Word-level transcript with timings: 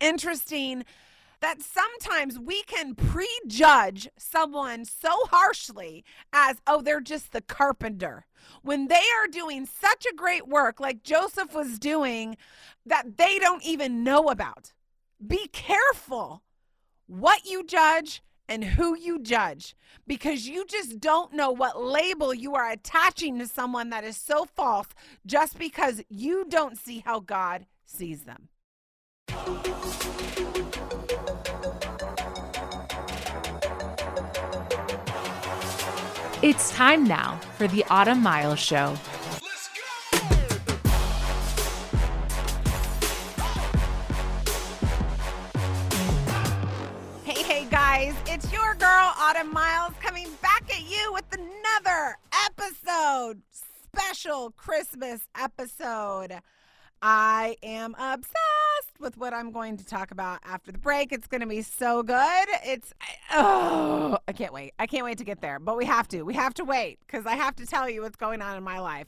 interesting 0.00 0.84
that 1.40 1.60
sometimes 1.60 2.38
we 2.38 2.62
can 2.62 2.94
prejudge 2.94 4.08
someone 4.16 4.84
so 4.84 5.10
harshly 5.26 6.02
as, 6.32 6.56
oh, 6.66 6.80
they're 6.80 7.02
just 7.02 7.32
the 7.32 7.42
carpenter. 7.42 8.24
When 8.62 8.88
they 8.88 8.94
are 9.20 9.28
doing 9.30 9.66
such 9.66 10.06
a 10.06 10.14
great 10.14 10.48
work, 10.48 10.80
like 10.80 11.02
Joseph 11.02 11.54
was 11.54 11.78
doing, 11.78 12.38
that 12.86 13.18
they 13.18 13.38
don't 13.38 13.62
even 13.62 14.02
know 14.02 14.28
about. 14.30 14.72
Be 15.24 15.48
careful 15.52 16.42
what 17.06 17.44
you 17.44 17.62
judge 17.62 18.22
and 18.48 18.64
who 18.64 18.96
you 18.96 19.20
judge 19.20 19.76
because 20.06 20.48
you 20.48 20.64
just 20.66 21.00
don't 21.00 21.32
know 21.32 21.50
what 21.50 21.82
label 21.82 22.34
you 22.34 22.54
are 22.54 22.70
attaching 22.70 23.38
to 23.38 23.46
someone 23.46 23.90
that 23.90 24.04
is 24.04 24.16
so 24.16 24.44
false 24.44 24.88
just 25.26 25.58
because 25.58 26.02
you 26.08 26.44
don't 26.48 26.78
see 26.78 27.02
how 27.04 27.20
God 27.20 27.66
sees 27.84 28.24
them. 28.24 28.48
It's 36.44 36.70
time 36.72 37.04
now 37.04 37.40
for 37.56 37.66
the 37.66 37.82
Autumn 37.88 38.22
Miles 38.22 38.58
Show. 38.58 38.94
Hey, 47.24 47.42
hey, 47.42 47.66
guys, 47.70 48.14
it's 48.26 48.52
your 48.52 48.74
girl, 48.74 49.14
Autumn 49.18 49.54
Miles, 49.54 49.94
coming 50.02 50.28
back 50.42 50.64
at 50.68 50.82
you 50.82 51.12
with 51.14 51.24
another 51.32 52.18
episode, 52.46 53.40
special 53.94 54.50
Christmas 54.50 55.26
episode. 55.34 56.40
I 57.00 57.56
am 57.62 57.94
obsessed 57.98 58.63
with 58.98 59.16
what 59.16 59.32
I'm 59.32 59.50
going 59.50 59.76
to 59.76 59.84
talk 59.84 60.10
about 60.10 60.40
after 60.44 60.72
the 60.72 60.78
break. 60.78 61.12
It's 61.12 61.26
going 61.26 61.40
to 61.40 61.46
be 61.46 61.62
so 61.62 62.02
good. 62.02 62.46
It's, 62.64 62.92
oh, 63.32 64.18
I 64.26 64.32
can't 64.32 64.52
wait. 64.52 64.74
I 64.78 64.86
can't 64.86 65.04
wait 65.04 65.18
to 65.18 65.24
get 65.24 65.40
there, 65.40 65.58
but 65.58 65.76
we 65.76 65.84
have 65.84 66.08
to. 66.08 66.22
We 66.22 66.34
have 66.34 66.54
to 66.54 66.64
wait 66.64 66.98
because 67.06 67.26
I 67.26 67.34
have 67.34 67.56
to 67.56 67.66
tell 67.66 67.88
you 67.88 68.02
what's 68.02 68.16
going 68.16 68.42
on 68.42 68.56
in 68.56 68.62
my 68.62 68.78
life. 68.78 69.06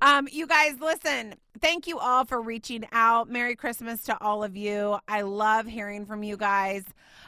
Um, 0.00 0.28
you 0.30 0.46
guys, 0.46 0.78
listen, 0.80 1.34
thank 1.60 1.86
you 1.86 1.98
all 1.98 2.24
for 2.24 2.40
reaching 2.40 2.86
out. 2.92 3.28
Merry 3.28 3.56
Christmas 3.56 4.02
to 4.04 4.20
all 4.20 4.44
of 4.44 4.56
you. 4.56 4.98
I 5.08 5.22
love 5.22 5.66
hearing 5.66 6.06
from 6.06 6.22
you 6.22 6.36
guys. 6.36 6.84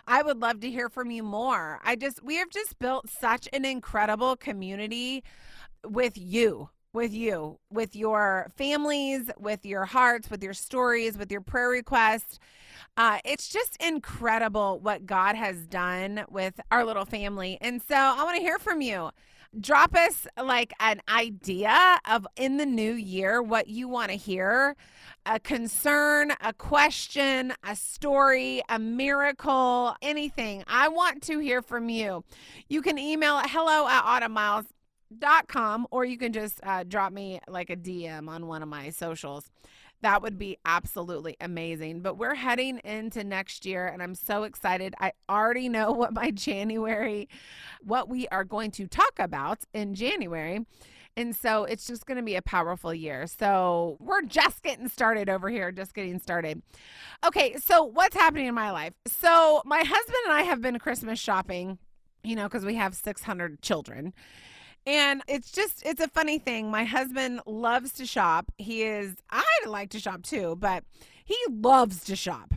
I 0.07 0.23
would 0.23 0.41
love 0.41 0.61
to 0.61 0.71
hear 0.71 0.89
from 0.89 1.11
you 1.11 1.23
more. 1.23 1.81
I 1.85 1.97
just, 1.97 2.23
we 2.23 2.37
have 2.37 2.51
just 2.51 2.79
built 2.79 3.09
such 3.09 3.49
an 3.53 3.65
incredible 3.65 4.37
community 4.37 5.25
with 5.85 6.17
you 6.17 6.69
with 6.95 7.13
you, 7.13 7.59
with 7.71 7.95
your 7.95 8.51
families, 8.57 9.31
with 9.39 9.67
your 9.67 9.85
hearts, 9.85 10.31
with 10.31 10.43
your 10.43 10.55
stories, 10.55 11.19
with 11.19 11.31
your 11.31 11.41
prayer 11.41 11.69
requests. 11.69 12.39
Uh, 12.97 13.19
it's 13.25 13.49
just 13.49 13.77
incredible 13.83 14.79
what 14.81 15.05
God 15.05 15.35
has 15.35 15.67
done 15.67 16.25
with 16.31 16.61
our 16.71 16.85
little 16.85 17.05
family. 17.05 17.59
And 17.61 17.83
so 17.83 17.97
I 17.97 18.23
want 18.23 18.37
to 18.37 18.43
hear 18.43 18.59
from 18.59 18.81
you. 18.81 19.11
Drop 19.61 19.95
us 19.95 20.27
like 20.43 20.73
an 20.81 21.01
idea 21.09 22.01
of 22.11 22.27
in 22.37 22.57
the 22.57 22.67
new 22.67 22.93
year 22.93 23.41
what 23.41 23.69
you 23.69 23.87
want 23.87 24.11
to 24.11 24.17
hear 24.17 24.75
a 25.27 25.41
concern, 25.41 26.33
a 26.43 26.53
question, 26.53 27.53
a 27.63 27.75
story, 27.75 28.63
a 28.69 28.79
miracle, 28.79 29.97
anything. 30.03 30.65
I 30.67 30.89
want 30.89 31.23
to 31.25 31.39
hear 31.39 31.63
from 31.63 31.89
you. 31.89 32.25
You 32.69 32.83
can 32.83 32.99
email 32.99 33.39
hello 33.45 33.87
at 33.89 34.03
autumnmiles 34.05 34.67
dot 35.19 35.49
com 35.49 35.87
or 35.91 36.05
you 36.05 36.17
can 36.17 36.33
just 36.33 36.61
uh, 36.65 36.85
drop 36.85 37.13
me 37.13 37.41
like 37.49 37.71
a 37.71 37.77
dm 37.77 38.29
on 38.29 38.47
one 38.47 38.63
of 38.63 38.69
my 38.69 38.91
socials 38.91 39.51
that 40.03 40.23
would 40.23 40.39
be 40.39 40.57
absolutely 40.65 41.37
amazing 41.41 42.01
but 42.01 42.19
we're 42.19 42.35
heading 42.35 42.79
into 42.79 43.23
next 43.23 43.65
year 43.65 43.87
and 43.87 44.03
i'm 44.03 44.15
so 44.15 44.43
excited 44.43 44.95
i 45.01 45.13
already 45.29 45.69
know 45.71 45.93
what 45.93 46.13
my 46.13 46.31
january 46.31 47.29
what 47.83 48.09
we 48.09 48.27
are 48.29 48.45
going 48.45 48.71
to 48.71 48.87
talk 48.87 49.19
about 49.19 49.61
in 49.73 49.95
january 49.95 50.65
and 51.17 51.35
so 51.35 51.65
it's 51.65 51.87
just 51.87 52.07
going 52.07 52.17
to 52.17 52.25
be 52.25 52.35
a 52.35 52.43
powerful 52.43 52.93
year. 52.93 53.27
So 53.27 53.97
we're 54.01 54.23
just 54.23 54.63
getting 54.63 54.89
started 54.89 55.29
over 55.29 55.49
here, 55.49 55.71
just 55.71 55.95
getting 55.95 56.19
started. 56.19 56.63
Okay, 57.25 57.57
so 57.57 57.85
what's 57.85 58.17
happening 58.17 58.47
in 58.47 58.55
my 58.55 58.71
life? 58.71 58.95
So 59.07 59.63
my 59.65 59.79
husband 59.79 60.17
and 60.25 60.35
I 60.35 60.43
have 60.43 60.61
been 60.61 60.79
Christmas 60.79 61.19
shopping, 61.21 61.79
you 62.25 62.35
know, 62.35 62.45
because 62.45 62.65
we 62.65 62.75
have 62.75 62.95
600 62.95 63.63
children. 63.63 64.13
And 64.87 65.23
it's 65.27 65.51
just, 65.51 65.85
it's 65.87 66.01
a 66.01 66.09
funny 66.09 66.39
thing. 66.39 66.71
My 66.71 66.85
husband 66.85 67.41
loves 67.47 67.93
to 67.95 68.07
shop. 68.07 68.53
He 68.59 68.83
is, 68.83 69.15
I 69.31 69.45
like 69.67 69.91
to 69.91 70.01
shop 70.01 70.23
too, 70.23 70.57
but 70.59 70.85
he 71.25 71.37
loves 71.49 72.05
to 72.05 72.17
shop. 72.17 72.55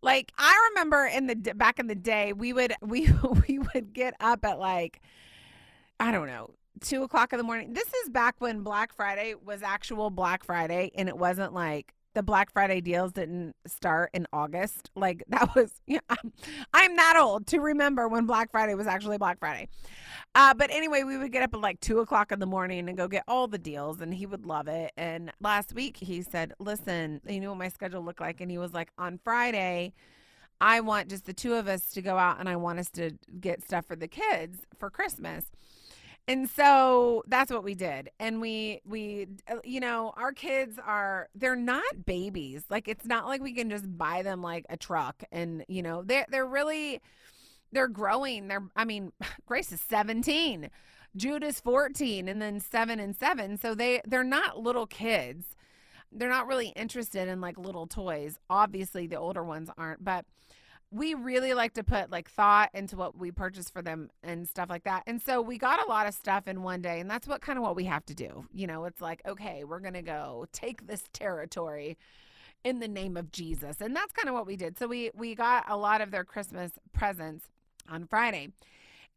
Like 0.00 0.32
I 0.38 0.70
remember 0.70 1.06
in 1.06 1.26
the 1.26 1.34
back 1.34 1.78
in 1.78 1.88
the 1.88 1.94
day, 1.94 2.32
we 2.32 2.52
would 2.52 2.72
we 2.80 3.10
we 3.48 3.58
would 3.58 3.92
get 3.92 4.14
up 4.20 4.44
at 4.44 4.58
like 4.58 5.00
I 5.98 6.12
don't 6.12 6.26
know 6.26 6.50
two 6.80 7.02
o'clock 7.02 7.32
in 7.32 7.38
the 7.38 7.44
morning. 7.44 7.72
This 7.72 7.92
is 8.04 8.10
back 8.10 8.36
when 8.38 8.62
Black 8.62 8.92
Friday 8.92 9.34
was 9.34 9.62
actual 9.62 10.10
Black 10.10 10.44
Friday, 10.44 10.92
and 10.94 11.08
it 11.08 11.18
wasn't 11.18 11.52
like 11.52 11.94
the 12.18 12.22
Black 12.24 12.52
Friday 12.52 12.80
deals 12.80 13.12
didn't 13.12 13.54
start 13.64 14.10
in 14.12 14.26
August. 14.32 14.90
Like 14.96 15.22
that 15.28 15.54
was, 15.54 15.72
know, 15.86 16.00
I'm, 16.10 16.32
I'm 16.74 16.96
that 16.96 17.16
old 17.16 17.46
to 17.48 17.60
remember 17.60 18.08
when 18.08 18.26
Black 18.26 18.50
Friday 18.50 18.74
was 18.74 18.88
actually 18.88 19.18
Black 19.18 19.38
Friday. 19.38 19.68
Uh, 20.34 20.52
but 20.52 20.68
anyway, 20.72 21.04
we 21.04 21.16
would 21.16 21.30
get 21.30 21.44
up 21.44 21.54
at 21.54 21.60
like 21.60 21.78
two 21.78 22.00
o'clock 22.00 22.32
in 22.32 22.40
the 22.40 22.46
morning 22.46 22.88
and 22.88 22.98
go 22.98 23.06
get 23.06 23.22
all 23.28 23.46
the 23.46 23.56
deals, 23.56 24.00
and 24.00 24.12
he 24.12 24.26
would 24.26 24.44
love 24.44 24.66
it. 24.66 24.92
And 24.96 25.32
last 25.40 25.74
week 25.74 25.96
he 25.96 26.22
said, 26.22 26.54
"Listen, 26.58 27.20
you 27.26 27.40
know 27.40 27.50
what 27.50 27.58
my 27.58 27.68
schedule 27.68 28.02
looked 28.02 28.20
like," 28.20 28.40
and 28.40 28.50
he 28.50 28.58
was 28.58 28.74
like, 28.74 28.90
"On 28.98 29.18
Friday." 29.22 29.94
I 30.60 30.80
want 30.80 31.08
just 31.08 31.24
the 31.24 31.32
two 31.32 31.54
of 31.54 31.68
us 31.68 31.92
to 31.92 32.02
go 32.02 32.18
out 32.18 32.40
and 32.40 32.48
I 32.48 32.56
want 32.56 32.80
us 32.80 32.90
to 32.94 33.12
get 33.40 33.62
stuff 33.62 33.86
for 33.86 33.94
the 33.94 34.08
kids 34.08 34.58
for 34.76 34.90
Christmas. 34.90 35.44
And 36.28 36.48
so 36.50 37.24
that's 37.26 37.50
what 37.50 37.64
we 37.64 37.74
did. 37.74 38.10
And 38.20 38.38
we 38.38 38.82
we 38.84 39.28
uh, 39.50 39.56
you 39.64 39.80
know, 39.80 40.12
our 40.14 40.32
kids 40.32 40.78
are 40.84 41.30
they're 41.34 41.56
not 41.56 42.04
babies. 42.04 42.64
Like 42.68 42.86
it's 42.86 43.06
not 43.06 43.26
like 43.26 43.40
we 43.40 43.54
can 43.54 43.70
just 43.70 43.96
buy 43.96 44.20
them 44.22 44.42
like 44.42 44.66
a 44.68 44.76
truck 44.76 45.24
and 45.32 45.64
you 45.68 45.82
know, 45.82 46.02
they 46.02 46.18
are 46.18 46.26
they're 46.28 46.46
really 46.46 47.00
they're 47.72 47.88
growing. 47.88 48.48
They're 48.48 48.68
I 48.76 48.84
mean, 48.84 49.12
Grace 49.46 49.72
is 49.72 49.80
17. 49.80 50.68
Jude 51.16 51.42
is 51.42 51.60
14 51.60 52.28
and 52.28 52.42
then 52.42 52.60
7 52.60 53.00
and 53.00 53.16
7. 53.16 53.56
So 53.56 53.74
they 53.74 54.02
they're 54.06 54.22
not 54.22 54.60
little 54.60 54.86
kids. 54.86 55.56
They're 56.12 56.28
not 56.28 56.46
really 56.46 56.68
interested 56.76 57.28
in 57.28 57.40
like 57.40 57.56
little 57.56 57.86
toys. 57.86 58.38
Obviously 58.50 59.06
the 59.06 59.16
older 59.16 59.42
ones 59.42 59.70
aren't, 59.78 60.04
but 60.04 60.26
we 60.90 61.14
really 61.14 61.52
like 61.52 61.74
to 61.74 61.84
put 61.84 62.10
like 62.10 62.30
thought 62.30 62.70
into 62.72 62.96
what 62.96 63.16
we 63.16 63.30
purchase 63.30 63.68
for 63.68 63.82
them 63.82 64.10
and 64.22 64.48
stuff 64.48 64.70
like 64.70 64.84
that. 64.84 65.02
And 65.06 65.20
so 65.20 65.42
we 65.42 65.58
got 65.58 65.84
a 65.84 65.88
lot 65.88 66.06
of 66.06 66.14
stuff 66.14 66.48
in 66.48 66.62
one 66.62 66.80
day, 66.80 67.00
and 67.00 67.10
that's 67.10 67.28
what 67.28 67.42
kind 67.42 67.58
of 67.58 67.62
what 67.62 67.76
we 67.76 67.84
have 67.84 68.06
to 68.06 68.14
do. 68.14 68.46
You 68.52 68.66
know, 68.66 68.84
it's 68.84 69.00
like, 69.00 69.20
okay, 69.26 69.64
we're 69.64 69.80
going 69.80 69.94
to 69.94 70.02
go 70.02 70.46
take 70.52 70.86
this 70.86 71.04
territory 71.12 71.98
in 72.64 72.80
the 72.80 72.88
name 72.88 73.16
of 73.16 73.30
Jesus. 73.30 73.80
And 73.80 73.94
that's 73.94 74.12
kind 74.12 74.28
of 74.28 74.34
what 74.34 74.46
we 74.46 74.56
did. 74.56 74.78
So 74.78 74.86
we 74.86 75.10
we 75.14 75.34
got 75.34 75.64
a 75.68 75.76
lot 75.76 76.00
of 76.00 76.10
their 76.10 76.24
Christmas 76.24 76.72
presents 76.92 77.46
on 77.88 78.06
Friday. 78.06 78.48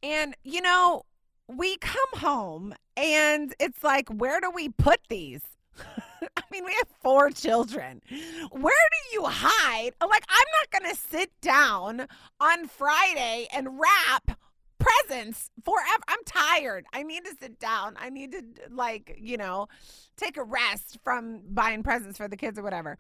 And 0.03 0.35
you 0.43 0.61
know, 0.61 1.03
we 1.47 1.77
come 1.77 2.19
home 2.19 2.73
and 2.97 3.53
it's 3.59 3.83
like 3.83 4.09
where 4.09 4.41
do 4.41 4.51
we 4.51 4.69
put 4.69 4.99
these? 5.09 5.41
Mean, 6.51 6.65
we 6.65 6.73
have 6.73 6.87
four 7.01 7.29
children. 7.29 8.01
Where 8.09 8.73
do 8.73 9.13
you 9.13 9.23
hide? 9.25 9.91
Like, 10.01 10.25
I'm 10.27 10.47
not 10.59 10.81
going 10.81 10.93
to 10.93 10.99
sit 10.99 11.31
down 11.41 12.07
on 12.41 12.67
Friday 12.67 13.47
and 13.53 13.79
wrap 13.79 14.37
presents 14.77 15.49
forever. 15.63 16.03
I'm 16.09 16.23
tired. 16.25 16.85
I 16.91 17.03
need 17.03 17.23
to 17.23 17.35
sit 17.39 17.57
down. 17.59 17.95
I 17.97 18.09
need 18.09 18.33
to, 18.33 18.43
like, 18.69 19.15
you 19.17 19.37
know, 19.37 19.67
take 20.17 20.35
a 20.35 20.43
rest 20.43 20.97
from 21.03 21.41
buying 21.49 21.83
presents 21.83 22.17
for 22.17 22.27
the 22.27 22.35
kids 22.35 22.59
or 22.59 22.63
whatever. 22.63 22.97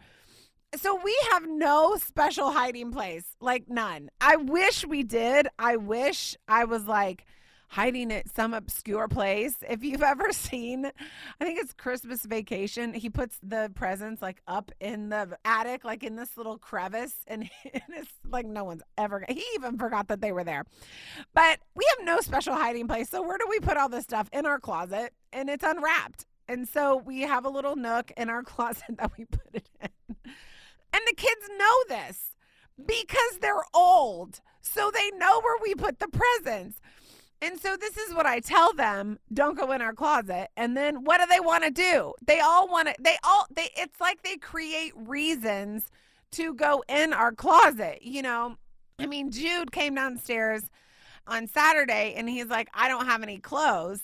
So 0.77 0.97
we 1.03 1.17
have 1.31 1.45
no 1.45 1.97
special 1.97 2.51
hiding 2.51 2.91
place, 2.91 3.35
like 3.41 3.67
none. 3.67 4.09
I 4.21 4.37
wish 4.37 4.85
we 4.85 5.03
did. 5.03 5.49
I 5.59 5.75
wish 5.75 6.37
I 6.47 6.63
was 6.63 6.85
like, 6.85 7.25
hiding 7.71 8.11
at 8.11 8.29
some 8.29 8.53
obscure 8.53 9.07
place. 9.07 9.55
If 9.67 9.81
you've 9.81 10.03
ever 10.03 10.31
seen, 10.33 10.85
I 11.39 11.45
think 11.45 11.57
it's 11.57 11.71
Christmas 11.71 12.25
Vacation, 12.25 12.93
he 12.93 13.09
puts 13.09 13.37
the 13.41 13.71
presents 13.73 14.21
like 14.21 14.41
up 14.45 14.71
in 14.81 15.07
the 15.07 15.37
attic, 15.45 15.85
like 15.85 16.03
in 16.03 16.17
this 16.17 16.35
little 16.35 16.57
crevice, 16.57 17.15
and 17.27 17.49
it's 17.63 18.11
like 18.29 18.45
no 18.45 18.65
one's 18.65 18.83
ever. 18.97 19.23
He 19.27 19.43
even 19.55 19.77
forgot 19.77 20.09
that 20.09 20.19
they 20.19 20.33
were 20.33 20.43
there. 20.43 20.65
But 21.33 21.59
we 21.73 21.85
have 21.97 22.05
no 22.05 22.19
special 22.19 22.55
hiding 22.55 22.89
place. 22.89 23.09
So 23.09 23.21
where 23.21 23.37
do 23.37 23.45
we 23.49 23.59
put 23.59 23.77
all 23.77 23.87
this 23.87 24.03
stuff 24.03 24.29
in 24.33 24.45
our 24.45 24.59
closet? 24.59 25.13
And 25.31 25.49
it's 25.49 25.63
unwrapped. 25.63 26.25
And 26.49 26.67
so 26.67 26.97
we 26.97 27.21
have 27.21 27.45
a 27.45 27.49
little 27.49 27.77
nook 27.77 28.11
in 28.17 28.29
our 28.29 28.43
closet 28.43 28.97
that 28.97 29.11
we 29.17 29.23
put 29.23 29.47
it 29.53 29.69
in. 29.81 29.89
And 30.93 31.01
the 31.07 31.15
kids 31.15 31.49
know 31.57 31.83
this 31.87 32.35
because 32.85 33.39
they're 33.39 33.63
old. 33.73 34.41
So 34.61 34.91
they 34.93 35.09
know 35.17 35.39
where 35.39 35.57
we 35.63 35.73
put 35.73 35.99
the 35.99 36.09
presents. 36.09 36.81
And 37.41 37.59
so 37.59 37.75
this 37.75 37.97
is 37.97 38.13
what 38.13 38.27
I 38.27 38.39
tell 38.39 38.71
them, 38.73 39.17
don't 39.33 39.57
go 39.57 39.71
in 39.71 39.81
our 39.81 39.93
closet. 39.93 40.49
And 40.55 40.77
then 40.77 41.03
what 41.03 41.19
do 41.19 41.25
they 41.27 41.39
want 41.39 41.63
to 41.63 41.71
do? 41.71 42.13
They 42.25 42.39
all 42.39 42.67
want 42.67 42.87
to 42.89 42.95
they 42.99 43.17
all 43.23 43.47
they 43.55 43.69
it's 43.75 43.99
like 43.99 44.21
they 44.21 44.37
create 44.37 44.93
reasons 44.95 45.87
to 46.33 46.53
go 46.53 46.83
in 46.87 47.13
our 47.13 47.31
closet. 47.31 48.03
You 48.03 48.21
know, 48.21 48.57
I 48.99 49.07
mean, 49.07 49.31
Jude 49.31 49.71
came 49.71 49.95
downstairs 49.95 50.69
on 51.27 51.47
Saturday 51.47 52.13
and 52.15 52.29
he's 52.29 52.47
like, 52.47 52.69
I 52.73 52.87
don't 52.87 53.05
have 53.05 53.23
any 53.23 53.39
clothes. 53.39 54.01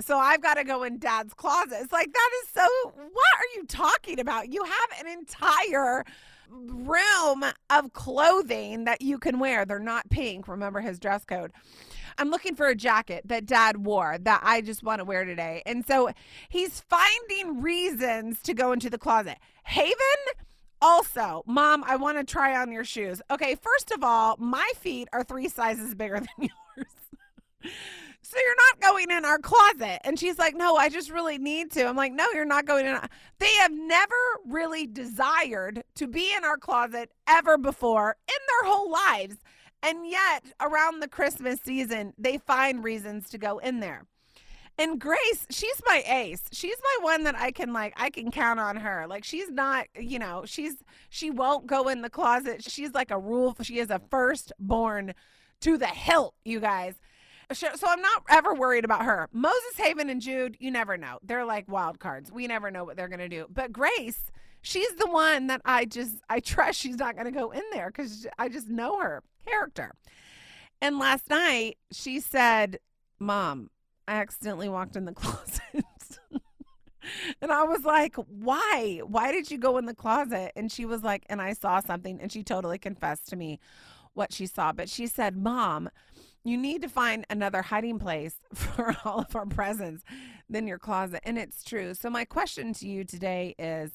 So 0.00 0.16
I've 0.16 0.40
got 0.40 0.54
to 0.54 0.64
go 0.64 0.84
in 0.84 0.98
dad's 0.98 1.34
closet. 1.34 1.78
It's 1.80 1.92
like, 1.92 2.12
that 2.12 2.30
is 2.42 2.50
so, 2.50 2.66
what 2.94 3.04
are 3.04 3.56
you 3.56 3.66
talking 3.66 4.20
about? 4.20 4.52
You 4.52 4.62
have 4.62 5.00
an 5.00 5.12
entire 5.12 6.04
room 6.50 7.44
of 7.68 7.92
clothing 7.92 8.84
that 8.84 9.02
you 9.02 9.18
can 9.18 9.38
wear. 9.38 9.64
They're 9.64 9.80
not 9.80 10.08
pink. 10.08 10.46
Remember 10.48 10.80
his 10.80 10.98
dress 10.98 11.24
code. 11.24 11.52
I'm 12.18 12.30
looking 12.30 12.56
for 12.56 12.66
a 12.66 12.74
jacket 12.74 13.22
that 13.26 13.46
dad 13.46 13.84
wore 13.86 14.18
that 14.18 14.40
I 14.42 14.60
just 14.60 14.82
want 14.82 14.98
to 14.98 15.04
wear 15.04 15.24
today. 15.24 15.62
And 15.64 15.86
so 15.86 16.10
he's 16.48 16.80
finding 16.80 17.62
reasons 17.62 18.42
to 18.42 18.54
go 18.54 18.72
into 18.72 18.90
the 18.90 18.98
closet. 18.98 19.38
Haven, 19.64 19.94
also, 20.82 21.42
mom, 21.46 21.84
I 21.86 21.96
want 21.96 22.18
to 22.18 22.24
try 22.24 22.60
on 22.60 22.72
your 22.72 22.84
shoes. 22.84 23.22
Okay, 23.30 23.56
first 23.56 23.92
of 23.92 24.02
all, 24.02 24.36
my 24.38 24.68
feet 24.76 25.08
are 25.12 25.24
three 25.24 25.48
sizes 25.48 25.94
bigger 25.94 26.20
than 26.38 26.48
yours. 26.76 27.72
so 28.22 28.36
you're 28.36 28.56
not 28.56 28.80
going 28.80 29.10
in 29.10 29.24
our 29.24 29.38
closet. 29.38 30.00
And 30.04 30.18
she's 30.18 30.38
like, 30.38 30.56
no, 30.56 30.76
I 30.76 30.88
just 30.88 31.10
really 31.10 31.38
need 31.38 31.70
to. 31.72 31.86
I'm 31.86 31.96
like, 31.96 32.12
no, 32.12 32.26
you're 32.34 32.44
not 32.44 32.66
going 32.66 32.86
in. 32.86 32.98
They 33.38 33.52
have 33.60 33.72
never 33.72 34.14
really 34.46 34.86
desired 34.86 35.84
to 35.96 36.06
be 36.06 36.32
in 36.36 36.44
our 36.44 36.56
closet 36.56 37.10
ever 37.28 37.58
before 37.58 38.16
in 38.28 38.34
their 38.48 38.72
whole 38.72 38.90
lives. 38.90 39.36
And 39.82 40.08
yet, 40.08 40.44
around 40.60 41.00
the 41.00 41.08
Christmas 41.08 41.60
season, 41.60 42.12
they 42.18 42.38
find 42.38 42.82
reasons 42.82 43.28
to 43.30 43.38
go 43.38 43.58
in 43.58 43.80
there. 43.80 44.06
And 44.80 45.00
Grace, 45.00 45.44
she's 45.50 45.82
my 45.86 46.04
ace. 46.06 46.42
She's 46.52 46.76
my 46.82 47.04
one 47.04 47.24
that 47.24 47.34
I 47.34 47.50
can 47.50 47.72
like 47.72 47.94
I 47.96 48.10
can 48.10 48.30
count 48.30 48.60
on 48.60 48.76
her. 48.76 49.06
Like 49.08 49.24
she's 49.24 49.50
not, 49.50 49.86
you 49.98 50.20
know, 50.20 50.44
she's 50.46 50.76
she 51.10 51.30
won't 51.30 51.66
go 51.66 51.88
in 51.88 52.02
the 52.02 52.10
closet. 52.10 52.62
She's 52.62 52.94
like 52.94 53.10
a 53.10 53.18
rule. 53.18 53.56
She 53.60 53.80
is 53.80 53.90
a 53.90 54.00
firstborn 54.08 55.14
to 55.62 55.78
the 55.78 55.86
hilt, 55.86 56.34
you 56.44 56.60
guys. 56.60 56.94
So 57.52 57.66
I'm 57.88 58.02
not 58.02 58.22
ever 58.28 58.54
worried 58.54 58.84
about 58.84 59.04
her. 59.04 59.28
Moses 59.32 59.76
Haven 59.78 60.10
and 60.10 60.20
Jude, 60.20 60.56
you 60.60 60.70
never 60.70 60.96
know. 60.96 61.18
They're 61.24 61.46
like 61.46 61.66
wild 61.66 61.98
cards. 61.98 62.30
We 62.30 62.46
never 62.46 62.70
know 62.70 62.84
what 62.84 62.96
they're 62.96 63.08
going 63.08 63.18
to 63.20 63.28
do. 63.28 63.46
But 63.50 63.72
Grace, 63.72 64.30
she's 64.60 64.94
the 64.96 65.10
one 65.10 65.48
that 65.48 65.62
I 65.64 65.86
just 65.86 66.16
I 66.28 66.38
trust 66.38 66.78
she's 66.78 66.98
not 66.98 67.16
going 67.16 67.26
to 67.26 67.32
go 67.32 67.50
in 67.50 67.64
there 67.72 67.90
cuz 67.90 68.28
I 68.38 68.48
just 68.48 68.68
know 68.68 69.00
her 69.00 69.24
character. 69.48 69.92
And 70.80 70.98
last 70.98 71.28
night 71.28 71.78
she 71.92 72.20
said, 72.20 72.78
"Mom, 73.18 73.70
I 74.06 74.14
accidentally 74.14 74.68
walked 74.68 74.96
in 74.96 75.04
the 75.04 75.12
closet." 75.14 75.62
and 77.40 77.50
I 77.50 77.62
was 77.64 77.84
like, 77.84 78.16
"Why? 78.16 79.00
Why 79.04 79.32
did 79.32 79.50
you 79.50 79.58
go 79.58 79.78
in 79.78 79.86
the 79.86 79.94
closet?" 79.94 80.52
And 80.56 80.70
she 80.70 80.84
was 80.84 81.02
like, 81.02 81.24
"And 81.28 81.40
I 81.40 81.52
saw 81.52 81.80
something." 81.80 82.20
And 82.20 82.30
she 82.30 82.42
totally 82.42 82.78
confessed 82.78 83.28
to 83.28 83.36
me 83.36 83.58
what 84.14 84.32
she 84.32 84.46
saw, 84.46 84.72
but 84.72 84.88
she 84.88 85.06
said, 85.06 85.36
"Mom, 85.36 85.90
you 86.44 86.56
need 86.56 86.82
to 86.82 86.88
find 86.88 87.26
another 87.30 87.62
hiding 87.62 87.98
place 87.98 88.36
for 88.54 88.96
all 89.04 89.20
of 89.20 89.36
our 89.36 89.46
presents 89.46 90.02
than 90.48 90.66
your 90.66 90.78
closet. 90.78 91.20
And 91.24 91.38
it's 91.38 91.62
true. 91.62 91.94
So, 91.94 92.10
my 92.10 92.24
question 92.24 92.72
to 92.74 92.88
you 92.88 93.04
today 93.04 93.54
is 93.58 93.92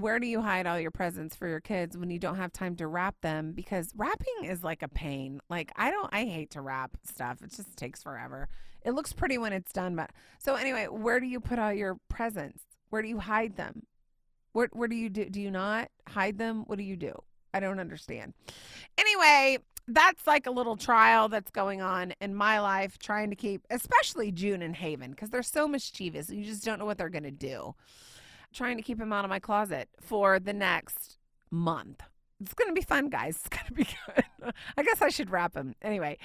where 0.00 0.18
do 0.18 0.26
you 0.26 0.40
hide 0.40 0.66
all 0.66 0.78
your 0.78 0.90
presents 0.90 1.36
for 1.36 1.46
your 1.46 1.60
kids 1.60 1.96
when 1.96 2.10
you 2.10 2.18
don't 2.18 2.36
have 2.36 2.52
time 2.52 2.76
to 2.76 2.86
wrap 2.86 3.20
them? 3.20 3.52
Because 3.52 3.92
wrapping 3.96 4.44
is 4.44 4.64
like 4.64 4.82
a 4.82 4.88
pain. 4.88 5.40
Like, 5.48 5.72
I 5.76 5.90
don't, 5.90 6.08
I 6.12 6.24
hate 6.24 6.50
to 6.52 6.60
wrap 6.60 6.96
stuff, 7.04 7.42
it 7.42 7.52
just 7.54 7.76
takes 7.76 8.02
forever. 8.02 8.48
It 8.84 8.92
looks 8.92 9.12
pretty 9.12 9.38
when 9.38 9.52
it's 9.52 9.72
done. 9.72 9.96
But 9.96 10.10
so, 10.38 10.54
anyway, 10.54 10.86
where 10.86 11.20
do 11.20 11.26
you 11.26 11.40
put 11.40 11.58
all 11.58 11.72
your 11.72 11.96
presents? 12.08 12.62
Where 12.90 13.02
do 13.02 13.08
you 13.08 13.18
hide 13.18 13.56
them? 13.56 13.82
Where, 14.52 14.68
where 14.72 14.88
do 14.88 14.96
you 14.96 15.10
do? 15.10 15.28
Do 15.28 15.40
you 15.40 15.50
not 15.50 15.90
hide 16.06 16.38
them? 16.38 16.64
What 16.66 16.78
do 16.78 16.84
you 16.84 16.96
do? 16.96 17.12
I 17.52 17.60
don't 17.60 17.80
understand. 17.80 18.34
Anyway, 18.96 19.58
that's 19.88 20.26
like 20.26 20.46
a 20.46 20.50
little 20.50 20.76
trial 20.76 21.28
that's 21.28 21.50
going 21.50 21.80
on 21.80 22.12
in 22.20 22.34
my 22.34 22.60
life, 22.60 22.98
trying 22.98 23.30
to 23.30 23.36
keep, 23.36 23.66
especially 23.70 24.30
Jude 24.30 24.62
and 24.62 24.76
Haven, 24.76 25.10
because 25.10 25.30
they're 25.30 25.42
so 25.42 25.66
mischievous. 25.66 26.30
You 26.30 26.44
just 26.44 26.64
don't 26.64 26.78
know 26.78 26.84
what 26.84 26.98
they're 26.98 27.08
to 27.24 27.30
do. 27.30 27.74
Trying 28.52 28.76
to 28.76 28.82
keep 28.82 29.00
him 29.00 29.12
out 29.12 29.24
of 29.24 29.28
my 29.28 29.38
closet 29.38 29.88
for 30.00 30.38
the 30.38 30.52
next 30.52 31.18
month. 31.50 32.02
It's 32.40 32.54
going 32.54 32.68
to 32.68 32.74
be 32.74 32.82
fun, 32.82 33.08
guys. 33.08 33.36
It's 33.44 33.48
going 33.48 33.66
to 33.66 33.72
be 33.72 33.84
good. 33.84 34.52
I 34.76 34.82
guess 34.82 35.02
I 35.02 35.08
should 35.08 35.30
wrap 35.30 35.54
him. 35.54 35.74
Anyway, 35.82 36.18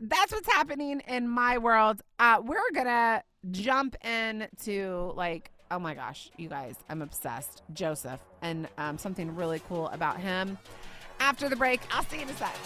that's 0.00 0.32
what's 0.32 0.48
happening 0.48 1.00
in 1.06 1.28
my 1.28 1.58
world. 1.58 2.02
Uh, 2.18 2.40
we're 2.42 2.58
going 2.74 2.86
to 2.86 3.22
jump 3.50 3.96
into 4.04 5.12
like, 5.14 5.50
oh 5.70 5.78
my 5.78 5.94
gosh, 5.94 6.30
you 6.36 6.48
guys, 6.48 6.74
I'm 6.88 7.02
obsessed. 7.02 7.62
Joseph, 7.72 8.20
and 8.42 8.68
um, 8.78 8.98
something 8.98 9.34
really 9.34 9.60
cool 9.68 9.88
about 9.88 10.18
him 10.18 10.58
after 11.20 11.48
the 11.48 11.56
break. 11.56 11.80
I'll 11.90 12.04
see 12.04 12.16
you 12.16 12.22
in 12.22 12.28
a 12.30 12.34
sec. 12.34 12.56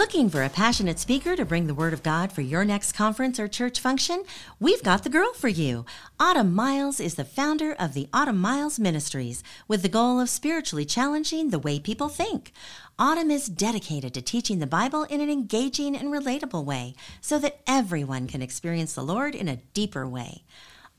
Looking 0.00 0.30
for 0.30 0.42
a 0.42 0.48
passionate 0.48 0.98
speaker 0.98 1.36
to 1.36 1.44
bring 1.44 1.66
the 1.66 1.74
Word 1.74 1.92
of 1.92 2.02
God 2.02 2.32
for 2.32 2.40
your 2.40 2.64
next 2.64 2.92
conference 2.92 3.38
or 3.38 3.46
church 3.46 3.80
function? 3.80 4.24
We've 4.58 4.82
got 4.82 5.04
the 5.04 5.10
girl 5.10 5.34
for 5.34 5.48
you. 5.48 5.84
Autumn 6.18 6.54
Miles 6.54 7.00
is 7.00 7.16
the 7.16 7.24
founder 7.24 7.74
of 7.74 7.92
the 7.92 8.08
Autumn 8.10 8.38
Miles 8.38 8.78
Ministries 8.78 9.42
with 9.68 9.82
the 9.82 9.90
goal 9.90 10.18
of 10.18 10.30
spiritually 10.30 10.86
challenging 10.86 11.50
the 11.50 11.58
way 11.58 11.78
people 11.78 12.08
think. 12.08 12.50
Autumn 12.98 13.30
is 13.30 13.50
dedicated 13.50 14.14
to 14.14 14.22
teaching 14.22 14.58
the 14.58 14.66
Bible 14.66 15.02
in 15.02 15.20
an 15.20 15.28
engaging 15.28 15.94
and 15.94 16.08
relatable 16.08 16.64
way 16.64 16.94
so 17.20 17.38
that 17.38 17.60
everyone 17.66 18.26
can 18.26 18.40
experience 18.40 18.94
the 18.94 19.04
Lord 19.04 19.34
in 19.34 19.48
a 19.48 19.60
deeper 19.74 20.08
way. 20.08 20.44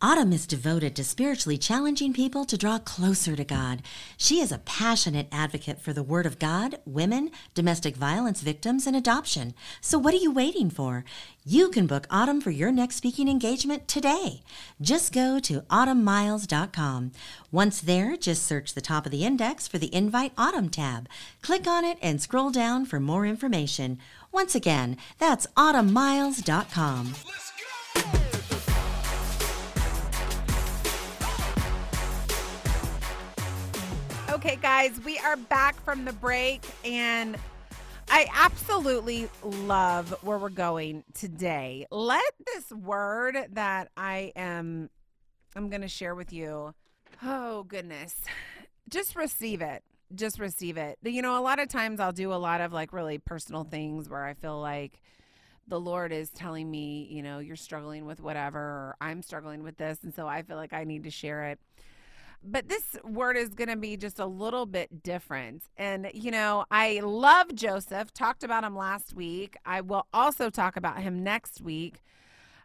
Autumn 0.00 0.32
is 0.32 0.46
devoted 0.46 0.94
to 0.94 1.02
spiritually 1.02 1.58
challenging 1.58 2.12
people 2.12 2.44
to 2.44 2.56
draw 2.56 2.78
closer 2.78 3.34
to 3.34 3.42
God. 3.42 3.82
She 4.16 4.38
is 4.38 4.52
a 4.52 4.58
passionate 4.58 5.26
advocate 5.32 5.80
for 5.80 5.92
the 5.92 6.04
Word 6.04 6.24
of 6.24 6.38
God, 6.38 6.78
women, 6.86 7.32
domestic 7.52 7.96
violence 7.96 8.40
victims, 8.40 8.86
and 8.86 8.94
adoption. 8.94 9.54
So, 9.80 9.98
what 9.98 10.14
are 10.14 10.18
you 10.18 10.30
waiting 10.30 10.70
for? 10.70 11.04
You 11.44 11.68
can 11.68 11.88
book 11.88 12.06
Autumn 12.10 12.40
for 12.40 12.52
your 12.52 12.70
next 12.70 12.94
speaking 12.94 13.26
engagement 13.28 13.88
today. 13.88 14.42
Just 14.80 15.12
go 15.12 15.40
to 15.40 15.62
autumnmiles.com. 15.62 17.10
Once 17.50 17.80
there, 17.80 18.16
just 18.16 18.44
search 18.44 18.74
the 18.74 18.80
top 18.80 19.04
of 19.04 19.10
the 19.10 19.24
index 19.24 19.66
for 19.66 19.78
the 19.78 19.92
Invite 19.92 20.32
Autumn 20.38 20.68
tab. 20.68 21.08
Click 21.42 21.66
on 21.66 21.84
it 21.84 21.98
and 22.00 22.22
scroll 22.22 22.50
down 22.50 22.86
for 22.86 23.00
more 23.00 23.26
information. 23.26 23.98
Once 24.30 24.54
again, 24.54 24.96
that's 25.18 25.48
autumnmiles.com. 25.56 27.14
Okay, 34.48 34.56
guys, 34.62 34.98
we 35.04 35.18
are 35.18 35.36
back 35.36 35.78
from 35.84 36.06
the 36.06 36.12
break, 36.14 36.64
and 36.82 37.36
I 38.08 38.26
absolutely 38.32 39.28
love 39.44 40.16
where 40.22 40.38
we're 40.38 40.48
going 40.48 41.04
today. 41.12 41.86
Let 41.90 42.32
this 42.46 42.72
word 42.72 43.36
that 43.52 43.90
I 43.94 44.32
am 44.36 44.88
I'm 45.54 45.68
going 45.68 45.82
to 45.82 45.88
share 45.88 46.14
with 46.14 46.32
you. 46.32 46.72
Oh 47.22 47.64
goodness. 47.64 48.22
Just 48.88 49.16
receive 49.16 49.60
it. 49.60 49.82
Just 50.14 50.38
receive 50.38 50.78
it. 50.78 50.96
You 51.02 51.20
know, 51.20 51.38
a 51.38 51.44
lot 51.44 51.58
of 51.58 51.68
times 51.68 52.00
I'll 52.00 52.12
do 52.12 52.32
a 52.32 52.36
lot 52.40 52.62
of 52.62 52.72
like 52.72 52.94
really 52.94 53.18
personal 53.18 53.64
things 53.64 54.08
where 54.08 54.24
I 54.24 54.32
feel 54.32 54.58
like 54.58 55.02
the 55.66 55.78
Lord 55.78 56.10
is 56.10 56.30
telling 56.30 56.70
me, 56.70 57.06
you 57.10 57.22
know, 57.22 57.38
you're 57.38 57.54
struggling 57.54 58.06
with 58.06 58.18
whatever, 58.22 58.58
or 58.58 58.96
I'm 58.98 59.20
struggling 59.20 59.62
with 59.62 59.76
this. 59.76 59.98
And 60.04 60.14
so 60.14 60.26
I 60.26 60.40
feel 60.40 60.56
like 60.56 60.72
I 60.72 60.84
need 60.84 61.04
to 61.04 61.10
share 61.10 61.50
it. 61.50 61.60
But 62.42 62.68
this 62.68 62.96
word 63.04 63.36
is 63.36 63.50
going 63.50 63.68
to 63.68 63.76
be 63.76 63.96
just 63.96 64.18
a 64.18 64.26
little 64.26 64.64
bit 64.64 65.02
different. 65.02 65.64
And, 65.76 66.08
you 66.14 66.30
know, 66.30 66.64
I 66.70 67.00
love 67.02 67.54
Joseph, 67.54 68.12
talked 68.12 68.44
about 68.44 68.64
him 68.64 68.76
last 68.76 69.14
week. 69.14 69.56
I 69.66 69.80
will 69.80 70.06
also 70.12 70.48
talk 70.48 70.76
about 70.76 71.00
him 71.00 71.22
next 71.22 71.60
week. 71.60 72.02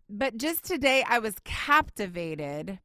But 0.10 0.38
just 0.38 0.64
today, 0.64 1.04
I 1.08 1.20
was 1.20 1.36
captivated 1.44 2.80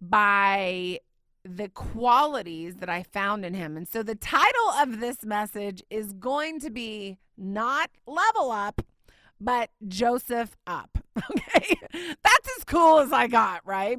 by 0.00 0.98
the 1.44 1.68
qualities 1.68 2.76
that 2.76 2.88
I 2.88 3.02
found 3.02 3.44
in 3.44 3.54
him. 3.54 3.76
And 3.76 3.88
so 3.88 4.02
the 4.02 4.14
title 4.14 4.70
of 4.78 5.00
this 5.00 5.24
message 5.24 5.82
is 5.90 6.12
going 6.12 6.60
to 6.60 6.70
be 6.70 7.18
not 7.36 7.90
level 8.06 8.50
up, 8.50 8.82
but 9.40 9.70
Joseph 9.86 10.56
up. 10.66 10.98
Okay. 11.30 11.76
That's 11.92 12.48
as 12.58 12.64
cool 12.64 13.00
as 13.00 13.12
I 13.12 13.26
got, 13.26 13.66
right? 13.66 13.98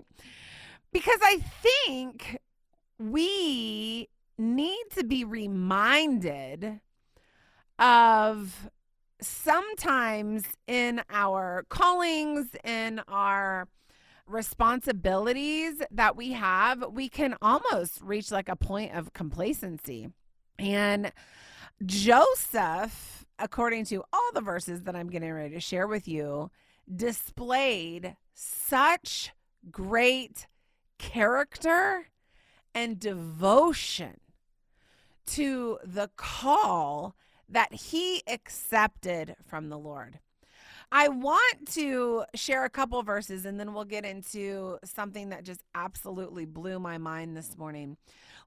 Because 0.93 1.19
I 1.23 1.39
think 1.61 2.37
we 2.99 4.09
need 4.37 4.83
to 4.95 5.03
be 5.03 5.23
reminded 5.23 6.81
of 7.79 8.69
sometimes 9.21 10.43
in 10.67 11.01
our 11.09 11.65
callings, 11.69 12.47
in 12.63 13.01
our 13.07 13.67
responsibilities 14.27 15.81
that 15.91 16.15
we 16.15 16.31
have, 16.33 16.83
we 16.91 17.09
can 17.09 17.35
almost 17.41 18.01
reach 18.01 18.31
like 18.31 18.49
a 18.49 18.55
point 18.55 18.93
of 18.93 19.13
complacency. 19.13 20.09
And 20.57 21.11
Joseph, 21.85 23.25
according 23.39 23.85
to 23.85 24.03
all 24.13 24.31
the 24.33 24.41
verses 24.41 24.83
that 24.83 24.95
I'm 24.95 25.09
getting 25.09 25.31
ready 25.31 25.53
to 25.55 25.59
share 25.59 25.87
with 25.87 26.07
you, 26.07 26.51
displayed 26.93 28.15
such 28.33 29.31
great 29.69 30.47
character 31.01 32.05
and 32.75 32.99
devotion 32.99 34.19
to 35.25 35.79
the 35.83 36.11
call 36.15 37.15
that 37.49 37.73
he 37.73 38.21
accepted 38.27 39.35
from 39.43 39.69
the 39.69 39.79
Lord. 39.79 40.19
I 40.91 41.07
want 41.07 41.71
to 41.71 42.25
share 42.35 42.65
a 42.65 42.69
couple 42.69 43.01
verses 43.01 43.45
and 43.45 43.59
then 43.59 43.73
we'll 43.73 43.83
get 43.83 44.05
into 44.05 44.77
something 44.83 45.29
that 45.29 45.43
just 45.43 45.63
absolutely 45.73 46.45
blew 46.45 46.79
my 46.79 46.99
mind 46.99 47.35
this 47.35 47.57
morning. 47.57 47.97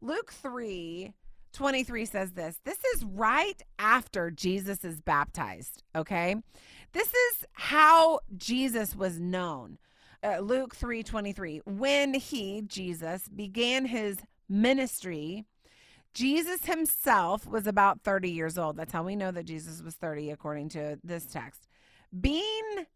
Luke 0.00 0.32
3 0.32 1.12
23 1.54 2.04
says 2.04 2.32
this. 2.32 2.58
This 2.64 2.78
is 2.96 3.04
right 3.04 3.62
after 3.78 4.30
Jesus 4.30 4.84
is 4.84 5.00
baptized, 5.00 5.84
okay? 5.94 6.34
This 6.92 7.08
is 7.08 7.44
how 7.52 8.20
Jesus 8.37 8.96
was 8.96 9.20
known. 9.20 9.78
Uh, 10.25 10.38
Luke 10.38 10.75
3:23 10.75 11.61
when 11.66 12.14
he 12.14 12.62
Jesus 12.62 13.28
began 13.28 13.85
his 13.85 14.19
ministry 14.49 15.45
Jesus 16.14 16.64
himself 16.64 17.45
was 17.47 17.66
about 17.66 18.02
30 18.02 18.31
years 18.31 18.57
old. 18.57 18.76
That's 18.76 18.93
how 18.93 19.02
we 19.02 19.16
know 19.16 19.33
that 19.33 19.47
Jesus 19.47 19.83
was 19.83 19.97
30 19.97 20.31
according 20.31 20.69
to 20.71 20.99
this 21.02 21.26
text. 21.26 21.66
Being 22.19 22.87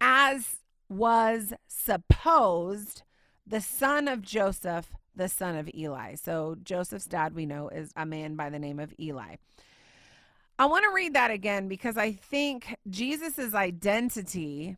as 0.00 0.60
was 0.88 1.52
supposed 1.66 3.02
the 3.44 3.60
son 3.60 4.06
of 4.06 4.22
Joseph, 4.22 4.94
the 5.16 5.28
son 5.28 5.56
of 5.56 5.68
Eli. 5.74 6.14
So 6.14 6.56
Joseph's 6.62 7.06
dad 7.06 7.34
we 7.34 7.44
know 7.44 7.68
is 7.68 7.90
a 7.96 8.06
man 8.06 8.36
by 8.36 8.50
the 8.50 8.58
name 8.60 8.78
of 8.78 8.94
Eli. 9.00 9.36
I 10.56 10.66
want 10.66 10.84
to 10.84 10.94
read 10.94 11.14
that 11.14 11.32
again 11.32 11.66
because 11.66 11.96
I 11.96 12.12
think 12.12 12.76
Jesus's 12.88 13.54
identity 13.54 14.76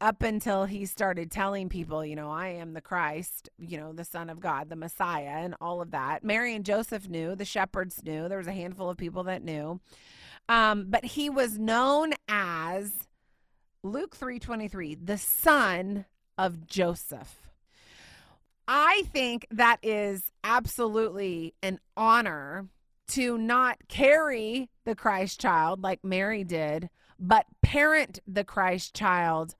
up 0.00 0.22
until 0.22 0.64
he 0.64 0.86
started 0.86 1.30
telling 1.30 1.68
people, 1.68 2.04
you 2.04 2.16
know, 2.16 2.30
I 2.30 2.48
am 2.48 2.74
the 2.74 2.80
Christ, 2.80 3.48
you 3.58 3.78
know, 3.78 3.92
the 3.92 4.04
Son 4.04 4.28
of 4.28 4.40
God, 4.40 4.68
the 4.68 4.76
Messiah, 4.76 5.42
and 5.42 5.54
all 5.60 5.80
of 5.80 5.92
that. 5.92 6.24
Mary 6.24 6.54
and 6.54 6.64
Joseph 6.64 7.08
knew, 7.08 7.34
the 7.34 7.44
shepherds 7.44 8.02
knew, 8.04 8.28
there 8.28 8.38
was 8.38 8.46
a 8.46 8.52
handful 8.52 8.90
of 8.90 8.96
people 8.96 9.24
that 9.24 9.44
knew. 9.44 9.80
Um, 10.48 10.86
but 10.88 11.04
he 11.04 11.30
was 11.30 11.58
known 11.58 12.12
as 12.28 13.08
Luke 13.82 14.16
3:23, 14.16 14.94
the 14.94 15.18
son 15.18 16.06
of 16.36 16.66
Joseph. 16.66 17.50
I 18.66 19.02
think 19.12 19.46
that 19.50 19.78
is 19.82 20.32
absolutely 20.42 21.54
an 21.62 21.80
honor 21.96 22.68
to 23.08 23.36
not 23.36 23.76
carry 23.88 24.70
the 24.84 24.94
Christ 24.94 25.40
child 25.40 25.82
like 25.82 26.02
Mary 26.02 26.44
did, 26.44 26.88
but 27.18 27.46
parent 27.62 28.20
the 28.26 28.44
Christ 28.44 28.94
child 28.94 29.54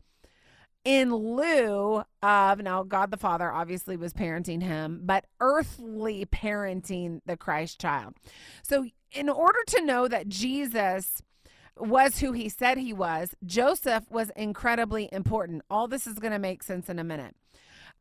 in 0.85 1.15
lieu 1.15 2.05
of 2.23 2.59
now 2.59 2.83
God 2.83 3.11
the 3.11 3.17
Father 3.17 3.51
obviously 3.51 3.97
was 3.97 4.13
parenting 4.13 4.63
him, 4.63 5.01
but 5.05 5.25
earthly 5.41 6.27
parenting 6.27 7.21
the 7.25 7.37
Christ 7.37 7.81
child. 7.81 8.15
So, 8.63 8.87
in 9.13 9.29
order 9.29 9.61
to 9.69 9.85
know 9.85 10.09
that 10.09 10.29
Jesus 10.29 11.23
was 11.79 12.21
who 12.21 12.33
he 12.33 12.49
said 12.49 12.79
he 12.79 12.93
was, 12.93 13.35
Joseph 13.45 14.11
was 14.11 14.31
incredibly 14.37 15.09
important. 15.13 15.63
All 15.71 15.89
this 15.89 16.07
is 16.07 16.19
going 16.19 16.33
to 16.33 16.39
make 16.39 16.63
sense 16.63 16.89
in 16.89 16.99
a 16.99 17.05
minute. 17.05 17.35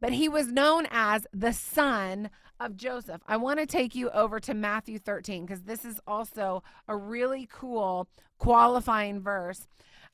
But 0.02 0.14
he 0.14 0.28
was 0.28 0.48
known 0.48 0.88
as 0.92 1.26
the 1.32 1.54
son 1.54 2.30
of 2.60 2.76
Joseph. 2.76 3.22
I 3.28 3.38
want 3.38 3.60
to 3.60 3.66
take 3.66 3.96
you 3.96 4.10
over 4.10 4.40
to 4.42 4.54
Matthew 4.54 5.00
13 5.00 5.46
because 5.46 5.64
this 5.64 5.86
is 5.86 6.00
also 6.06 6.64
a 6.88 6.98
really 6.98 7.48
cool 7.52 8.08
qualifying 8.38 9.22
verse 9.22 9.68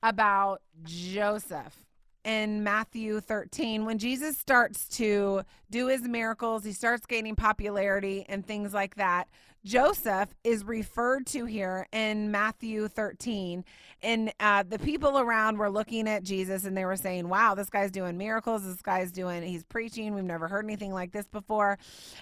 about 0.04 0.62
Joseph 0.84 1.86
in 2.24 2.64
Matthew 2.64 3.20
13, 3.22 3.86
when 3.86 3.98
Jesus 3.98 4.38
starts 4.38 4.88
to 4.98 5.44
do 5.70 5.88
his 5.88 6.02
miracles, 6.02 6.64
he 6.64 6.74
starts 6.74 7.06
gaining 7.06 7.36
popularity 7.36 8.26
and 8.28 8.46
things 8.46 8.74
like 8.74 8.96
that. 8.96 9.28
Joseph 9.66 10.30
is 10.44 10.64
referred 10.64 11.26
to 11.28 11.46
here 11.46 11.86
in 11.92 12.32
Matthew 12.32 12.88
13. 12.88 13.66
And 14.02 14.32
uh, 14.40 14.64
the 14.64 14.80
people 14.80 15.20
around 15.20 15.58
were 15.58 15.70
looking 15.70 16.08
at 16.08 16.24
Jesus 16.24 16.64
and 16.64 16.78
they 16.78 16.86
were 16.86 16.96
saying, 16.96 17.28
Wow, 17.28 17.56
this 17.56 17.70
guy's 17.70 17.92
doing 17.92 18.18
miracles. 18.18 18.64
This 18.64 18.82
guy's 18.82 19.12
doing, 19.12 19.44
he's 19.44 19.66
preaching. 19.66 20.16
We've 20.16 20.24
never 20.24 20.48
heard 20.48 20.64
anything 20.64 20.94
like 20.94 21.12
this 21.12 21.28
before. 21.28 21.78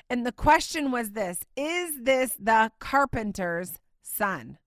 And 0.10 0.26
the 0.26 0.32
question 0.32 0.92
was 0.92 1.12
this 1.12 1.40
Is 1.56 2.02
this 2.02 2.36
the 2.40 2.72
carpenter's 2.80 3.80
son? 4.02 4.58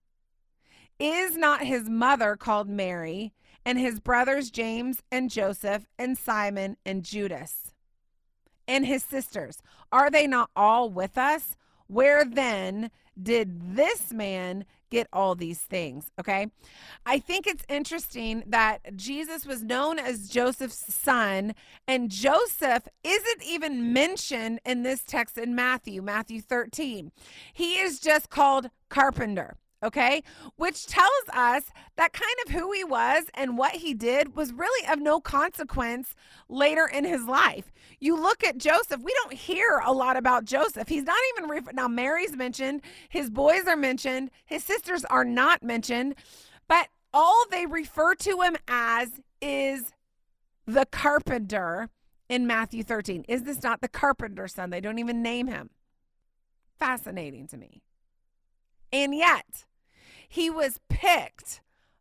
Is 0.97 1.35
not 1.35 1.63
his 1.63 1.89
mother 1.89 2.35
called 2.37 2.69
Mary? 2.69 3.33
And 3.65 3.79
his 3.79 3.99
brothers 3.99 4.49
James 4.51 5.01
and 5.11 5.29
Joseph 5.29 5.85
and 5.97 6.17
Simon 6.17 6.77
and 6.85 7.03
Judas 7.03 7.71
and 8.67 8.85
his 8.85 9.03
sisters. 9.03 9.61
Are 9.91 10.09
they 10.09 10.27
not 10.27 10.49
all 10.55 10.89
with 10.89 11.17
us? 11.17 11.57
Where 11.87 12.23
then 12.23 12.89
did 13.21 13.75
this 13.75 14.13
man 14.13 14.65
get 14.89 15.07
all 15.11 15.35
these 15.35 15.59
things? 15.59 16.09
Okay. 16.19 16.47
I 17.05 17.19
think 17.19 17.47
it's 17.47 17.65
interesting 17.67 18.43
that 18.47 18.95
Jesus 18.95 19.45
was 19.45 19.61
known 19.61 19.99
as 19.99 20.29
Joseph's 20.29 20.93
son, 20.93 21.53
and 21.87 22.09
Joseph 22.09 22.87
isn't 23.03 23.43
even 23.43 23.91
mentioned 23.91 24.59
in 24.65 24.83
this 24.83 25.03
text 25.03 25.37
in 25.37 25.53
Matthew, 25.53 26.01
Matthew 26.01 26.41
13. 26.41 27.11
He 27.53 27.73
is 27.73 27.99
just 27.99 28.29
called 28.29 28.69
carpenter 28.89 29.57
okay? 29.83 30.23
Which 30.55 30.85
tells 30.85 31.09
us 31.33 31.63
that 31.97 32.13
kind 32.13 32.35
of 32.45 32.53
who 32.53 32.71
he 32.71 32.83
was 32.83 33.25
and 33.33 33.57
what 33.57 33.73
he 33.73 33.93
did 33.93 34.35
was 34.35 34.53
really 34.53 34.87
of 34.87 34.99
no 34.99 35.19
consequence 35.19 36.15
later 36.49 36.87
in 36.87 37.03
his 37.03 37.25
life. 37.25 37.71
You 37.99 38.19
look 38.19 38.43
at 38.43 38.57
Joseph, 38.57 39.01
we 39.01 39.13
don't 39.23 39.33
hear 39.33 39.81
a 39.85 39.91
lot 39.93 40.17
about 40.17 40.45
Joseph. 40.45 40.87
He's 40.87 41.03
not 41.03 41.17
even, 41.37 41.65
now 41.73 41.87
Mary's 41.87 42.35
mentioned, 42.35 42.81
his 43.09 43.29
boys 43.29 43.67
are 43.67 43.75
mentioned, 43.75 44.31
his 44.45 44.63
sisters 44.63 45.05
are 45.05 45.25
not 45.25 45.63
mentioned, 45.63 46.15
but 46.67 46.87
all 47.13 47.45
they 47.51 47.65
refer 47.65 48.15
to 48.15 48.41
him 48.41 48.55
as 48.67 49.09
is 49.41 49.93
the 50.65 50.85
carpenter 50.85 51.89
in 52.29 52.47
Matthew 52.47 52.83
13. 52.83 53.25
Is 53.27 53.43
this 53.43 53.61
not 53.61 53.81
the 53.81 53.87
carpenter's 53.87 54.53
son? 54.53 54.69
They 54.69 54.79
don't 54.79 54.99
even 54.99 55.21
name 55.21 55.47
him. 55.47 55.69
Fascinating 56.79 57.47
to 57.47 57.57
me. 57.57 57.81
And 58.93 59.13
yet, 59.13 59.65
he 60.31 60.49
was 60.49 60.79
picked 60.87 61.59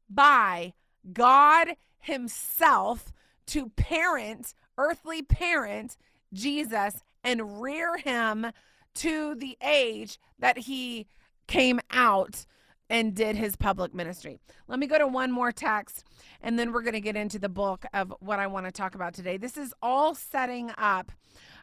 by 0.09 0.73
God 1.13 1.75
Himself 1.99 3.13
to 3.49 3.71
parent, 3.71 4.55
earthly 4.79 5.23
parent, 5.23 5.97
Jesus 6.33 7.03
and 7.25 7.61
rear 7.61 7.97
him 7.97 8.47
to 8.95 9.35
the 9.35 9.57
age 9.63 10.19
that 10.39 10.59
he 10.59 11.09
came 11.49 11.81
out 11.91 12.47
and 12.89 13.15
did 13.15 13.35
his 13.37 13.57
public 13.57 13.93
ministry. 13.93 14.39
Let 14.69 14.79
me 14.79 14.87
go 14.87 14.99
to 14.99 15.09
one 15.09 15.33
more 15.33 15.51
text 15.51 16.05
and 16.41 16.57
then 16.57 16.73
we're 16.73 16.83
going 16.83 16.95
to 16.95 17.01
get 17.01 17.17
into 17.17 17.41
the 17.41 17.49
book 17.49 17.85
of 17.93 18.15
what 18.21 18.39
I 18.39 18.47
want 18.47 18.67
to 18.67 18.73
talk 18.73 18.95
about 18.95 19.15
today. 19.15 19.37
This 19.37 19.57
is 19.57 19.75
all 19.83 20.15
setting 20.15 20.71
up 20.79 21.11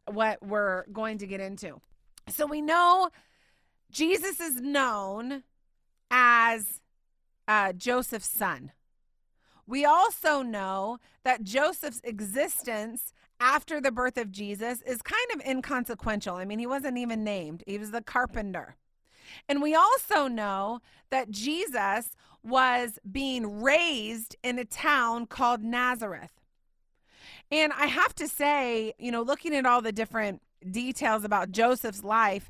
what 0.05 0.45
we're 0.45 0.85
going 0.91 1.17
to 1.19 1.27
get 1.27 1.39
into. 1.39 1.79
So 2.27 2.45
we 2.45 2.61
know 2.61 3.09
Jesus 3.89 4.41
is 4.41 4.61
known 4.61 5.43
as 6.11 6.81
uh, 7.47 7.73
Joseph's 7.73 8.29
son. 8.29 8.71
We 9.65 9.83
also 9.85 10.41
know 10.41 10.97
that 11.23 11.43
Joseph's 11.43 12.01
existence 12.03 13.13
after 13.39 13.79
the 13.79 13.91
birth 13.91 14.17
of 14.17 14.31
Jesus 14.31 14.81
is 14.81 15.01
kind 15.01 15.27
of 15.33 15.45
inconsequential. 15.45 16.35
I 16.35 16.45
mean, 16.45 16.59
he 16.59 16.67
wasn't 16.67 16.97
even 16.97 17.23
named, 17.23 17.63
he 17.67 17.77
was 17.77 17.91
the 17.91 18.01
carpenter. 18.01 18.75
And 19.49 19.61
we 19.61 19.75
also 19.75 20.27
know 20.27 20.79
that 21.09 21.29
Jesus 21.29 22.15
was 22.43 22.97
being 23.09 23.61
raised 23.61 24.37
in 24.41 24.57
a 24.57 24.65
town 24.65 25.25
called 25.25 25.61
Nazareth. 25.61 26.31
And 27.51 27.73
I 27.73 27.87
have 27.87 28.15
to 28.15 28.27
say, 28.27 28.93
you 28.97 29.11
know, 29.11 29.21
looking 29.21 29.53
at 29.53 29.65
all 29.65 29.81
the 29.81 29.91
different 29.91 30.41
details 30.69 31.23
about 31.23 31.51
Joseph's 31.51 32.03
life, 32.03 32.49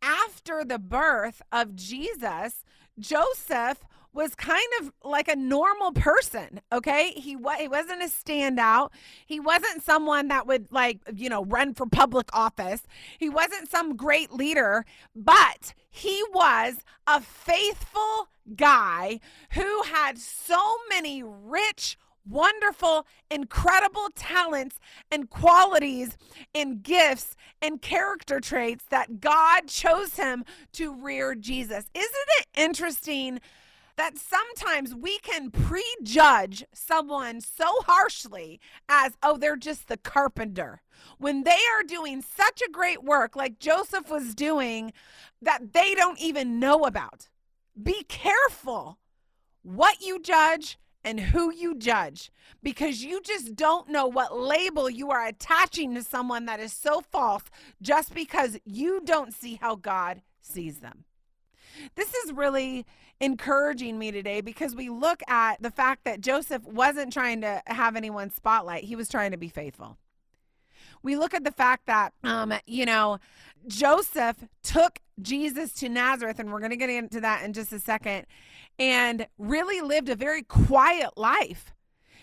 after 0.00 0.64
the 0.64 0.78
birth 0.78 1.42
of 1.52 1.76
Jesus, 1.76 2.64
Joseph 2.98 3.84
was 4.14 4.34
kind 4.34 4.60
of 4.80 4.92
like 5.02 5.28
a 5.28 5.36
normal 5.36 5.92
person, 5.92 6.60
okay? 6.70 7.12
He 7.12 7.34
wa- 7.34 7.56
he 7.56 7.68
wasn't 7.68 8.02
a 8.02 8.06
standout. 8.06 8.90
He 9.26 9.40
wasn't 9.40 9.82
someone 9.82 10.28
that 10.28 10.46
would 10.46 10.70
like, 10.70 11.00
you 11.14 11.28
know, 11.28 11.44
run 11.44 11.74
for 11.74 11.86
public 11.86 12.28
office. 12.34 12.82
He 13.18 13.28
wasn't 13.28 13.70
some 13.70 13.96
great 13.96 14.30
leader, 14.32 14.84
but 15.16 15.72
he 15.88 16.22
was 16.32 16.78
a 17.06 17.20
faithful 17.20 18.28
guy 18.54 19.20
who 19.52 19.82
had 19.84 20.18
so 20.18 20.76
many 20.90 21.22
rich 21.22 21.96
wonderful, 22.28 23.06
incredible 23.30 24.08
talents 24.14 24.78
and 25.10 25.30
qualities 25.30 26.16
and 26.54 26.82
gifts 26.82 27.36
and 27.60 27.82
character 27.82 28.40
traits 28.40 28.84
that 28.90 29.20
God 29.20 29.68
chose 29.68 30.16
him 30.16 30.44
to 30.72 30.94
rear 30.94 31.34
Jesus. 31.34 31.84
Isn't 31.94 32.28
it 32.40 32.46
interesting? 32.56 33.40
that 33.96 34.16
sometimes 34.16 34.94
we 34.94 35.18
can 35.18 35.50
prejudge 35.50 36.64
someone 36.72 37.40
so 37.40 37.66
harshly 37.86 38.60
as, 38.88 39.12
oh, 39.22 39.36
they're 39.36 39.56
just 39.56 39.88
the 39.88 39.96
carpenter. 39.96 40.82
When 41.18 41.44
they 41.44 41.50
are 41.50 41.82
doing 41.86 42.22
such 42.22 42.62
a 42.62 42.70
great 42.70 43.04
work, 43.04 43.36
like 43.36 43.58
Joseph 43.58 44.10
was 44.10 44.34
doing, 44.34 44.92
that 45.40 45.72
they 45.72 45.94
don't 45.94 46.20
even 46.20 46.58
know 46.58 46.84
about. 46.84 47.28
Be 47.80 48.04
careful 48.04 48.98
what 49.62 50.00
you 50.00 50.20
judge 50.20 50.78
and 51.04 51.18
who 51.18 51.52
you 51.52 51.74
judge 51.74 52.30
because 52.62 53.02
you 53.02 53.20
just 53.22 53.56
don't 53.56 53.88
know 53.88 54.06
what 54.06 54.36
label 54.38 54.88
you 54.88 55.10
are 55.10 55.26
attaching 55.26 55.94
to 55.94 56.02
someone 56.02 56.46
that 56.46 56.60
is 56.60 56.72
so 56.72 57.00
false 57.00 57.44
just 57.80 58.14
because 58.14 58.58
you 58.64 59.00
don't 59.04 59.34
see 59.34 59.58
how 59.60 59.74
God 59.74 60.22
sees 60.40 60.78
them. 60.78 61.04
This 61.94 62.14
is 62.14 62.32
really 62.32 62.86
encouraging 63.20 63.98
me 63.98 64.10
today 64.10 64.40
because 64.40 64.74
we 64.74 64.90
look 64.90 65.22
at 65.28 65.62
the 65.62 65.70
fact 65.70 66.04
that 66.04 66.20
Joseph 66.20 66.64
wasn't 66.64 67.12
trying 67.12 67.40
to 67.42 67.62
have 67.66 67.96
anyone 67.96 68.30
spotlight, 68.30 68.84
he 68.84 68.96
was 68.96 69.08
trying 69.08 69.30
to 69.30 69.36
be 69.36 69.48
faithful. 69.48 69.96
We 71.02 71.16
look 71.16 71.34
at 71.34 71.44
the 71.44 71.52
fact 71.52 71.86
that, 71.86 72.12
um, 72.22 72.52
you 72.66 72.86
know, 72.86 73.18
Joseph 73.66 74.36
took 74.62 75.00
Jesus 75.20 75.72
to 75.74 75.88
Nazareth, 75.88 76.38
and 76.38 76.52
we're 76.52 76.60
going 76.60 76.70
to 76.70 76.76
get 76.76 76.90
into 76.90 77.20
that 77.20 77.44
in 77.44 77.52
just 77.52 77.72
a 77.72 77.78
second, 77.78 78.26
and 78.78 79.26
really 79.38 79.80
lived 79.80 80.08
a 80.08 80.16
very 80.16 80.42
quiet 80.42 81.10
life. 81.16 81.72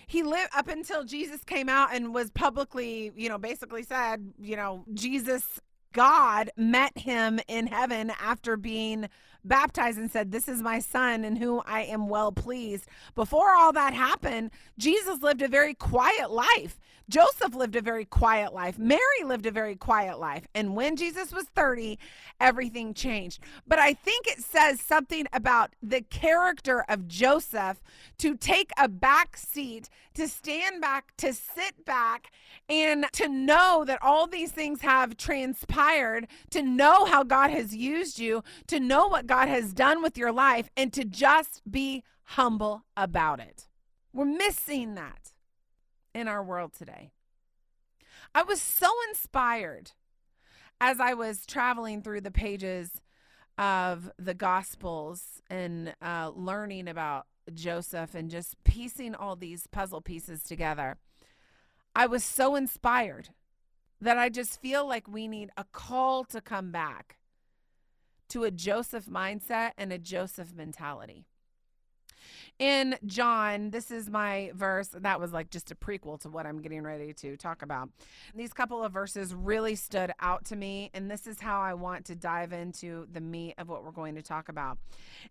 He 0.08 0.24
lived 0.24 0.50
up 0.56 0.68
until 0.68 1.04
Jesus 1.04 1.44
came 1.44 1.70
out 1.70 1.94
and 1.94 2.14
was 2.14 2.32
publicly, 2.32 3.12
you 3.16 3.30
know, 3.30 3.38
basically 3.38 3.84
said, 3.84 4.34
you 4.40 4.56
know, 4.56 4.84
Jesus, 4.94 5.60
God 5.94 6.50
met 6.58 6.98
him 6.98 7.40
in 7.48 7.68
heaven 7.68 8.12
after 8.20 8.58
being 8.58 9.10
baptized 9.44 9.98
and 9.98 10.12
said, 10.12 10.32
This 10.32 10.48
is 10.48 10.62
my 10.62 10.80
son 10.80 11.24
in 11.24 11.36
whom 11.36 11.62
I 11.66 11.84
am 11.84 12.08
well 12.08 12.32
pleased. 12.32 12.88
Before 13.16 13.54
all 13.56 13.74
that 13.74 13.94
happened, 13.94 14.52
Jesus 14.78 15.22
lived 15.22 15.42
a 15.42 15.48
very 15.48 15.74
quiet 15.74 16.32
life. 16.32 16.80
Joseph 17.10 17.56
lived 17.56 17.76
a 17.76 17.82
very 17.82 18.06
quiet 18.06 18.54
life. 18.54 18.78
Mary 18.78 19.24
lived 19.26 19.48
a 19.48 19.52
very 19.52 19.76
quiet 19.76 20.20
life. 20.20 20.48
And 20.54 20.76
when 20.76 20.96
Jesus 20.96 21.34
was 21.34 21.46
30, 21.56 21.98
everything 22.40 22.94
changed. 22.94 23.42
But 23.68 23.80
I 23.80 23.94
think 23.94 24.28
it 24.28 24.40
says 24.40 24.80
something 24.80 25.26
about 25.34 25.74
the 25.82 26.02
character 26.02 26.86
of 26.88 27.08
Joseph 27.08 27.82
to 28.20 28.38
take 28.38 28.72
a 28.78 28.88
back 28.88 29.38
seat, 29.38 29.90
to 30.14 30.28
stand 30.28 30.82
back, 30.82 31.18
to 31.18 31.34
sit 31.34 31.84
back, 31.84 32.32
and 32.70 33.06
to 33.14 33.28
know 33.28 33.84
that 33.88 34.04
all 34.04 34.28
these 34.28 34.52
things 34.52 34.82
have 34.82 35.18
transpired, 35.18 36.28
to 36.52 36.62
know 36.62 37.06
how 37.06 37.24
God 37.24 37.50
has 37.50 37.76
used 37.76 38.20
you, 38.20 38.44
to 38.68 38.80
know 38.80 39.08
what 39.08 39.26
God 39.30 39.48
has 39.48 39.74
done 39.74 40.02
with 40.02 40.18
your 40.18 40.32
life, 40.32 40.72
and 40.76 40.92
to 40.92 41.06
just 41.06 41.62
be 41.70 42.04
humble 42.24 42.86
about 42.98 43.40
it. 43.40 43.68
We're 44.12 44.26
missing 44.26 44.96
that 44.96 45.34
in 46.16 46.28
our 46.28 46.44
world 46.44 46.74
today. 46.74 47.12
I 48.34 48.42
was 48.42 48.60
so 48.60 48.90
inspired 49.08 49.92
as 50.82 51.00
I 51.00 51.14
was 51.14 51.46
traveling 51.46 52.02
through 52.02 52.22
the 52.22 52.32
pages 52.32 53.02
of 53.56 54.10
the 54.18 54.34
Gospels 54.34 55.44
and 55.48 55.94
uh, 56.02 56.32
learning 56.34 56.88
about 56.88 57.28
Joseph 57.54 58.16
and 58.16 58.32
just 58.32 58.56
piecing 58.64 59.14
all 59.14 59.36
these 59.36 59.68
puzzle 59.68 60.02
pieces 60.02 60.42
together. 60.42 60.98
I 61.96 62.08
was 62.08 62.24
so 62.24 62.56
inspired 62.56 63.30
that 64.02 64.18
I 64.18 64.30
just 64.30 64.60
feel 64.60 64.88
like 64.88 65.08
we 65.08 65.28
need 65.28 65.52
a 65.56 65.66
call 65.66 66.24
to 66.24 66.42
come 66.42 66.72
back 66.72 67.19
to 68.30 68.44
a 68.44 68.52
Joseph 68.52 69.06
mindset 69.06 69.72
and 69.78 69.92
a 69.92 69.98
Joseph 69.98 70.54
mentality 70.56 71.26
in 72.60 72.98
John, 73.06 73.72
this 73.72 73.90
is 73.90 74.10
my 74.10 74.52
verse. 74.54 74.90
That 74.90 75.20
was 75.20 75.32
like 75.32 75.50
just 75.50 75.72
a 75.72 75.76
prequel 75.76 76.20
to 76.22 76.30
what 76.30 76.46
I'm 76.46 76.62
getting 76.62 76.84
ready 76.84 77.14
to 77.14 77.38
talk 77.38 77.62
about. 77.62 77.90
These 78.36 78.52
couple 78.52 78.84
of 78.84 78.92
verses 78.92 79.34
really 79.34 79.76
stood 79.76 80.12
out 80.20 80.46
to 80.46 80.58
me, 80.58 80.92
and 80.94 81.10
this 81.10 81.26
is 81.26 81.40
how 81.40 81.62
I 81.62 81.74
want 81.74 82.06
to 82.06 82.16
dive 82.16 82.52
into 82.52 83.08
the 83.12 83.22
meat 83.22 83.56
of 83.58 83.70
what 83.70 83.86
we're 83.86 83.92
going 83.92 84.16
to 84.16 84.22
talk 84.22 84.50
about. 84.50 84.78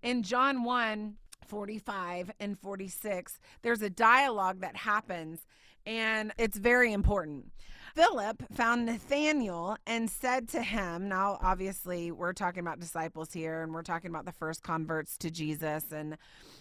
In 0.03 0.23
John 0.23 0.65
1, 0.65 1.17
45 1.47 2.33
and 2.41 2.59
46, 2.59 3.39
there's 3.63 3.83
a 3.83 3.91
dialogue 3.91 4.61
that 4.61 4.77
happens, 4.77 5.47
and 5.89 6.33
it's 6.37 6.59
very 6.59 6.93
important. 6.93 7.51
Philip 7.95 8.45
found 8.53 8.85
Nathanael 8.85 9.79
and 9.87 10.09
said 10.09 10.49
to 10.51 10.63
him, 10.63 11.09
now 11.09 11.39
obviously 11.41 12.13
we're 12.13 12.35
talking 12.35 12.61
about 12.61 12.79
disciples 12.79 13.33
here 13.33 13.63
and 13.63 13.73
we're 13.73 13.83
talking 13.83 14.11
about 14.11 14.27
the 14.27 14.33
first 14.33 14.63
converts 14.63 15.17
to 15.17 15.31
Jesus 15.31 15.91
and 15.91 16.19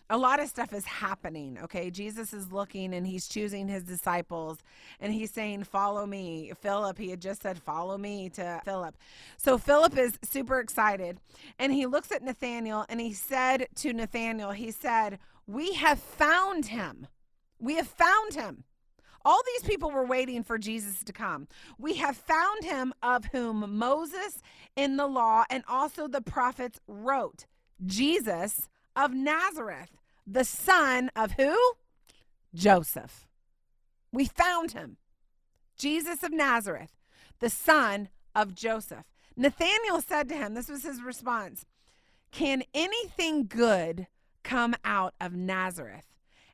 a 0.09 0.17
lot 0.17 0.39
of 0.39 0.47
stuff 0.47 0.71
is 0.71 0.85
happening. 0.85 1.59
Okay. 1.61 1.91
Jesus 1.91 2.33
is 2.33 2.53
looking 2.53 2.93
and 2.93 3.05
he's 3.05 3.27
choosing 3.27 3.67
his 3.67 3.83
disciples 3.83 4.59
and 5.01 5.13
he's 5.13 5.29
saying, 5.29 5.65
Follow 5.65 6.05
me. 6.05 6.53
Philip, 6.61 6.97
he 6.97 7.09
had 7.09 7.21
just 7.21 7.41
said, 7.41 7.59
Follow 7.59 7.97
me 7.97 8.29
to 8.29 8.61
Philip. 8.63 8.95
So 9.35 9.57
Philip 9.57 9.97
is 9.97 10.17
super 10.23 10.61
excited 10.61 11.19
and 11.59 11.73
he 11.73 11.85
looks 11.85 12.13
at 12.13 12.23
Nathanael 12.23 12.85
and 12.87 13.01
he 13.01 13.11
said 13.11 13.67
to 13.75 13.91
Nathanael, 13.91 14.51
He 14.51 14.71
said, 14.71 15.19
We 15.45 15.73
have 15.73 15.99
found 15.99 16.67
him. 16.67 17.07
We 17.59 17.75
have 17.75 17.87
found 17.87 18.33
him. 18.33 18.63
All 19.25 19.41
these 19.45 19.69
people 19.69 19.91
were 19.91 20.05
waiting 20.05 20.43
for 20.43 20.57
Jesus 20.57 21.03
to 21.03 21.13
come. 21.13 21.47
We 21.77 21.95
have 21.95 22.15
found 22.15 22.63
him 22.63 22.93
of 23.01 23.25
whom 23.25 23.77
Moses 23.77 24.41
in 24.75 24.97
the 24.97 25.07
law 25.07 25.43
and 25.49 25.63
also 25.67 26.07
the 26.07 26.21
prophets 26.21 26.79
wrote. 26.87 27.45
Jesus 27.85 28.69
of 28.95 29.13
Nazareth, 29.13 29.97
the 30.25 30.43
son 30.43 31.11
of 31.15 31.33
who? 31.33 31.55
Joseph. 32.53 33.27
We 34.11 34.25
found 34.25 34.71
him. 34.71 34.97
Jesus 35.77 36.23
of 36.23 36.31
Nazareth, 36.31 36.95
the 37.39 37.49
son 37.49 38.09
of 38.33 38.55
Joseph. 38.55 39.05
Nathanael 39.35 40.01
said 40.01 40.27
to 40.29 40.35
him, 40.35 40.55
this 40.55 40.69
was 40.69 40.83
his 40.83 41.01
response 41.01 41.65
Can 42.31 42.63
anything 42.73 43.45
good 43.45 44.07
come 44.43 44.75
out 44.83 45.13
of 45.21 45.33
Nazareth? 45.33 46.05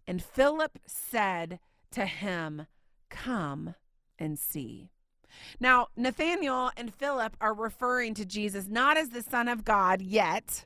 And 0.05 0.21
Philip 0.21 0.79
said 0.85 1.59
to 1.93 2.05
him, 2.05 2.67
Come 3.09 3.75
and 4.17 4.37
see. 4.39 4.89
Now, 5.59 5.87
Nathanael 5.95 6.71
and 6.77 6.93
Philip 6.93 7.37
are 7.41 7.53
referring 7.53 8.13
to 8.15 8.25
Jesus 8.25 8.67
not 8.67 8.97
as 8.97 9.09
the 9.09 9.21
Son 9.21 9.47
of 9.47 9.63
God 9.65 10.01
yet, 10.01 10.65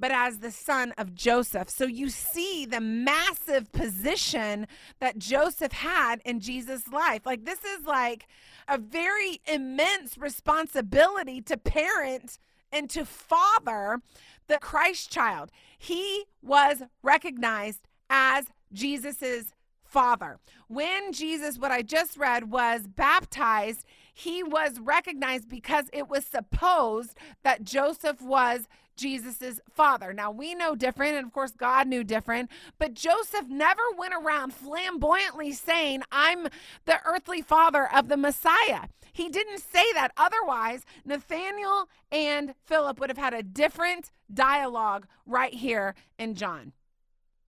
but 0.00 0.10
as 0.10 0.38
the 0.38 0.50
son 0.50 0.92
of 0.96 1.14
Joseph. 1.14 1.68
So 1.68 1.84
you 1.84 2.08
see 2.08 2.64
the 2.64 2.80
massive 2.80 3.70
position 3.70 4.66
that 4.98 5.18
Joseph 5.18 5.72
had 5.72 6.22
in 6.24 6.40
Jesus' 6.40 6.88
life. 6.88 7.26
Like, 7.26 7.44
this 7.44 7.62
is 7.64 7.84
like 7.84 8.26
a 8.66 8.78
very 8.78 9.40
immense 9.46 10.16
responsibility 10.16 11.42
to 11.42 11.56
parent 11.58 12.38
and 12.72 12.88
to 12.90 13.04
father 13.04 14.00
the 14.46 14.58
Christ 14.58 15.10
child. 15.12 15.50
He 15.78 16.24
was 16.42 16.82
recognized 17.02 17.80
as 18.08 18.46
Jesus's 18.72 19.54
father. 19.90 20.38
When 20.68 21.12
Jesus, 21.12 21.58
what 21.58 21.72
I 21.72 21.82
just 21.82 22.16
read, 22.16 22.50
was 22.50 22.86
baptized, 22.86 23.84
he 24.14 24.42
was 24.42 24.78
recognized 24.78 25.48
because 25.48 25.86
it 25.92 26.08
was 26.08 26.24
supposed 26.24 27.16
that 27.42 27.64
Joseph 27.64 28.22
was 28.22 28.68
Jesus's 28.96 29.60
father. 29.70 30.12
Now 30.12 30.30
we 30.30 30.54
know 30.54 30.74
different, 30.74 31.16
and 31.16 31.26
of 31.26 31.32
course 31.32 31.52
God 31.52 31.88
knew 31.88 32.04
different, 32.04 32.50
but 32.78 32.94
Joseph 32.94 33.48
never 33.48 33.82
went 33.96 34.14
around 34.14 34.52
flamboyantly 34.52 35.52
saying, 35.52 36.02
I'm 36.12 36.48
the 36.84 37.00
earthly 37.06 37.40
father 37.40 37.88
of 37.92 38.08
the 38.08 38.18
Messiah. 38.18 38.88
He 39.12 39.28
didn't 39.28 39.60
say 39.60 39.92
that. 39.94 40.12
Otherwise, 40.16 40.84
Nathanael 41.04 41.88
and 42.12 42.54
Philip 42.64 43.00
would 43.00 43.10
have 43.10 43.18
had 43.18 43.34
a 43.34 43.42
different 43.42 44.10
dialogue 44.32 45.06
right 45.26 45.54
here 45.54 45.94
in 46.18 46.34
John. 46.34 46.72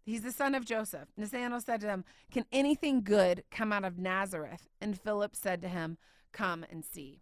He's 0.04 0.22
the 0.22 0.32
son 0.32 0.54
of 0.54 0.64
Joseph. 0.64 1.08
Nathanael 1.16 1.60
said 1.60 1.80
to 1.82 1.88
him, 1.88 2.04
Can 2.30 2.44
anything 2.52 3.02
good 3.02 3.44
come 3.50 3.72
out 3.72 3.84
of 3.84 3.98
Nazareth? 3.98 4.68
And 4.80 5.00
Philip 5.00 5.36
said 5.36 5.62
to 5.62 5.68
him, 5.68 5.96
Come 6.32 6.64
and 6.70 6.84
see. 6.84 7.20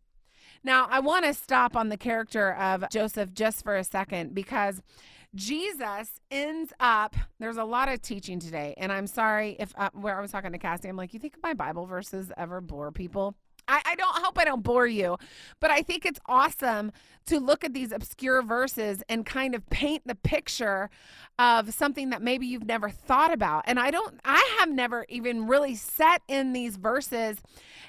Now, 0.65 0.87
I 0.91 1.01
want 1.01 1.25
to 1.25 1.35
stop 1.35 1.77
on 1.77 1.89
the 1.89 1.97
character 1.97 2.53
of 2.55 2.85
Joseph 2.91 3.33
just 3.33 3.63
for 3.63 3.77
a 3.77 3.85
second 3.85 4.35
because 4.35 4.83
Jesus 5.35 6.21
ends 6.31 6.73
up, 6.81 7.15
there's 7.39 7.57
a 7.57 7.65
lot 7.65 7.89
of 7.89 8.03
teaching 8.03 8.41
today. 8.41 8.75
And 8.77 8.91
I'm 8.91 9.07
sorry 9.07 9.57
if 9.61 9.73
uh, 9.77 9.91
where 9.93 10.19
I 10.19 10.21
was 10.21 10.33
talking 10.33 10.53
to 10.53 10.59
Cassie, 10.59 10.89
I'm 10.89 10.97
like, 10.97 11.15
you 11.15 11.21
think 11.21 11.37
my 11.43 11.55
Bible 11.55 11.87
verses 11.87 12.33
ever 12.37 12.61
bore 12.61 12.91
people? 12.91 13.37
I, 13.71 13.81
I 13.87 13.95
don't 13.95 14.17
hope 14.17 14.37
I 14.39 14.45
don't 14.45 14.63
bore 14.63 14.87
you, 14.87 15.17
but 15.61 15.71
I 15.71 15.83
think 15.83 16.05
it's 16.05 16.21
awesome 16.27 16.93
to 17.27 17.39
look 17.39 17.63
at 17.63 17.73
these 17.73 17.93
obscure 17.93 18.43
verses 18.43 19.03
and 19.09 19.25
kind 19.25 19.55
of 19.55 19.69
paint 19.71 20.03
the 20.07 20.17
picture 20.17 20.91
of 21.39 21.73
something 21.73 22.11
that 22.11 22.21
maybe 22.21 22.47
you've 22.47 22.67
never 22.67 22.91
thought 22.91 23.33
about. 23.33 23.65
And 23.67 23.79
I 23.79 23.91
don't, 23.91 24.19
I 24.25 24.57
have 24.59 24.71
never 24.71 25.07
even 25.09 25.47
really 25.47 25.75
set 25.75 26.23
in 26.29 26.53
these 26.53 26.77
verses 26.77 27.39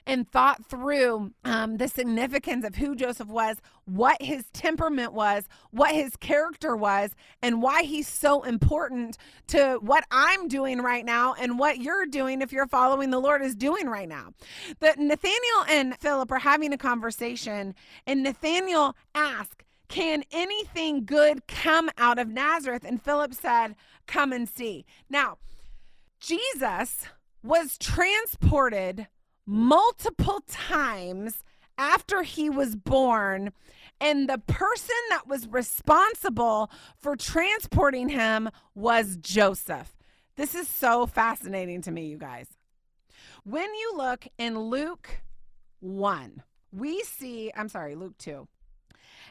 and 0.06 0.30
thought 0.30 0.66
through 0.66 1.34
um, 1.44 1.78
the 1.78 1.88
significance 1.88 2.66
of 2.66 2.76
who 2.76 2.96
Joseph 2.96 3.28
was, 3.28 3.58
what 3.86 4.22
his 4.22 4.46
temperament 4.54 5.14
was, 5.14 5.46
what 5.72 5.94
his 5.94 6.16
character 6.16 6.76
was, 6.76 7.12
and 7.42 7.62
why 7.62 7.84
he's 7.84 8.08
so 8.08 8.44
important 8.44 9.18
to 9.48 9.80
what 9.82 10.06
I'm 10.12 10.48
doing 10.48 10.82
right 10.82 11.04
now 11.04 11.36
and 11.40 11.60
what 11.60 11.80
you're 11.80 12.06
doing 12.06 12.42
if 12.42 12.52
you're 12.52 12.68
following 12.68 13.10
the 13.10 13.20
Lord 13.20 13.42
is 13.42 13.56
doing 13.56 13.88
right 13.88 14.08
now. 14.08 14.34
That 14.80 14.98
Nathaniel 15.00 15.66
and 15.72 15.98
Philip 15.98 16.32
are 16.32 16.40
having 16.40 16.74
a 16.74 16.78
conversation, 16.78 17.74
and 18.06 18.22
Nathaniel 18.22 18.96
asks, 19.16 19.66
can 19.92 20.24
anything 20.32 21.04
good 21.04 21.48
come 21.48 21.90
out 21.98 22.18
of 22.18 22.30
Nazareth? 22.30 22.86
And 22.86 23.02
Philip 23.02 23.34
said, 23.34 23.76
Come 24.08 24.32
and 24.32 24.48
see. 24.48 24.86
Now, 25.10 25.38
Jesus 26.22 27.08
was 27.44 27.78
transported 27.78 29.08
multiple 29.46 30.44
times 30.48 31.44
after 31.78 32.24
he 32.24 32.50
was 32.50 32.78
born. 32.78 33.52
And 34.00 34.30
the 34.30 34.38
person 34.38 34.96
that 35.10 35.28
was 35.28 35.46
responsible 35.46 36.72
for 36.98 37.18
transporting 37.18 38.08
him 38.08 38.50
was 38.74 39.18
Joseph. 39.18 39.98
This 40.38 40.56
is 40.56 40.70
so 40.70 41.06
fascinating 41.06 41.82
to 41.82 41.92
me, 41.92 42.06
you 42.06 42.18
guys. 42.18 42.48
When 43.44 43.76
you 43.76 43.94
look 43.98 44.26
in 44.38 44.58
Luke 44.58 45.22
1, 45.82 46.44
we 46.72 47.02
see, 47.02 47.52
I'm 47.56 47.70
sorry, 47.70 47.96
Luke 47.96 48.18
2. 48.18 48.48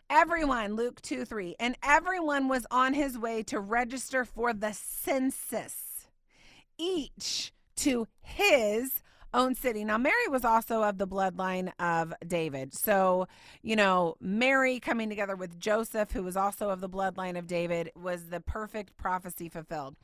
Everyone, 0.09 0.75
Luke 0.75 1.01
2 1.03 1.25
3, 1.25 1.57
and 1.59 1.77
everyone 1.83 2.49
was 2.49 2.67
on 2.71 2.95
his 2.95 3.17
way 3.17 3.43
to 3.45 3.61
register 3.61 4.25
for 4.25 4.53
the 4.53 4.73
census, 4.73 6.07
each 6.79 7.53
to 7.77 8.07
his 8.21 9.03
own 9.33 9.55
city. 9.55 9.85
Now, 9.85 9.99
Mary 9.99 10.29
was 10.29 10.45
also 10.45 10.83
of 10.83 10.99
the 10.99 11.07
bloodline 11.07 11.71
of 11.79 12.13
David. 12.27 12.75
So, 12.75 13.29
you 13.63 13.77
know, 13.77 14.17
Mary 14.21 14.81
coming 14.81 15.09
together 15.09 15.37
with 15.37 15.59
Joseph, 15.59 16.11
who 16.11 16.23
was 16.23 16.37
also 16.37 16.71
of 16.71 16.81
the 16.81 16.89
bloodline 16.89 17.39
of 17.39 17.47
David, 17.47 17.91
was 17.95 18.27
the 18.27 18.41
perfect 18.41 18.97
prophecy 18.97 19.49
fulfilled. 19.49 19.95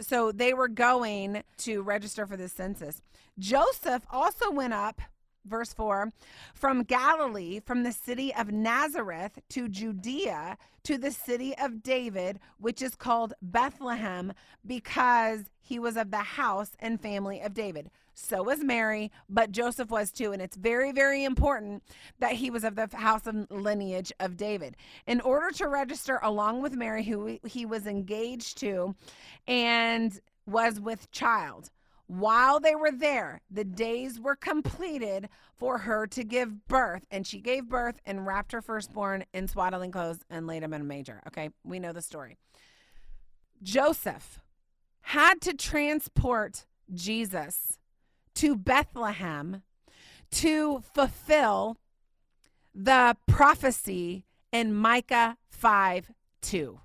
So 0.00 0.30
they 0.32 0.54
were 0.54 0.68
going 0.68 1.42
to 1.58 1.82
register 1.82 2.26
for 2.26 2.36
the 2.36 2.48
census. 2.48 3.02
Joseph 3.38 4.04
also 4.10 4.50
went 4.50 4.72
up 4.72 5.00
verse 5.50 5.74
4 5.74 6.10
from 6.54 6.84
Galilee, 6.84 7.60
from 7.60 7.82
the 7.82 7.92
city 7.92 8.32
of 8.34 8.50
Nazareth 8.50 9.38
to 9.50 9.68
Judea, 9.68 10.56
to 10.84 10.96
the 10.96 11.10
city 11.10 11.54
of 11.58 11.82
David, 11.82 12.40
which 12.58 12.80
is 12.80 12.94
called 12.94 13.34
Bethlehem, 13.42 14.32
because 14.66 15.50
he 15.60 15.78
was 15.78 15.96
of 15.96 16.10
the 16.10 16.18
house 16.18 16.72
and 16.78 17.00
family 17.00 17.40
of 17.40 17.52
David. 17.52 17.90
So 18.14 18.42
was 18.42 18.62
Mary, 18.62 19.10
but 19.28 19.50
Joseph 19.50 19.90
was 19.90 20.10
too. 20.10 20.32
And 20.32 20.42
it's 20.42 20.56
very, 20.56 20.92
very 20.92 21.24
important 21.24 21.82
that 22.18 22.32
he 22.32 22.50
was 22.50 22.64
of 22.64 22.74
the 22.74 22.88
house 22.92 23.26
and 23.26 23.50
lineage 23.50 24.12
of 24.20 24.36
David. 24.36 24.76
In 25.06 25.20
order 25.20 25.50
to 25.56 25.68
register 25.68 26.20
along 26.22 26.60
with 26.60 26.74
Mary, 26.74 27.04
who 27.04 27.38
he 27.44 27.64
was 27.64 27.86
engaged 27.86 28.58
to 28.58 28.94
and 29.46 30.20
was 30.46 30.80
with 30.80 31.10
child. 31.10 31.70
While 32.10 32.58
they 32.58 32.74
were 32.74 32.90
there, 32.90 33.40
the 33.48 33.62
days 33.62 34.18
were 34.18 34.34
completed 34.34 35.28
for 35.56 35.78
her 35.78 36.08
to 36.08 36.24
give 36.24 36.66
birth, 36.66 37.06
and 37.08 37.24
she 37.24 37.40
gave 37.40 37.68
birth 37.68 38.00
and 38.04 38.26
wrapped 38.26 38.50
her 38.50 38.60
firstborn 38.60 39.26
in 39.32 39.46
swaddling 39.46 39.92
clothes 39.92 40.24
and 40.28 40.44
laid 40.44 40.64
him 40.64 40.72
in 40.72 40.80
a 40.80 40.84
manger. 40.84 41.22
Okay, 41.28 41.50
we 41.62 41.78
know 41.78 41.92
the 41.92 42.02
story. 42.02 42.36
Joseph 43.62 44.40
had 45.02 45.40
to 45.42 45.54
transport 45.54 46.66
Jesus 46.92 47.78
to 48.34 48.56
Bethlehem 48.56 49.62
to 50.32 50.82
fulfill 50.92 51.76
the 52.74 53.16
prophecy 53.28 54.24
in 54.50 54.74
Micah 54.74 55.36
5 55.50 56.10
2. 56.40 56.80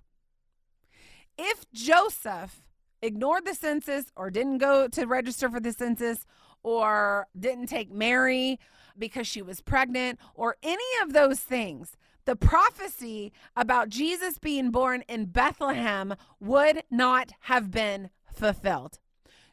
If 1.35 1.65
Joseph 1.73 2.61
ignored 3.01 3.45
the 3.45 3.53
census 3.53 4.05
or 4.15 4.29
didn't 4.29 4.60
go 4.60 4.88
to 4.88 5.05
register 5.05 5.49
for 5.49 5.60
the 5.60 5.73
census 5.73 6.25
or 6.63 7.27
didn't 7.38 7.67
take 7.67 7.91
Mary 7.91 8.60
because 8.97 9.27
she 9.27 9.41
was 9.41 9.62
pregnant 9.62 10.19
or 10.34 10.58
any 10.63 10.84
of 11.03 11.13
those 11.13 11.39
things, 11.39 11.95
the 12.25 12.36
prophecy 12.36 13.31
about 13.55 13.89
Jesus 13.89 14.39
being 14.39 14.71
born 14.71 15.03
in 15.08 15.25
Bethlehem 15.25 16.15
would 16.39 16.84
not 16.89 17.31
have 17.41 17.69
been 17.69 18.10
fulfilled. 18.34 18.99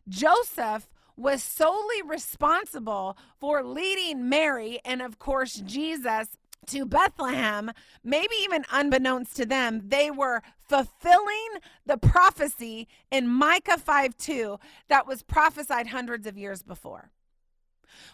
Joseph 0.08 0.88
was 1.16 1.42
solely 1.42 2.02
responsible 2.02 3.16
for 3.38 3.62
leading 3.62 4.28
Mary 4.28 4.80
and, 4.84 5.02
of 5.02 5.18
course, 5.18 5.54
Jesus 5.54 6.36
to 6.66 6.84
Bethlehem, 6.86 7.70
maybe 8.04 8.34
even 8.42 8.64
unbeknownst 8.70 9.36
to 9.36 9.46
them, 9.46 9.82
they 9.88 10.10
were 10.10 10.42
fulfilling 10.68 11.48
the 11.86 11.96
prophecy 11.96 12.88
in 13.10 13.28
Micah 13.28 13.78
5 13.78 14.16
2 14.16 14.58
that 14.88 15.06
was 15.06 15.22
prophesied 15.22 15.88
hundreds 15.88 16.26
of 16.26 16.38
years 16.38 16.62
before 16.62 17.10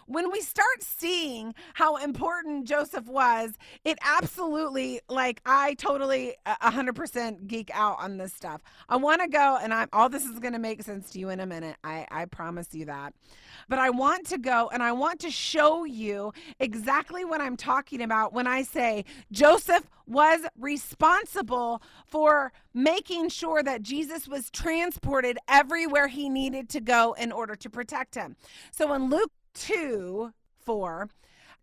when 0.05 0.31
we 0.31 0.41
start 0.41 0.81
seeing 0.81 1.53
how 1.73 1.97
important 1.97 2.67
Joseph 2.67 3.05
was, 3.07 3.51
it 3.83 3.97
absolutely 4.01 5.01
like 5.09 5.41
I 5.45 5.73
totally 5.75 6.35
uh, 6.45 6.55
100% 6.63 7.47
geek 7.47 7.69
out 7.73 7.97
on 7.99 8.17
this 8.17 8.33
stuff. 8.33 8.61
I 8.87 8.95
want 8.97 9.21
to 9.21 9.27
go 9.27 9.57
and 9.61 9.73
I'm 9.73 9.89
all 9.93 10.09
this 10.09 10.25
is 10.25 10.39
going 10.39 10.53
to 10.53 10.59
make 10.59 10.81
sense 10.83 11.09
to 11.11 11.19
you 11.19 11.29
in 11.29 11.39
a 11.39 11.45
minute. 11.45 11.75
I 11.83 12.07
I 12.11 12.25
promise 12.25 12.73
you 12.73 12.85
that. 12.85 13.13
But 13.67 13.79
I 13.79 13.89
want 13.89 14.27
to 14.27 14.37
go 14.37 14.69
and 14.73 14.81
I 14.81 14.91
want 14.91 15.19
to 15.21 15.31
show 15.31 15.83
you 15.83 16.33
exactly 16.59 17.25
what 17.25 17.41
I'm 17.41 17.57
talking 17.57 18.01
about 18.01 18.33
when 18.33 18.47
I 18.47 18.63
say 18.63 19.05
Joseph 19.31 19.89
was 20.09 20.41
responsible 20.57 21.81
for 22.07 22.51
making 22.73 23.29
sure 23.29 23.61
that 23.61 23.83
Jesus 23.83 24.27
was 24.27 24.49
transported 24.49 25.37
everywhere 25.47 26.07
he 26.07 26.29
needed 26.29 26.67
to 26.69 26.81
go 26.81 27.13
in 27.13 27.31
order 27.31 27.55
to 27.55 27.69
protect 27.69 28.15
him. 28.15 28.35
So 28.71 28.93
in 28.93 29.09
Luke 29.09 29.31
2 29.53 30.33
4, 30.59 31.09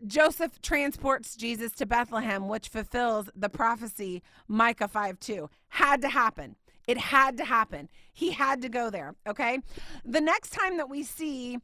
Joseph 0.07 0.61
transports 0.61 1.37
Jesus 1.37 1.73
to 1.73 1.87
Bethlehem, 1.87 2.49
which 2.49 2.69
fulfills 2.69 3.31
the 3.35 3.49
prophecy 3.49 4.23
Micah 4.49 4.89
5 4.89 5.19
2. 5.21 5.51
Had 5.69 6.03
to 6.03 6.09
happen. 6.09 6.57
It 6.87 6.99
had 6.99 7.37
to 7.39 7.45
happen. 7.45 7.89
He 8.13 8.33
had 8.33 8.63
to 8.63 8.69
go 8.69 8.91
there. 8.91 9.15
Okay. 9.27 9.59
The 10.05 10.21
next 10.21 10.51
time 10.51 10.77
that 10.77 10.89
we 10.89 11.03
see 11.03 11.59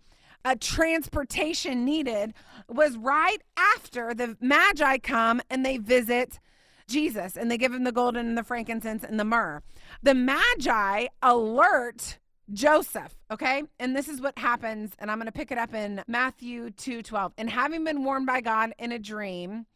a 0.44 0.56
transportation 0.56 1.84
needed 1.84 2.34
was 2.68 2.96
right 2.96 3.38
after 3.56 4.12
the 4.14 4.36
Magi 4.40 4.98
come 4.98 5.40
and 5.48 5.64
they 5.64 5.78
visit 5.78 6.40
Jesus 6.88 7.36
and 7.36 7.50
they 7.50 7.58
give 7.58 7.72
him 7.72 7.84
the 7.84 7.92
golden 7.92 8.26
and 8.26 8.36
the 8.36 8.42
frankincense 8.42 9.04
and 9.04 9.20
the 9.20 9.24
myrrh. 9.24 9.62
The 10.02 10.14
Magi 10.14 11.06
alert 11.22 12.18
Joseph, 12.52 13.14
okay? 13.30 13.62
And 13.78 13.94
this 13.94 14.08
is 14.08 14.20
what 14.20 14.38
happens, 14.38 14.92
and 14.98 15.10
I'm 15.10 15.18
going 15.18 15.26
to 15.26 15.32
pick 15.32 15.50
it 15.50 15.58
up 15.58 15.74
in 15.74 16.02
Matthew 16.06 16.70
2 16.70 17.02
12. 17.02 17.32
And 17.38 17.50
having 17.50 17.84
been 17.84 18.04
warned 18.04 18.26
by 18.26 18.40
God 18.40 18.72
in 18.78 18.92
a 18.92 18.98
dream 18.98 19.66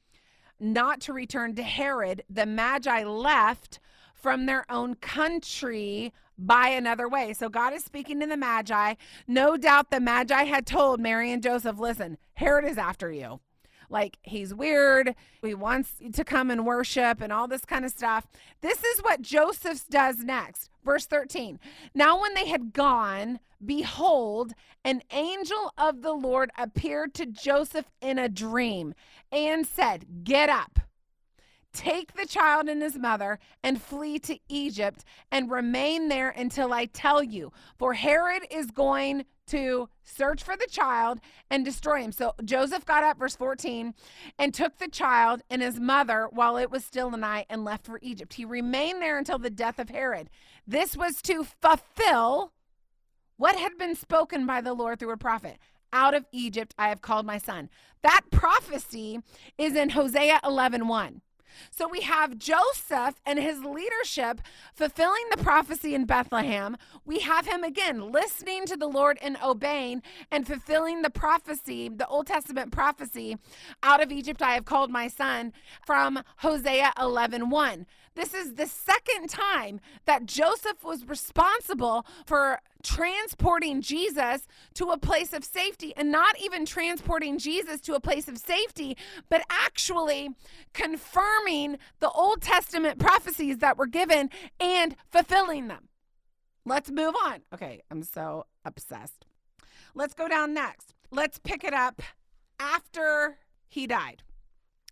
not 0.58 1.00
to 1.02 1.12
return 1.12 1.54
to 1.54 1.62
Herod, 1.62 2.22
the 2.30 2.46
Magi 2.46 3.04
left 3.04 3.78
from 4.14 4.46
their 4.46 4.64
own 4.70 4.94
country 4.96 6.12
by 6.38 6.68
another 6.68 7.08
way. 7.08 7.32
So 7.32 7.48
God 7.48 7.72
is 7.72 7.84
speaking 7.84 8.20
to 8.20 8.26
the 8.26 8.36
Magi. 8.36 8.94
No 9.26 9.56
doubt 9.56 9.90
the 9.90 10.00
Magi 10.00 10.44
had 10.44 10.66
told 10.66 11.00
Mary 11.00 11.32
and 11.32 11.42
Joseph, 11.42 11.78
listen, 11.78 12.18
Herod 12.34 12.64
is 12.64 12.78
after 12.78 13.10
you 13.10 13.40
like 13.88 14.18
he's 14.22 14.54
weird. 14.54 15.14
He 15.42 15.54
wants 15.54 15.92
to 16.12 16.24
come 16.24 16.50
and 16.50 16.66
worship 16.66 17.20
and 17.20 17.32
all 17.32 17.48
this 17.48 17.64
kind 17.64 17.84
of 17.84 17.90
stuff. 17.90 18.26
This 18.60 18.82
is 18.82 19.00
what 19.00 19.22
Joseph 19.22 19.86
does 19.88 20.18
next. 20.18 20.70
Verse 20.84 21.06
13. 21.06 21.58
Now, 21.94 22.20
when 22.20 22.34
they 22.34 22.46
had 22.48 22.72
gone, 22.72 23.40
behold, 23.64 24.52
an 24.84 25.02
angel 25.10 25.72
of 25.76 26.02
the 26.02 26.12
Lord 26.12 26.50
appeared 26.56 27.14
to 27.14 27.26
Joseph 27.26 27.86
in 28.00 28.18
a 28.18 28.28
dream 28.28 28.94
and 29.32 29.66
said, 29.66 30.24
Get 30.24 30.48
up. 30.48 30.80
Take 31.72 32.14
the 32.14 32.26
child 32.26 32.68
and 32.68 32.80
his 32.80 32.96
mother 32.96 33.38
and 33.62 33.82
flee 33.82 34.18
to 34.20 34.38
Egypt 34.48 35.04
and 35.30 35.50
remain 35.50 36.08
there 36.08 36.30
until 36.30 36.72
I 36.72 36.86
tell 36.86 37.22
you. 37.22 37.52
For 37.78 37.92
Herod 37.92 38.44
is 38.50 38.70
going 38.70 39.26
to 39.46 39.88
search 40.04 40.42
for 40.42 40.56
the 40.56 40.66
child 40.70 41.20
and 41.50 41.64
destroy 41.64 42.02
him. 42.02 42.12
So 42.12 42.34
Joseph 42.44 42.84
got 42.84 43.04
up, 43.04 43.18
verse 43.18 43.36
14, 43.36 43.94
and 44.38 44.54
took 44.54 44.78
the 44.78 44.88
child 44.88 45.42
and 45.50 45.62
his 45.62 45.80
mother 45.80 46.28
while 46.30 46.56
it 46.56 46.70
was 46.70 46.84
still 46.84 47.10
the 47.10 47.16
night 47.16 47.46
and 47.48 47.64
left 47.64 47.86
for 47.86 47.98
Egypt. 48.02 48.34
He 48.34 48.44
remained 48.44 49.00
there 49.00 49.18
until 49.18 49.38
the 49.38 49.50
death 49.50 49.78
of 49.78 49.90
Herod. 49.90 50.30
This 50.66 50.96
was 50.96 51.20
to 51.22 51.44
fulfill 51.60 52.52
what 53.36 53.56
had 53.56 53.76
been 53.78 53.94
spoken 53.94 54.46
by 54.46 54.60
the 54.60 54.74
Lord 54.74 54.98
through 54.98 55.12
a 55.12 55.16
prophet. 55.16 55.58
out 55.92 56.14
of 56.14 56.26
Egypt 56.32 56.74
I 56.78 56.88
have 56.88 57.00
called 57.00 57.24
my 57.26 57.38
son. 57.38 57.70
That 58.02 58.22
prophecy 58.30 59.20
is 59.56 59.74
in 59.74 59.90
Hosea 59.90 60.40
11 60.44 60.88
1. 60.88 61.22
So 61.70 61.88
we 61.88 62.00
have 62.02 62.38
Joseph 62.38 63.14
and 63.24 63.38
his 63.38 63.62
leadership 63.62 64.40
fulfilling 64.74 65.24
the 65.30 65.42
prophecy 65.42 65.94
in 65.94 66.04
Bethlehem. 66.04 66.76
We 67.04 67.20
have 67.20 67.46
him 67.46 67.64
again 67.64 68.12
listening 68.12 68.66
to 68.66 68.76
the 68.76 68.86
Lord 68.86 69.18
and 69.20 69.36
obeying 69.42 70.02
and 70.30 70.46
fulfilling 70.46 71.02
the 71.02 71.10
prophecy, 71.10 71.88
the 71.88 72.06
Old 72.06 72.26
Testament 72.26 72.72
prophecy, 72.72 73.36
out 73.82 74.02
of 74.02 74.12
Egypt 74.12 74.42
I 74.42 74.54
have 74.54 74.64
called 74.64 74.90
my 74.90 75.08
son 75.08 75.52
from 75.84 76.22
Hosea 76.38 76.92
11 77.00 77.50
1. 77.50 77.86
This 78.16 78.32
is 78.32 78.54
the 78.54 78.66
second 78.66 79.28
time 79.28 79.78
that 80.06 80.24
Joseph 80.24 80.82
was 80.82 81.06
responsible 81.06 82.06
for 82.26 82.60
transporting 82.82 83.82
Jesus 83.82 84.48
to 84.74 84.86
a 84.86 84.96
place 84.98 85.34
of 85.34 85.44
safety 85.44 85.92
and 85.96 86.10
not 86.10 86.40
even 86.40 86.64
transporting 86.64 87.38
Jesus 87.38 87.80
to 87.82 87.94
a 87.94 88.00
place 88.00 88.26
of 88.26 88.38
safety, 88.38 88.96
but 89.28 89.42
actually 89.50 90.30
confirming 90.72 91.76
the 92.00 92.10
Old 92.10 92.40
Testament 92.40 92.98
prophecies 92.98 93.58
that 93.58 93.76
were 93.76 93.86
given 93.86 94.30
and 94.58 94.96
fulfilling 95.10 95.68
them. 95.68 95.88
Let's 96.64 96.90
move 96.90 97.14
on. 97.22 97.42
Okay, 97.52 97.82
I'm 97.90 98.02
so 98.02 98.46
obsessed. 98.64 99.26
Let's 99.94 100.14
go 100.14 100.26
down 100.26 100.54
next. 100.54 100.94
Let's 101.10 101.38
pick 101.38 101.64
it 101.64 101.74
up 101.74 102.00
after 102.58 103.36
he 103.68 103.86
died. 103.86 104.22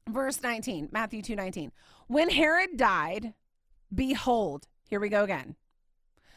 Verse 0.08 0.42
19, 0.42 0.90
Matthew 0.92 1.22
2 1.22 1.34
19. 1.34 1.72
When 2.06 2.28
Herod 2.30 2.76
died, 2.76 3.34
behold, 3.94 4.66
here 4.88 5.00
we 5.00 5.08
go 5.08 5.24
again. 5.24 5.56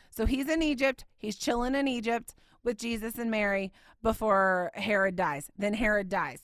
So 0.10 0.26
he's 0.26 0.50
in 0.50 0.64
Egypt. 0.64 1.06
He's 1.18 1.36
chilling 1.36 1.76
in 1.76 1.88
Egypt 1.88 2.34
with 2.64 2.78
Jesus 2.78 3.18
and 3.18 3.30
Mary 3.30 3.72
before 4.02 4.72
Herod 4.74 5.16
dies. 5.16 5.52
Then 5.58 5.74
Herod 5.74 6.10
dies. 6.10 6.44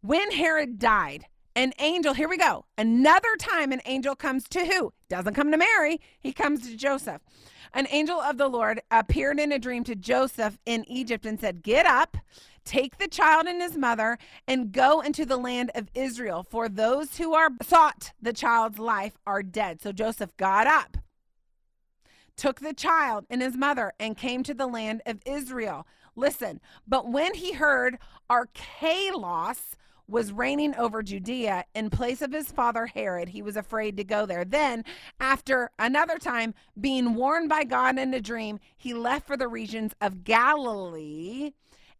When 0.00 0.30
Herod 0.32 0.78
died, 0.78 1.26
an 1.54 1.72
angel, 1.78 2.12
here 2.12 2.28
we 2.28 2.36
go. 2.36 2.66
Another 2.76 3.34
time 3.38 3.72
an 3.72 3.80
angel 3.86 4.14
comes 4.14 4.44
to 4.50 4.66
who? 4.66 4.92
Doesn't 5.08 5.34
come 5.34 5.50
to 5.50 5.56
Mary, 5.56 6.00
he 6.20 6.32
comes 6.32 6.68
to 6.68 6.76
Joseph. 6.76 7.22
An 7.72 7.86
angel 7.90 8.20
of 8.20 8.38
the 8.38 8.48
Lord 8.48 8.80
appeared 8.90 9.40
in 9.40 9.52
a 9.52 9.58
dream 9.58 9.82
to 9.84 9.94
Joseph 9.94 10.58
in 10.66 10.84
Egypt 10.86 11.24
and 11.24 11.40
said, 11.40 11.62
Get 11.62 11.86
up, 11.86 12.16
take 12.66 12.98
the 12.98 13.08
child 13.08 13.46
and 13.46 13.62
his 13.62 13.78
mother, 13.78 14.18
and 14.46 14.72
go 14.72 15.00
into 15.00 15.24
the 15.24 15.38
land 15.38 15.70
of 15.74 15.88
Israel, 15.94 16.42
for 16.42 16.68
those 16.68 17.16
who 17.16 17.32
are 17.32 17.48
sought 17.62 18.12
the 18.20 18.32
child's 18.32 18.78
life 18.78 19.16
are 19.26 19.42
dead. 19.42 19.80
So 19.80 19.92
Joseph 19.92 20.36
got 20.36 20.66
up, 20.66 20.98
took 22.36 22.60
the 22.60 22.74
child 22.74 23.24
and 23.30 23.40
his 23.40 23.56
mother, 23.56 23.92
and 23.98 24.16
came 24.16 24.42
to 24.42 24.52
the 24.52 24.66
land 24.66 25.00
of 25.06 25.20
Israel. 25.24 25.86
Listen, 26.16 26.60
but 26.86 27.08
when 27.08 27.34
he 27.34 27.52
heard 27.52 27.98
Archelaus 28.28 29.76
was 30.08 30.32
reigning 30.32 30.74
over 30.76 31.02
Judea 31.02 31.64
in 31.74 31.90
place 31.90 32.22
of 32.22 32.32
his 32.32 32.52
father 32.52 32.86
Herod, 32.86 33.30
he 33.30 33.42
was 33.42 33.56
afraid 33.56 33.96
to 33.96 34.04
go 34.04 34.24
there. 34.24 34.44
Then, 34.44 34.84
after 35.18 35.70
another 35.78 36.16
time 36.16 36.54
being 36.80 37.14
warned 37.14 37.48
by 37.48 37.64
God 37.64 37.98
in 37.98 38.14
a 38.14 38.20
dream, 38.20 38.60
he 38.76 38.94
left 38.94 39.26
for 39.26 39.36
the 39.36 39.48
regions 39.48 39.94
of 40.00 40.24
Galilee 40.24 41.52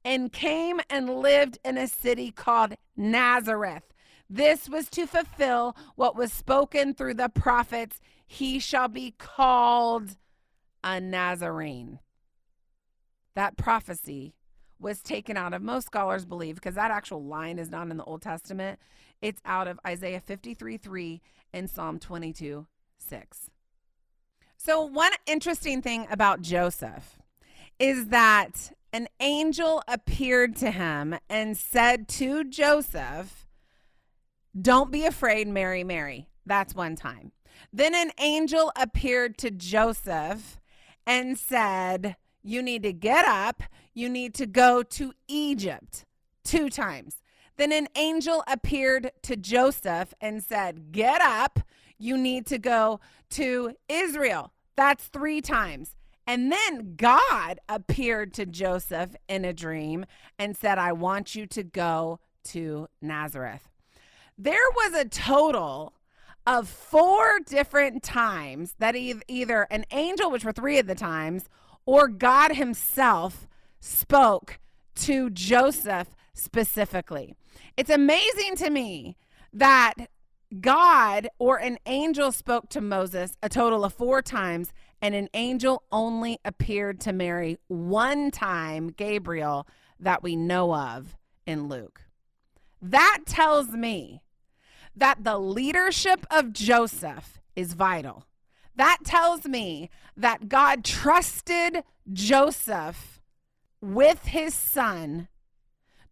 and 0.07 0.33
came 0.33 0.81
and 0.89 1.19
lived 1.19 1.59
in 1.65 1.77
a 1.77 1.89
city 1.89 2.31
called 2.31 2.75
Nazareth. 2.97 3.83
This 4.31 4.69
was 4.69 4.89
to 4.91 5.05
fulfill 5.05 5.77
what 5.97 6.15
was 6.15 6.33
spoken 6.33 6.95
through 6.95 7.15
the 7.15 7.29
prophets 7.29 8.01
he 8.25 8.61
shall 8.61 8.87
be 8.87 9.15
called 9.19 10.17
a 10.85 11.01
Nazarene. 11.01 11.99
That 13.35 13.57
prophecy 13.57 14.37
was 14.79 15.03
taken 15.03 15.37
out 15.37 15.53
of 15.53 15.61
most 15.61 15.87
scholars 15.87 16.25
believe 16.25 16.55
because 16.55 16.77
that 16.77 16.93
actual 16.93 17.25
line 17.25 17.59
is 17.59 17.69
not 17.69 17.91
in 17.91 17.97
the 17.97 18.05
Old 18.05 18.23
Testament. 18.23 18.79
It's 19.21 19.43
out 19.45 19.67
of 19.67 19.81
Isaiah 19.85 20.21
53 20.21 20.77
3 20.77 21.21
and 21.53 21.69
Psalm 21.69 21.99
22 21.99 22.67
6. 22.99 23.51
So, 24.57 24.83
one 24.83 25.13
interesting 25.27 25.83
thing 25.83 26.07
about 26.09 26.43
Joseph 26.43 27.19
is 27.81 28.07
that 28.07 28.71
an 28.97 29.09
angel 29.21 29.83
appeared 29.87 30.57
to 30.57 30.71
him 30.71 31.15
and 31.29 31.55
said 31.55 32.09
to 32.09 32.43
Joseph, 32.45 33.47
Don't 34.59 34.91
be 34.91 35.05
afraid, 35.05 35.47
Mary, 35.49 35.85
Mary. 35.85 36.31
That's 36.47 36.75
one 36.75 36.97
time. 36.97 37.33
Then 37.71 37.95
an 37.95 38.11
angel 38.19 38.73
appeared 38.75 39.37
to 39.39 39.51
Joseph 39.51 40.59
and 41.07 41.39
said, 41.39 42.17
You 42.43 42.63
need 42.63 42.85
to 42.85 42.95
get 42.95 43.27
up. 43.27 43.63
You 43.93 44.09
need 44.09 44.33
to 44.37 44.47
go 44.47 44.83
to 44.83 45.13
Egypt 45.29 46.07
two 46.43 46.71
times. 46.71 47.17
Then 47.59 47.73
an 47.73 47.89
angel 47.97 48.45
appeared 48.49 49.11
to 49.25 49.37
Joseph 49.37 50.15
and 50.23 50.43
said, 50.43 50.91
Get 50.93 51.21
up. 51.21 51.61
You 51.99 52.17
need 52.17 52.47
to 52.47 52.57
go 52.57 53.01
to 53.33 53.75
Israel. 53.91 54.55
That's 54.75 55.09
three 55.09 55.43
times. 55.43 55.97
And 56.27 56.51
then 56.51 56.97
God 56.97 57.61
appeared 57.69 58.35
to 58.35 58.47
Joseph 58.47 59.15
in 59.29 59.45
a 59.45 59.53
dream 59.53 60.05
and 60.39 60.57
said, 60.57 60.79
I 60.79 60.93
want 60.93 61.35
you 61.35 61.47
to 61.47 61.63
go 61.63 62.19
to 62.47 62.89
Nazareth. 63.01 63.69
There 64.37 64.71
was 64.75 64.95
a 64.95 65.09
total 65.09 65.95
of 66.47 66.69
four 66.69 67.41
different 67.45 68.03
times 68.03 68.75
that 68.79 68.95
either 68.97 69.63
an 69.71 69.85
angel, 69.91 70.31
which 70.31 70.45
were 70.45 70.53
three 70.53 70.79
of 70.79 70.87
the 70.87 70.95
times, 70.95 71.49
or 71.85 72.09
God 72.09 72.57
Himself 72.57 73.47
spoke 73.81 74.59
to 74.97 75.31
Joseph 75.31 76.09
specifically. 76.35 77.35
It's 77.77 77.91
amazing 77.91 78.57
to 78.57 78.71
me 78.71 79.17
that 79.53 79.95
God 80.61 81.29
or 81.39 81.57
an 81.57 81.79
angel 81.87 82.31
spoke 82.31 82.69
to 82.71 82.81
Moses 82.81 83.37
a 83.43 83.49
total 83.49 83.85
of 83.85 83.95
four 83.95 84.23
times, 84.23 84.73
and 85.07 85.15
an 85.15 85.29
angel 85.35 85.85
only 85.93 86.41
appeared 86.45 86.99
to 86.99 87.13
Mary 87.13 87.59
one 87.69 88.33
time, 88.33 88.89
Gabriel, 88.89 89.65
that 90.01 90.21
we 90.21 90.35
know 90.35 90.75
of 90.75 91.17
in 91.47 91.69
Luke. 91.69 92.01
That 92.83 93.21
tells 93.25 93.69
me 93.69 94.21
that 94.97 95.23
the 95.23 95.39
leadership 95.39 96.27
of 96.29 96.53
Joseph 96.53 97.39
is 97.55 97.75
vital. 97.75 98.27
That 98.75 98.99
tells 99.05 99.45
me 99.45 99.91
that 100.17 100.49
God 100.49 100.83
trusted 100.83 101.85
Joseph 102.13 103.21
with 103.81 104.25
his 104.25 104.57
son 104.57 105.29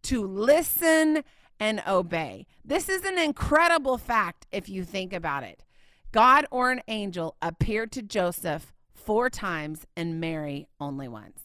to 0.03 0.25
listen 0.25 1.25
and 1.59 1.83
obey. 1.85 2.47
This 2.63 2.87
is 2.87 3.03
an 3.03 3.17
incredible 3.17 3.97
fact 3.97 4.47
if 4.53 4.69
you 4.69 4.85
think 4.85 5.11
about 5.11 5.43
it. 5.43 5.65
God 6.13 6.45
or 6.49 6.71
an 6.71 6.79
angel 6.87 7.35
appeared 7.41 7.91
to 7.91 8.01
Joseph 8.01 8.71
four 9.05 9.29
times 9.29 9.85
and 9.95 10.19
Mary 10.19 10.67
only 10.79 11.07
once. 11.07 11.41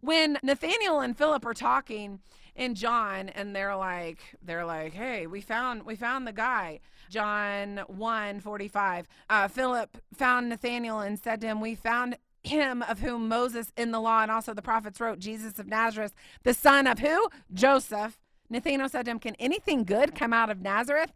When 0.00 0.38
Nathaniel 0.42 1.00
and 1.00 1.16
Philip 1.16 1.46
are 1.46 1.54
talking 1.54 2.20
in 2.54 2.74
John 2.74 3.28
and 3.28 3.54
they're 3.54 3.76
like 3.76 4.18
they're 4.42 4.66
like, 4.66 4.94
"Hey, 4.94 5.26
we 5.26 5.40
found 5.40 5.84
we 5.84 5.96
found 5.96 6.26
the 6.26 6.32
guy." 6.32 6.80
John 7.08 7.82
1 7.86 8.40
45. 8.40 9.08
Uh, 9.30 9.48
Philip 9.48 9.98
found 10.14 10.48
Nathaniel 10.48 11.00
and 11.00 11.18
said 11.18 11.40
to 11.40 11.46
him, 11.46 11.60
We 11.60 11.74
found 11.74 12.16
him 12.42 12.82
of 12.82 13.00
whom 13.00 13.28
Moses 13.28 13.72
in 13.76 13.90
the 13.90 14.00
law 14.00 14.22
and 14.22 14.30
also 14.30 14.54
the 14.54 14.62
prophets 14.62 15.00
wrote, 15.00 15.18
Jesus 15.18 15.58
of 15.58 15.66
Nazareth, 15.66 16.14
the 16.44 16.54
son 16.54 16.86
of 16.86 16.98
who? 16.98 17.28
Joseph. 17.52 18.18
Nathanael 18.48 18.88
said 18.88 19.06
to 19.06 19.10
him, 19.10 19.18
Can 19.18 19.34
anything 19.36 19.84
good 19.84 20.14
come 20.14 20.32
out 20.32 20.50
of 20.50 20.60
Nazareth? 20.60 21.12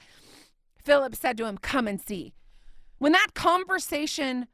Philip 0.82 1.14
said 1.14 1.36
to 1.36 1.46
him, 1.46 1.58
Come 1.58 1.86
and 1.86 2.00
see. 2.00 2.32
When 2.98 3.12
that 3.12 3.34
conversation 3.34 4.46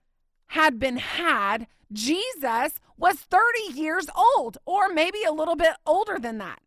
had 0.48 0.78
been 0.78 0.96
had, 0.98 1.66
Jesus 1.92 2.80
was 2.96 3.16
30 3.16 3.72
years 3.74 4.06
old, 4.16 4.58
or 4.64 4.88
maybe 4.88 5.22
a 5.22 5.32
little 5.32 5.56
bit 5.56 5.74
older 5.86 6.18
than 6.18 6.38
that. 6.38 6.60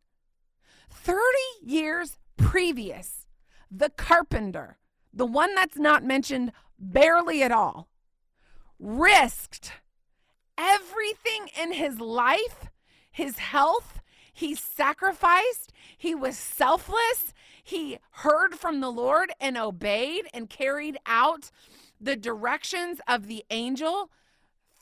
30 0.90 1.20
years 1.62 2.18
previous, 2.38 3.26
the 3.72 3.90
carpenter, 3.90 4.78
the 5.14 5.26
one 5.26 5.56
that's 5.56 5.78
not 5.78 6.04
mentioned 6.04 6.52
barely 6.78 7.44
at 7.44 7.52
all, 7.52 7.90
risked 8.80 9.74
everything 10.58 11.50
in 11.62 11.74
his 11.74 12.00
life, 12.00 12.70
his 13.12 13.40
health. 13.40 14.02
He 14.34 14.56
sacrificed. 14.56 15.74
He 15.98 16.16
was 16.16 16.38
selfless. 16.38 17.34
He 17.64 18.00
heard 18.12 18.56
from 18.56 18.80
the 18.80 18.92
Lord 18.92 19.32
and 19.40 19.58
obeyed 19.58 20.26
and 20.34 20.50
carried 20.50 20.98
out 21.06 21.52
the 22.00 22.16
directions 22.16 23.00
of 23.08 23.28
the 23.28 23.44
angel 23.50 24.10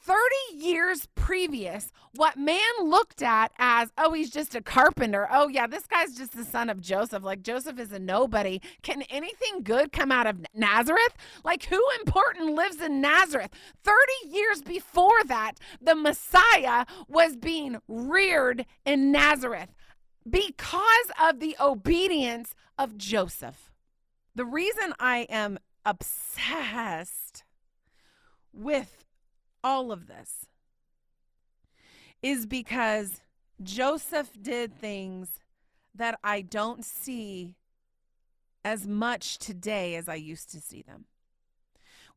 30 0.08 0.20
years 0.56 1.08
previous, 1.16 1.92
what 2.16 2.38
man 2.38 2.62
looked 2.82 3.22
at 3.22 3.52
as, 3.60 3.92
oh, 3.98 4.14
he's 4.14 4.30
just 4.30 4.56
a 4.56 4.62
carpenter. 4.62 5.28
Oh, 5.30 5.50
yeah, 5.50 5.68
this 5.68 5.86
guy's 5.86 6.16
just 6.16 6.32
the 6.32 6.46
son 6.46 6.70
of 6.70 6.80
Joseph. 6.80 7.24
Like, 7.24 7.42
Joseph 7.42 7.78
is 7.78 7.92
a 7.92 8.00
nobody. 8.00 8.62
Can 8.84 9.02
anything 9.10 9.64
good 9.64 9.92
come 9.92 10.10
out 10.10 10.26
of 10.26 10.46
Nazareth? 10.54 11.14
Like, 11.44 11.66
who 11.66 11.84
important 12.00 12.56
lives 12.56 12.80
in 12.80 13.02
Nazareth? 13.02 13.52
30 13.84 13.98
years 14.30 14.62
before 14.62 15.26
that, 15.26 15.56
the 15.82 15.96
Messiah 15.96 16.86
was 17.10 17.36
being 17.36 17.80
reared 17.90 18.66
in 18.86 19.12
Nazareth 19.12 19.76
because 20.30 21.12
of 21.22 21.42
the 21.42 21.58
obedience 21.60 22.56
of 22.78 22.98
Joseph. 22.98 23.72
The 24.36 24.46
reason 24.46 24.94
I 25.00 25.28
am 25.30 25.60
obsessed 25.88 27.46
with 28.52 29.06
all 29.64 29.90
of 29.90 30.08
this 30.08 30.46
is 32.22 32.46
because 32.46 33.22
Joseph 33.64 34.32
did 34.40 34.78
things 34.78 35.40
that 35.96 36.20
I 36.26 36.42
don't 36.42 36.84
see 36.84 37.56
as 38.66 38.86
much 38.86 39.38
today 39.38 39.96
as 39.96 40.10
I 40.10 40.16
used 40.16 40.52
to 40.52 40.60
see 40.60 40.82
them. 40.82 41.06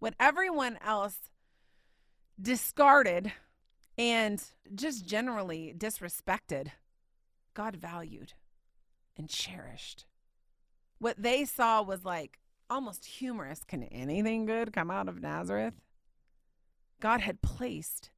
What 0.01 0.15
everyone 0.19 0.77
else 0.85 1.31
discarded 2.43 3.33
and 3.97 4.43
just 4.75 5.07
generally 5.07 5.73
disrespected, 5.79 6.73
God 7.55 7.77
valued 7.77 8.33
and 9.17 9.29
cherished. 9.29 10.07
What 10.99 11.23
they 11.23 11.45
saw 11.45 11.83
was 11.83 12.05
like 12.05 12.41
almost 12.71 13.05
humorous. 13.05 13.65
Can 13.65 13.83
anything 13.85 14.47
good 14.47 14.73
come 14.73 14.91
out 14.91 15.09
of 15.09 15.21
Nazareth? 15.21 15.75
God 17.01 17.21
had 17.21 17.43
placed 17.43 18.11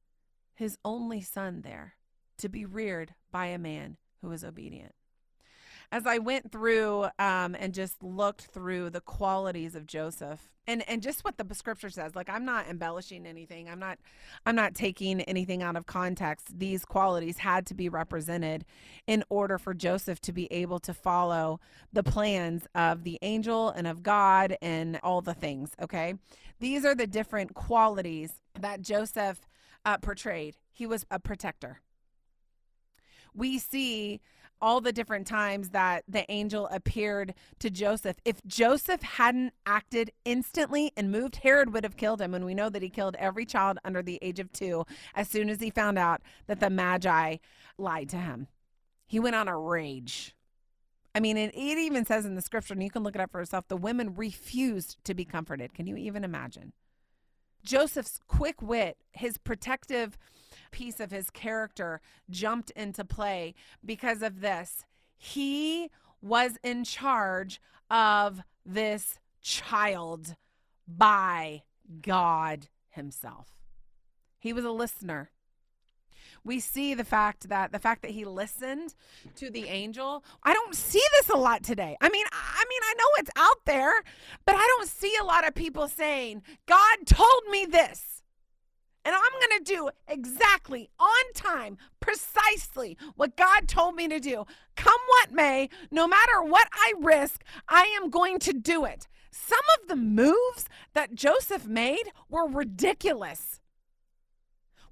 his 0.53 0.77
only 0.85 1.21
son 1.21 1.61
there 1.61 1.95
to 2.37 2.47
be 2.47 2.65
reared 2.65 3.15
by 3.31 3.47
a 3.47 3.57
man 3.57 3.97
who 4.21 4.29
was 4.29 4.43
obedient. 4.43 4.93
As 5.93 6.07
I 6.07 6.17
went 6.17 6.51
through 6.51 7.03
um, 7.19 7.55
and 7.59 7.71
just 7.71 8.01
looked 8.01 8.45
through 8.47 8.89
the 8.89 8.99
qualities 8.99 9.75
of 9.75 9.85
Joseph 9.85 10.49
and, 10.65 10.83
and 10.89 11.03
just 11.03 11.23
what 11.23 11.37
the 11.37 11.53
scripture 11.53 11.91
says, 11.91 12.15
like 12.15 12.31
I'm 12.31 12.45
not 12.45 12.67
embellishing 12.67 13.27
anything. 13.27 13.69
I'm 13.69 13.77
not 13.77 13.99
I'm 14.43 14.55
not 14.55 14.73
taking 14.73 15.21
anything 15.21 15.61
out 15.61 15.75
of 15.75 15.85
context. 15.85 16.57
These 16.57 16.83
qualities 16.83 17.37
had 17.37 17.67
to 17.67 17.75
be 17.75 17.89
represented 17.89 18.65
in 19.05 19.23
order 19.29 19.59
for 19.59 19.75
Joseph 19.75 20.19
to 20.21 20.33
be 20.33 20.51
able 20.51 20.79
to 20.79 20.95
follow 20.95 21.59
the 21.91 22.01
plans 22.01 22.65
of 22.73 23.03
the 23.03 23.19
angel 23.21 23.69
and 23.69 23.85
of 23.85 24.01
God 24.01 24.57
and 24.63 24.99
all 25.03 25.21
the 25.21 25.35
things. 25.35 25.73
Okay, 25.79 26.15
these 26.59 26.85
are 26.85 26.95
the 26.95 27.05
different 27.05 27.53
qualities 27.53 28.41
that 28.59 28.81
Joseph 28.81 29.41
uh, 29.85 29.99
portrayed. 29.99 30.57
He 30.71 30.87
was 30.87 31.05
a 31.11 31.19
protector. 31.19 31.81
We 33.35 33.59
see 33.59 34.21
all 34.63 34.79
the 34.79 34.93
different 34.93 35.27
times 35.27 35.71
that 35.71 36.05
the 36.07 36.25
angel 36.31 36.69
appeared 36.71 37.33
to 37.59 37.69
Joseph. 37.69 38.15
If 38.23 38.41
Joseph 38.47 39.01
hadn't 39.01 39.53
acted 39.65 40.09
instantly 40.23 40.93
and 40.95 41.11
moved, 41.11 41.35
Herod 41.35 41.73
would 41.73 41.83
have 41.83 41.97
killed 41.97 42.21
him. 42.21 42.33
And 42.33 42.45
we 42.45 42.53
know 42.53 42.69
that 42.69 42.81
he 42.81 42.89
killed 42.89 43.17
every 43.19 43.45
child 43.45 43.77
under 43.83 44.01
the 44.01 44.19
age 44.21 44.39
of 44.39 44.53
two 44.53 44.85
as 45.15 45.27
soon 45.27 45.49
as 45.49 45.59
he 45.59 45.69
found 45.69 45.99
out 45.99 46.21
that 46.47 46.61
the 46.61 46.69
Magi 46.69 47.37
lied 47.77 48.07
to 48.09 48.17
him. 48.17 48.47
He 49.05 49.19
went 49.19 49.35
on 49.35 49.49
a 49.49 49.59
rage. 49.59 50.33
I 51.13 51.19
mean, 51.19 51.35
it, 51.35 51.53
it 51.53 51.77
even 51.77 52.05
says 52.05 52.25
in 52.25 52.35
the 52.35 52.41
scripture, 52.41 52.73
and 52.73 52.81
you 52.81 52.89
can 52.89 53.03
look 53.03 53.15
it 53.15 53.21
up 53.21 53.31
for 53.31 53.41
yourself, 53.41 53.67
the 53.67 53.75
women 53.75 54.15
refused 54.15 54.97
to 55.03 55.13
be 55.13 55.25
comforted. 55.25 55.73
Can 55.73 55.87
you 55.87 55.97
even 55.97 56.23
imagine? 56.23 56.71
Joseph's 57.65 58.17
quick 58.29 58.61
wit, 58.61 58.95
his 59.11 59.37
protective 59.37 60.17
piece 60.73 60.99
of 60.99 61.11
his 61.11 61.29
character 61.29 62.01
jumped 62.29 62.71
into 62.71 63.05
play 63.05 63.55
because 63.85 64.21
of 64.21 64.41
this. 64.41 64.85
He 65.15 65.89
was 66.21 66.57
in 66.63 66.83
charge 66.83 67.61
of 67.89 68.41
this 68.65 69.19
child 69.41 70.35
by 70.85 71.63
God 72.01 72.67
Himself. 72.89 73.47
He 74.39 74.51
was 74.51 74.65
a 74.65 74.71
listener 74.71 75.31
we 76.43 76.59
see 76.59 76.93
the 76.93 77.03
fact 77.03 77.49
that 77.49 77.71
the 77.71 77.79
fact 77.79 78.01
that 78.01 78.11
he 78.11 78.25
listened 78.25 78.95
to 79.35 79.49
the 79.49 79.67
angel. 79.67 80.23
I 80.43 80.53
don't 80.53 80.75
see 80.75 81.03
this 81.19 81.29
a 81.29 81.37
lot 81.37 81.63
today. 81.63 81.95
I 82.01 82.09
mean, 82.09 82.25
I 82.31 82.63
mean, 82.69 82.81
I 82.83 82.93
know 82.97 83.05
it's 83.17 83.31
out 83.35 83.65
there, 83.65 83.93
but 84.45 84.55
I 84.55 84.75
don't 84.77 84.89
see 84.89 85.13
a 85.21 85.25
lot 85.25 85.47
of 85.47 85.55
people 85.55 85.87
saying, 85.87 86.43
"God 86.65 86.97
told 87.05 87.47
me 87.49 87.65
this." 87.65 88.22
And 89.05 89.13
I'm 89.13 89.21
going 89.39 89.63
to 89.63 89.73
do 89.73 89.89
exactly 90.07 90.89
on 90.99 91.33
time, 91.33 91.77
precisely 91.99 92.97
what 93.15 93.35
God 93.35 93.67
told 93.67 93.95
me 93.95 94.07
to 94.07 94.19
do. 94.19 94.45
Come 94.75 94.99
what 95.07 95.31
may, 95.31 95.69
no 95.91 96.07
matter 96.07 96.41
what 96.41 96.67
I 96.71 96.93
risk, 96.99 97.43
I 97.67 97.83
am 98.01 98.09
going 98.09 98.39
to 98.39 98.53
do 98.53 98.85
it. 98.85 99.07
Some 99.31 99.59
of 99.81 99.89
the 99.89 99.95
moves 99.95 100.69
that 100.93 101.15
Joseph 101.15 101.67
made 101.67 102.11
were 102.29 102.47
ridiculous. 102.47 103.59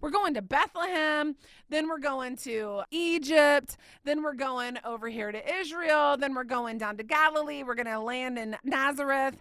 We're 0.01 0.09
going 0.09 0.33
to 0.33 0.41
Bethlehem, 0.41 1.35
then 1.69 1.87
we're 1.87 1.99
going 1.99 2.35
to 2.37 2.81
Egypt, 2.91 3.77
then 4.03 4.23
we're 4.23 4.33
going 4.33 4.79
over 4.83 5.07
here 5.07 5.31
to 5.31 5.55
Israel, 5.59 6.17
then 6.17 6.33
we're 6.33 6.43
going 6.43 6.77
down 6.77 6.97
to 6.97 7.03
Galilee. 7.03 7.63
We're 7.63 7.75
going 7.75 7.85
to 7.87 7.99
land 7.99 8.37
in 8.37 8.57
Nazareth. 8.63 9.39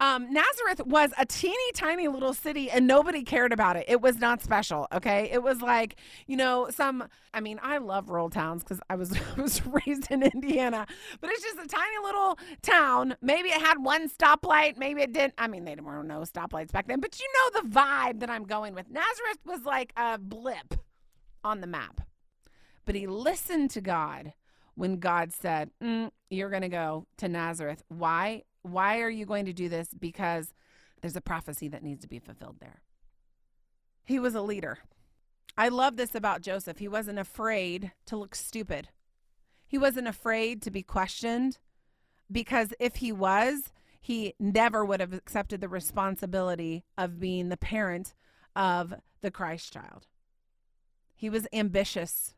Um, 0.00 0.32
Nazareth 0.32 0.84
was 0.86 1.12
a 1.16 1.24
teeny 1.24 1.72
tiny 1.74 2.08
little 2.08 2.34
city 2.34 2.70
and 2.70 2.86
nobody 2.86 3.22
cared 3.22 3.52
about 3.52 3.76
it. 3.76 3.84
It 3.88 4.00
was 4.00 4.18
not 4.18 4.42
special, 4.42 4.88
okay? 4.92 5.28
It 5.30 5.42
was 5.42 5.60
like, 5.60 5.96
you 6.26 6.36
know, 6.36 6.68
some, 6.70 7.04
I 7.32 7.40
mean, 7.40 7.60
I 7.62 7.78
love 7.78 8.08
rural 8.08 8.30
towns 8.30 8.64
because 8.64 8.80
I 8.90 8.96
was, 8.96 9.14
was 9.36 9.64
raised 9.64 10.10
in 10.10 10.22
Indiana, 10.22 10.86
but 11.20 11.30
it's 11.30 11.42
just 11.42 11.58
a 11.58 11.68
tiny 11.68 12.04
little 12.04 12.38
town. 12.62 13.16
Maybe 13.22 13.50
it 13.50 13.60
had 13.60 13.82
one 13.82 14.08
stoplight, 14.08 14.76
maybe 14.76 15.02
it 15.02 15.12
didn't. 15.12 15.34
I 15.38 15.46
mean, 15.46 15.64
they 15.64 15.74
didn't 15.74 16.08
know 16.08 16.20
stoplights 16.20 16.72
back 16.72 16.88
then, 16.88 17.00
but 17.00 17.18
you 17.20 17.26
know 17.36 17.60
the 17.62 17.68
vibe 17.68 18.20
that 18.20 18.30
I'm 18.30 18.44
going 18.44 18.74
with. 18.74 18.90
Nazareth 18.90 19.38
was 19.44 19.64
like 19.64 19.92
blip 20.18 20.74
on 21.44 21.60
the 21.60 21.66
map. 21.66 22.00
But 22.84 22.94
he 22.94 23.06
listened 23.06 23.70
to 23.70 23.80
God 23.80 24.32
when 24.74 24.98
God 24.98 25.32
said, 25.32 25.70
mm, 25.82 26.10
You're 26.30 26.50
going 26.50 26.62
to 26.62 26.68
go 26.68 27.06
to 27.18 27.28
Nazareth. 27.28 27.82
Why? 27.88 28.42
Why 28.62 29.00
are 29.00 29.10
you 29.10 29.26
going 29.26 29.46
to 29.46 29.52
do 29.52 29.68
this? 29.68 29.88
Because 29.98 30.52
there's 31.00 31.16
a 31.16 31.20
prophecy 31.20 31.68
that 31.68 31.82
needs 31.82 32.02
to 32.02 32.08
be 32.08 32.18
fulfilled 32.18 32.56
there. 32.60 32.82
He 34.04 34.18
was 34.18 34.34
a 34.34 34.42
leader. 34.42 34.78
I 35.56 35.68
love 35.68 35.96
this 35.96 36.14
about 36.14 36.40
Joseph. 36.40 36.78
He 36.78 36.88
wasn't 36.88 37.18
afraid 37.18 37.92
to 38.06 38.16
look 38.16 38.34
stupid. 38.34 38.88
He 39.66 39.78
wasn't 39.78 40.08
afraid 40.08 40.62
to 40.62 40.70
be 40.70 40.82
questioned 40.82 41.58
because 42.30 42.72
if 42.80 42.96
he 42.96 43.12
was, 43.12 43.72
he 44.00 44.34
never 44.38 44.84
would 44.84 45.00
have 45.00 45.12
accepted 45.12 45.60
the 45.60 45.68
responsibility 45.68 46.84
of 46.96 47.20
being 47.20 47.48
the 47.48 47.56
parent 47.56 48.14
of 48.54 48.94
the 49.20 49.30
Christ 49.30 49.72
child. 49.72 50.06
He 51.14 51.30
was 51.30 51.46
ambitious 51.52 52.34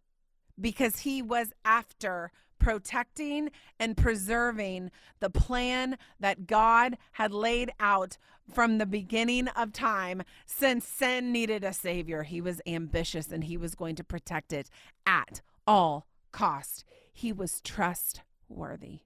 because 0.61 1.01
he 1.01 1.23
was 1.23 1.53
after 1.65 2.31
protecting 2.59 3.51
and 3.79 3.97
preserving 3.97 4.91
the 5.21 5.31
plan 5.31 5.99
that 6.21 6.47
God 6.47 6.97
had 7.13 7.33
laid 7.33 7.71
out 7.81 8.17
from 8.53 8.79
the 8.79 8.87
beginning 8.87 9.49
of 9.49 9.73
time 9.73 10.23
since 10.47 10.87
sin 10.87 11.33
needed 11.33 11.65
a 11.65 11.73
savior. 11.73 12.23
He 12.23 12.41
was 12.41 12.61
ambitious 12.67 13.31
and 13.33 13.45
he 13.45 13.57
was 13.57 13.75
going 13.75 13.97
to 13.97 14.05
protect 14.05 14.53
it 14.53 14.71
at 15.07 15.41
all 15.67 16.07
cost. 16.33 16.85
He 17.13 17.33
was 17.33 17.61
trustworthy. 17.61 19.01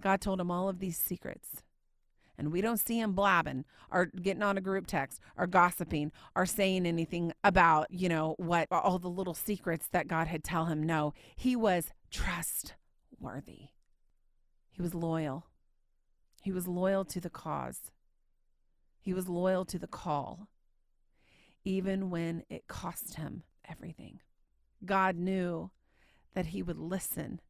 God 0.00 0.20
told 0.20 0.40
him 0.40 0.50
all 0.50 0.68
of 0.68 0.78
these 0.78 0.98
secrets 0.98 1.62
and 2.38 2.52
we 2.52 2.60
don't 2.60 2.78
see 2.78 3.00
him 3.00 3.12
blabbing 3.12 3.64
or 3.90 4.06
getting 4.06 4.42
on 4.42 4.56
a 4.56 4.62
group 4.62 4.86
text 4.86 5.20
or 5.36 5.46
gossiping 5.46 6.12
or 6.36 6.46
saying 6.46 6.86
anything 6.86 7.32
about, 7.42 7.90
you 7.90 8.08
know, 8.08 8.36
what 8.38 8.68
all 8.70 8.98
the 8.98 9.08
little 9.08 9.34
secrets 9.34 9.88
that 9.90 10.06
God 10.06 10.28
had 10.28 10.44
tell 10.44 10.66
him. 10.66 10.82
No, 10.82 11.12
he 11.36 11.56
was 11.56 11.92
trustworthy. 12.10 13.70
He 14.70 14.80
was 14.80 14.94
loyal. 14.94 15.46
He 16.42 16.52
was 16.52 16.68
loyal 16.68 17.04
to 17.06 17.20
the 17.20 17.30
cause. 17.30 17.90
He 19.00 19.12
was 19.12 19.28
loyal 19.28 19.64
to 19.66 19.78
the 19.78 19.88
call, 19.88 20.48
even 21.64 22.10
when 22.10 22.44
it 22.48 22.68
cost 22.68 23.16
him 23.16 23.42
everything. 23.68 24.20
God 24.84 25.16
knew 25.16 25.70
that 26.34 26.46
he 26.46 26.62
would 26.62 26.78
listen 26.78 27.40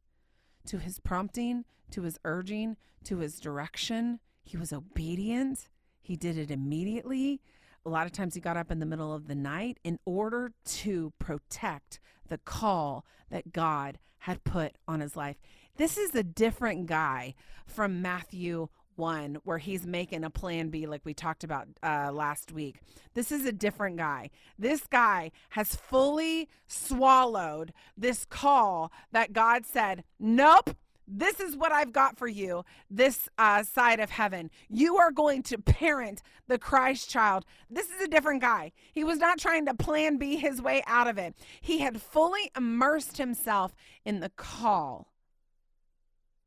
to 0.65 0.79
his 0.79 0.99
prompting, 0.99 1.65
to 1.91 2.01
his 2.03 2.17
urging, 2.23 2.77
to 3.03 3.19
his 3.19 3.39
direction, 3.39 4.19
he 4.49 4.57
was 4.57 4.73
obedient. 4.73 5.69
He 6.01 6.15
did 6.15 6.35
it 6.35 6.49
immediately. 6.49 7.39
A 7.85 7.89
lot 7.89 8.07
of 8.07 8.11
times 8.11 8.33
he 8.33 8.41
got 8.41 8.57
up 8.57 8.71
in 8.71 8.79
the 8.79 8.85
middle 8.87 9.13
of 9.13 9.27
the 9.27 9.35
night 9.35 9.77
in 9.83 9.99
order 10.05 10.53
to 10.65 11.13
protect 11.19 11.99
the 12.29 12.39
call 12.39 13.05
that 13.29 13.53
God 13.53 13.99
had 14.17 14.43
put 14.43 14.75
on 14.87 15.01
his 15.01 15.15
life. 15.15 15.35
This 15.77 15.99
is 15.99 16.15
a 16.15 16.23
different 16.23 16.87
guy 16.87 17.35
from 17.67 18.01
Matthew 18.01 18.69
one 18.95 19.37
where 19.43 19.59
he's 19.59 19.85
making 19.85 20.23
a 20.23 20.31
plan 20.31 20.69
B, 20.69 20.87
like 20.87 21.01
we 21.05 21.13
talked 21.13 21.43
about 21.43 21.67
uh, 21.83 22.11
last 22.11 22.51
week. 22.51 22.79
This 23.13 23.31
is 23.31 23.45
a 23.45 23.51
different 23.51 23.97
guy. 23.97 24.31
This 24.57 24.87
guy 24.87 25.31
has 25.51 25.75
fully 25.75 26.49
swallowed 26.67 27.71
this 27.95 28.25
call 28.25 28.91
that 29.11 29.31
God 29.31 29.67
said, 29.67 30.03
Nope, 30.19 30.71
this 31.09 31.39
is 31.39 31.57
what 31.57 31.71
I've 31.71 31.91
got 31.91 32.17
for 32.17 32.27
you 32.27 32.63
this 32.89 33.27
uh, 33.37 33.63
side 33.63 33.99
of 33.99 34.11
heaven. 34.11 34.51
You 34.69 34.97
are 34.97 35.11
going 35.11 35.41
to 35.43 35.57
parent 35.57 36.21
the 36.47 36.59
Christ 36.59 37.09
child. 37.09 37.45
This 37.69 37.89
is 37.89 38.01
a 38.01 38.07
different 38.07 38.41
guy. 38.41 38.71
He 38.93 39.03
was 39.03 39.17
not 39.17 39.39
trying 39.39 39.65
to 39.65 39.73
plan 39.73 40.17
B 40.17 40.37
his 40.37 40.61
way 40.61 40.83
out 40.85 41.07
of 41.07 41.17
it. 41.17 41.35
He 41.61 41.79
had 41.79 42.01
fully 42.01 42.51
immersed 42.55 43.17
himself 43.17 43.73
in 44.05 44.19
the 44.19 44.29
call 44.29 45.11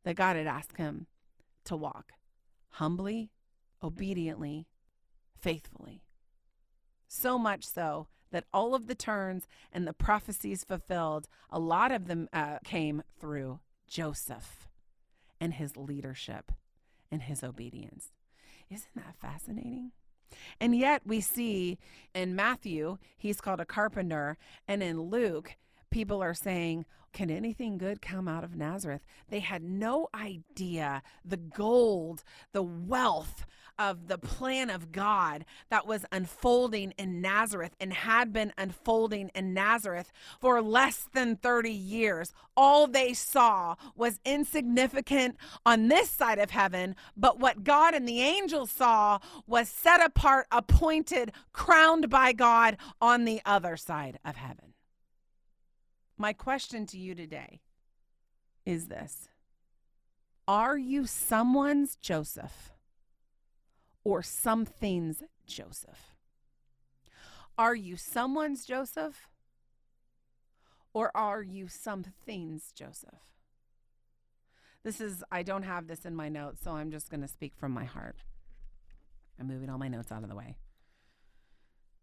that 0.05 0.17
God 0.17 0.37
had 0.37 0.47
asked 0.47 0.77
him 0.77 1.07
to 1.65 1.77
walk 1.77 2.13
humbly, 2.77 3.31
obediently, 3.83 4.67
faithfully. 5.39 6.03
So 7.09 7.39
much 7.39 7.67
so 7.67 8.07
that 8.31 8.45
all 8.53 8.75
of 8.75 8.87
the 8.87 8.95
turns 8.95 9.47
and 9.73 9.87
the 9.87 9.93
prophecies 9.93 10.65
fulfilled, 10.65 11.29
a 11.51 11.59
lot 11.59 11.93
of 11.93 12.07
them 12.07 12.29
uh, 12.33 12.59
came 12.65 13.03
through 13.21 13.61
Joseph 13.93 14.70
and 15.38 15.53
his 15.53 15.76
leadership 15.76 16.51
and 17.11 17.20
his 17.20 17.45
obedience. 17.45 18.09
Isn't 18.70 18.95
that 18.95 19.16
fascinating? 19.20 19.93
And 20.59 20.74
yet 20.74 21.03
we 21.05 21.20
see 21.20 21.78
in 22.14 22.34
Matthew, 22.34 22.97
he's 23.18 23.43
called 23.43 23.61
a 23.61 23.66
carpenter, 23.66 24.38
and 24.66 24.82
in 24.82 24.99
Luke, 24.99 25.57
people 25.90 26.22
are 26.22 26.32
saying, 26.32 26.86
Can 27.12 27.30
anything 27.30 27.76
good 27.76 28.01
come 28.01 28.28
out 28.28 28.45
of 28.45 28.57
Nazareth? 28.57 29.03
They 29.28 29.40
had 29.40 29.62
no 29.62 30.09
idea 30.14 31.03
the 31.22 31.36
gold, 31.36 32.24
the 32.53 32.62
wealth 32.62 33.45
of 33.79 34.09
the 34.09 34.18
plan 34.18 34.70
of 34.70 34.93
God 34.93 35.45
that 35.70 35.87
was 35.87 36.05
unfolding 36.12 36.93
in 36.99 37.20
Nazareth 37.20 37.75
and 37.81 37.93
had 37.93 38.33
been 38.33 38.53
unfolding 38.57 39.31
in 39.35 39.55
Nazareth 39.55 40.12
for 40.41 40.61
less 40.62 41.09
than 41.12 41.37
30 41.37 41.70
years. 41.70 42.33
All 42.57 42.87
they 42.87 43.12
saw 43.14 43.77
was 43.97 44.20
insignificant 44.25 45.37
on 45.64 45.89
this 45.89 46.11
side 46.11 46.39
of 46.39 46.51
heaven, 46.51 46.97
but 47.16 47.39
what 47.39 47.64
God 47.64 47.95
and 47.95 48.09
the 48.09 48.20
angels 48.20 48.70
saw 48.70 49.18
was 49.47 49.68
set 49.68 50.05
apart, 50.05 50.47
appointed, 50.51 51.33
crowned 51.53 52.11
by 52.11 52.33
God 52.33 52.77
on 53.01 53.25
the 53.25 53.41
other 53.45 53.77
side 53.77 54.18
of 54.25 54.37
heaven. 54.37 54.75
My 56.18 56.33
question 56.33 56.87
to 56.87 56.99
you 56.99 57.14
today 57.14 57.61
is 58.64 58.87
this 58.89 59.29
Are 60.47 60.79
you 60.79 61.07
someone's 61.07 61.97
Joseph 61.97 62.73
or 64.05 64.22
something's 64.22 65.22
Joseph? 65.46 66.16
Are 67.59 67.74
you 67.74 67.96
someone's 67.96 68.64
Joseph 68.64 69.28
or 70.94 71.11
are 71.16 71.42
you 71.42 71.68
something's 71.68 72.72
Joseph? 72.72 73.20
This 74.82 75.00
is, 75.00 75.22
I 75.30 75.42
don't 75.42 75.62
have 75.62 75.86
this 75.86 76.05
in 76.05 76.14
my 76.14 76.28
notes, 76.28 76.61
so 76.62 76.72
I'm 76.72 76.90
just 76.90 77.09
going 77.09 77.20
to 77.20 77.28
speak 77.28 77.53
from 77.57 77.72
my 77.72 77.84
heart. 77.84 78.16
I'm 79.38 79.46
moving 79.46 79.70
all 79.70 79.78
my 79.78 79.88
notes 79.88 80.11
out 80.11 80.22
of 80.22 80.28
the 80.28 80.34
way. 80.34 80.57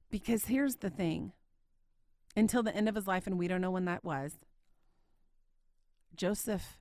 Because 0.10 0.46
here's 0.46 0.78
the 0.78 0.90
thing 0.90 1.34
until 2.36 2.64
the 2.64 2.76
end 2.76 2.88
of 2.88 2.96
his 2.96 3.06
life, 3.08 3.28
and 3.28 3.38
we 3.38 3.48
don't 3.48 3.62
know 3.62 3.72
when 3.72 3.86
that 3.86 4.04
was. 4.04 4.38
Joseph 6.16 6.78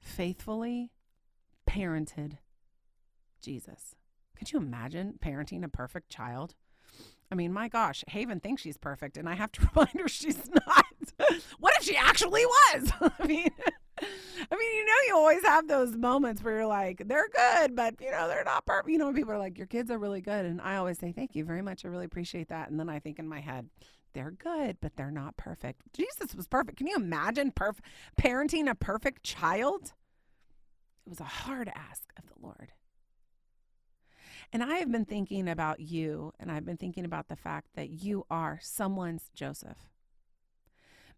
faithfully 0.00 0.90
parented 1.68 2.38
Jesus. 3.40 3.94
Could 4.42 4.52
you 4.52 4.58
imagine 4.58 5.20
parenting 5.24 5.62
a 5.62 5.68
perfect 5.68 6.10
child? 6.10 6.56
I 7.30 7.36
mean, 7.36 7.52
my 7.52 7.68
gosh, 7.68 8.02
Haven 8.08 8.40
thinks 8.40 8.60
she's 8.60 8.76
perfect, 8.76 9.16
and 9.16 9.28
I 9.28 9.34
have 9.36 9.52
to 9.52 9.60
remind 9.76 10.00
her 10.00 10.08
she's 10.08 10.50
not. 10.50 10.84
what 11.60 11.74
if 11.76 11.84
she 11.84 11.94
actually 11.94 12.44
was? 12.44 12.90
I 13.20 13.24
mean, 13.24 13.48
I 14.00 14.56
mean, 14.56 14.74
you 14.74 14.84
know, 14.84 14.94
you 15.06 15.14
always 15.14 15.44
have 15.44 15.68
those 15.68 15.96
moments 15.96 16.42
where 16.42 16.56
you're 16.56 16.66
like, 16.66 17.04
they're 17.06 17.28
good, 17.28 17.76
but 17.76 17.94
you 18.00 18.10
know, 18.10 18.26
they're 18.26 18.42
not 18.42 18.66
perfect. 18.66 18.90
You 18.90 18.98
know, 18.98 19.12
people 19.12 19.32
are 19.32 19.38
like, 19.38 19.58
your 19.58 19.68
kids 19.68 19.92
are 19.92 19.98
really 19.98 20.20
good, 20.20 20.44
and 20.44 20.60
I 20.60 20.74
always 20.74 20.98
say, 20.98 21.12
thank 21.12 21.36
you 21.36 21.44
very 21.44 21.62
much. 21.62 21.84
I 21.84 21.88
really 21.88 22.06
appreciate 22.06 22.48
that. 22.48 22.68
And 22.68 22.80
then 22.80 22.88
I 22.88 22.98
think 22.98 23.20
in 23.20 23.28
my 23.28 23.38
head, 23.38 23.68
they're 24.14 24.32
good, 24.32 24.78
but 24.80 24.96
they're 24.96 25.12
not 25.12 25.36
perfect. 25.36 25.82
Jesus 25.92 26.34
was 26.34 26.48
perfect. 26.48 26.78
Can 26.78 26.88
you 26.88 26.96
imagine 26.96 27.52
perf- 27.52 27.78
parenting 28.20 28.68
a 28.68 28.74
perfect 28.74 29.22
child? 29.22 29.92
It 31.06 31.10
was 31.10 31.20
a 31.20 31.24
hard 31.24 31.70
ask 31.72 32.12
of 32.18 32.24
the 32.26 32.44
Lord. 32.44 32.72
And 34.52 34.62
I 34.62 34.76
have 34.76 34.92
been 34.92 35.06
thinking 35.06 35.48
about 35.48 35.80
you, 35.80 36.32
and 36.38 36.52
I've 36.52 36.66
been 36.66 36.76
thinking 36.76 37.06
about 37.06 37.28
the 37.28 37.36
fact 37.36 37.68
that 37.74 37.88
you 37.88 38.26
are 38.30 38.58
someone's 38.60 39.30
Joseph. 39.34 39.88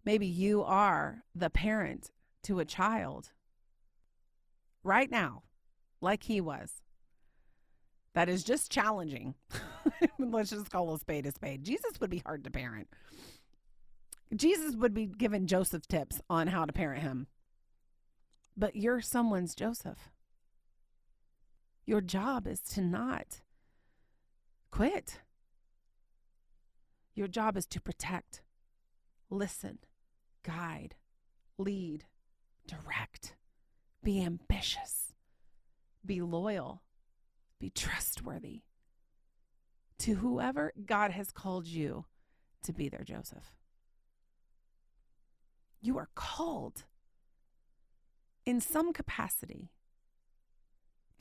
Maybe 0.04 0.26
you 0.26 0.62
are 0.62 1.24
the 1.34 1.50
parent 1.50 2.10
to 2.44 2.60
a 2.60 2.64
child 2.64 3.32
right 4.84 5.10
now, 5.10 5.42
like 6.00 6.24
he 6.24 6.40
was, 6.40 6.82
that 8.14 8.28
is 8.28 8.44
just 8.44 8.70
challenging. 8.70 9.34
Let's 10.18 10.50
just 10.50 10.70
call 10.70 10.94
a 10.94 10.98
spade 10.98 11.26
a 11.26 11.32
spade. 11.32 11.64
Jesus 11.64 12.00
would 12.00 12.10
be 12.10 12.22
hard 12.24 12.44
to 12.44 12.50
parent. 12.50 12.88
Jesus 14.34 14.76
would 14.76 14.94
be 14.94 15.06
giving 15.06 15.46
Joseph 15.46 15.86
tips 15.88 16.20
on 16.30 16.46
how 16.48 16.64
to 16.64 16.72
parent 16.72 17.02
him. 17.02 17.26
But 18.56 18.76
you're 18.76 19.00
someone's 19.00 19.54
Joseph. 19.54 20.10
Your 21.86 22.00
job 22.00 22.46
is 22.46 22.60
to 22.60 22.80
not 22.80 23.42
quit. 24.70 25.20
Your 27.14 27.28
job 27.28 27.56
is 27.56 27.66
to 27.66 27.80
protect, 27.80 28.42
listen, 29.30 29.78
guide, 30.42 30.96
lead, 31.58 32.04
direct, 32.66 33.36
be 34.02 34.22
ambitious, 34.22 35.14
be 36.04 36.20
loyal, 36.20 36.82
be 37.60 37.70
trustworthy 37.70 38.62
to 39.98 40.16
whoever 40.16 40.72
God 40.84 41.12
has 41.12 41.30
called 41.30 41.66
you 41.66 42.06
to 42.62 42.72
be 42.72 42.88
their 42.88 43.04
Joseph. 43.04 43.54
You 45.80 45.98
are 45.98 46.08
called 46.14 46.84
in 48.44 48.60
some 48.60 48.92
capacity 48.92 49.70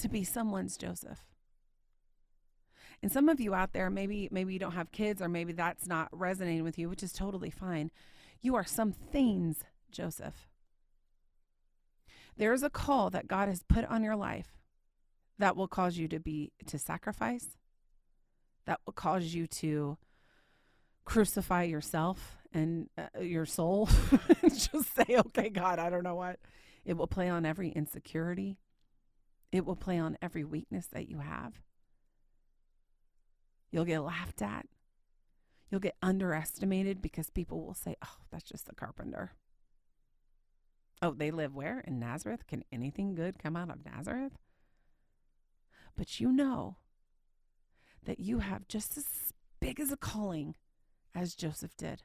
to 0.04 0.10
be 0.10 0.24
someone's 0.24 0.78
Joseph. 0.78 1.26
And 3.02 3.12
some 3.12 3.28
of 3.28 3.42
you 3.42 3.54
out 3.54 3.74
there, 3.74 3.90
maybe 3.90 4.30
maybe 4.32 4.54
you 4.54 4.60
don't 4.60 4.74
have 4.74 4.92
kids 4.92 5.22
or 5.22 5.28
maybe 5.28 5.52
that's 5.52 5.88
not 5.88 6.08
resonating 6.12 6.64
with 6.64 6.78
you, 6.78 6.88
which 6.88 7.04
is 7.04 7.12
totally 7.12 7.50
fine. 7.50 7.92
You 8.42 8.56
are 8.56 8.64
some 8.64 8.92
things 8.92 9.64
Joseph. 9.92 10.48
There's 12.38 12.64
a 12.64 12.70
call 12.70 13.10
that 13.10 13.28
God 13.28 13.50
has 13.50 13.64
put 13.64 13.86
on 13.86 14.04
your 14.04 14.16
life 14.16 14.54
that 15.40 15.56
will 15.56 15.68
cause 15.68 15.98
you 15.98 16.08
to 16.08 16.20
be 16.20 16.52
to 16.68 16.78
sacrifice 16.78 17.58
that 18.66 18.80
will 18.86 18.94
cause 18.94 19.34
you 19.34 19.48
to 19.48 19.98
crucify 21.06 21.64
yourself 21.64 22.38
and 22.54 22.90
uh, 22.98 23.20
your 23.20 23.46
soul 23.46 23.90
just 24.44 24.96
say 24.96 25.18
okay 25.18 25.50
god 25.50 25.80
i 25.80 25.90
don't 25.90 26.04
know 26.04 26.16
what 26.16 26.40
it 26.86 26.96
will 26.96 27.08
play 27.08 27.28
on 27.28 27.46
every 27.46 27.70
insecurity 27.70 28.58
it 29.54 29.66
will 29.66 29.76
play 29.76 30.00
on 30.00 30.18
every 30.22 30.44
weakness 30.44 30.88
that 30.88 31.08
you 31.08 31.20
have. 31.20 31.62
You'll 33.72 33.86
get 33.86 34.00
laughed 34.00 34.42
at. 34.42 34.66
You'll 35.70 35.80
get 35.80 35.96
underestimated 36.02 37.02
because 37.02 37.30
people 37.30 37.66
will 37.66 37.74
say 37.74 37.96
oh 38.04 38.18
that's 38.32 38.44
just 38.44 38.66
the 38.66 38.76
carpenter. 38.76 39.34
Oh 41.02 41.12
they 41.12 41.32
live 41.32 41.56
where? 41.56 41.80
In 41.82 42.00
nazareth? 42.00 42.48
Can 42.48 42.64
anything 42.72 43.16
good 43.16 43.38
come 43.38 43.56
out 43.56 43.70
of 43.70 43.86
nazareth? 43.86 44.34
But 45.96 46.20
you 46.20 46.32
know 46.32 46.78
that 48.06 48.20
you 48.20 48.40
have 48.40 48.68
just 48.68 48.98
as 48.98 49.34
big 49.60 49.80
as 49.80 49.92
a 49.92 49.98
calling 49.98 50.56
as 51.14 51.36
Joseph 51.36 51.78
did. 51.78 52.02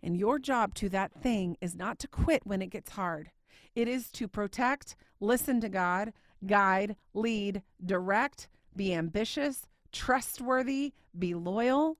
And 0.00 0.16
your 0.16 0.38
job 0.38 0.74
to 0.74 0.88
that 0.90 1.12
thing 1.12 1.56
is 1.60 1.74
not 1.74 1.98
to 1.98 2.08
quit 2.08 2.46
when 2.46 2.62
it 2.62 2.70
gets 2.70 2.92
hard. 2.92 3.30
It 3.74 3.88
is 3.88 4.10
to 4.12 4.28
protect, 4.28 4.96
listen 5.20 5.60
to 5.60 5.68
God, 5.68 6.12
guide, 6.46 6.96
lead, 7.14 7.62
direct, 7.84 8.48
be 8.74 8.94
ambitious, 8.94 9.66
trustworthy, 9.92 10.92
be 11.18 11.34
loyal 11.34 11.98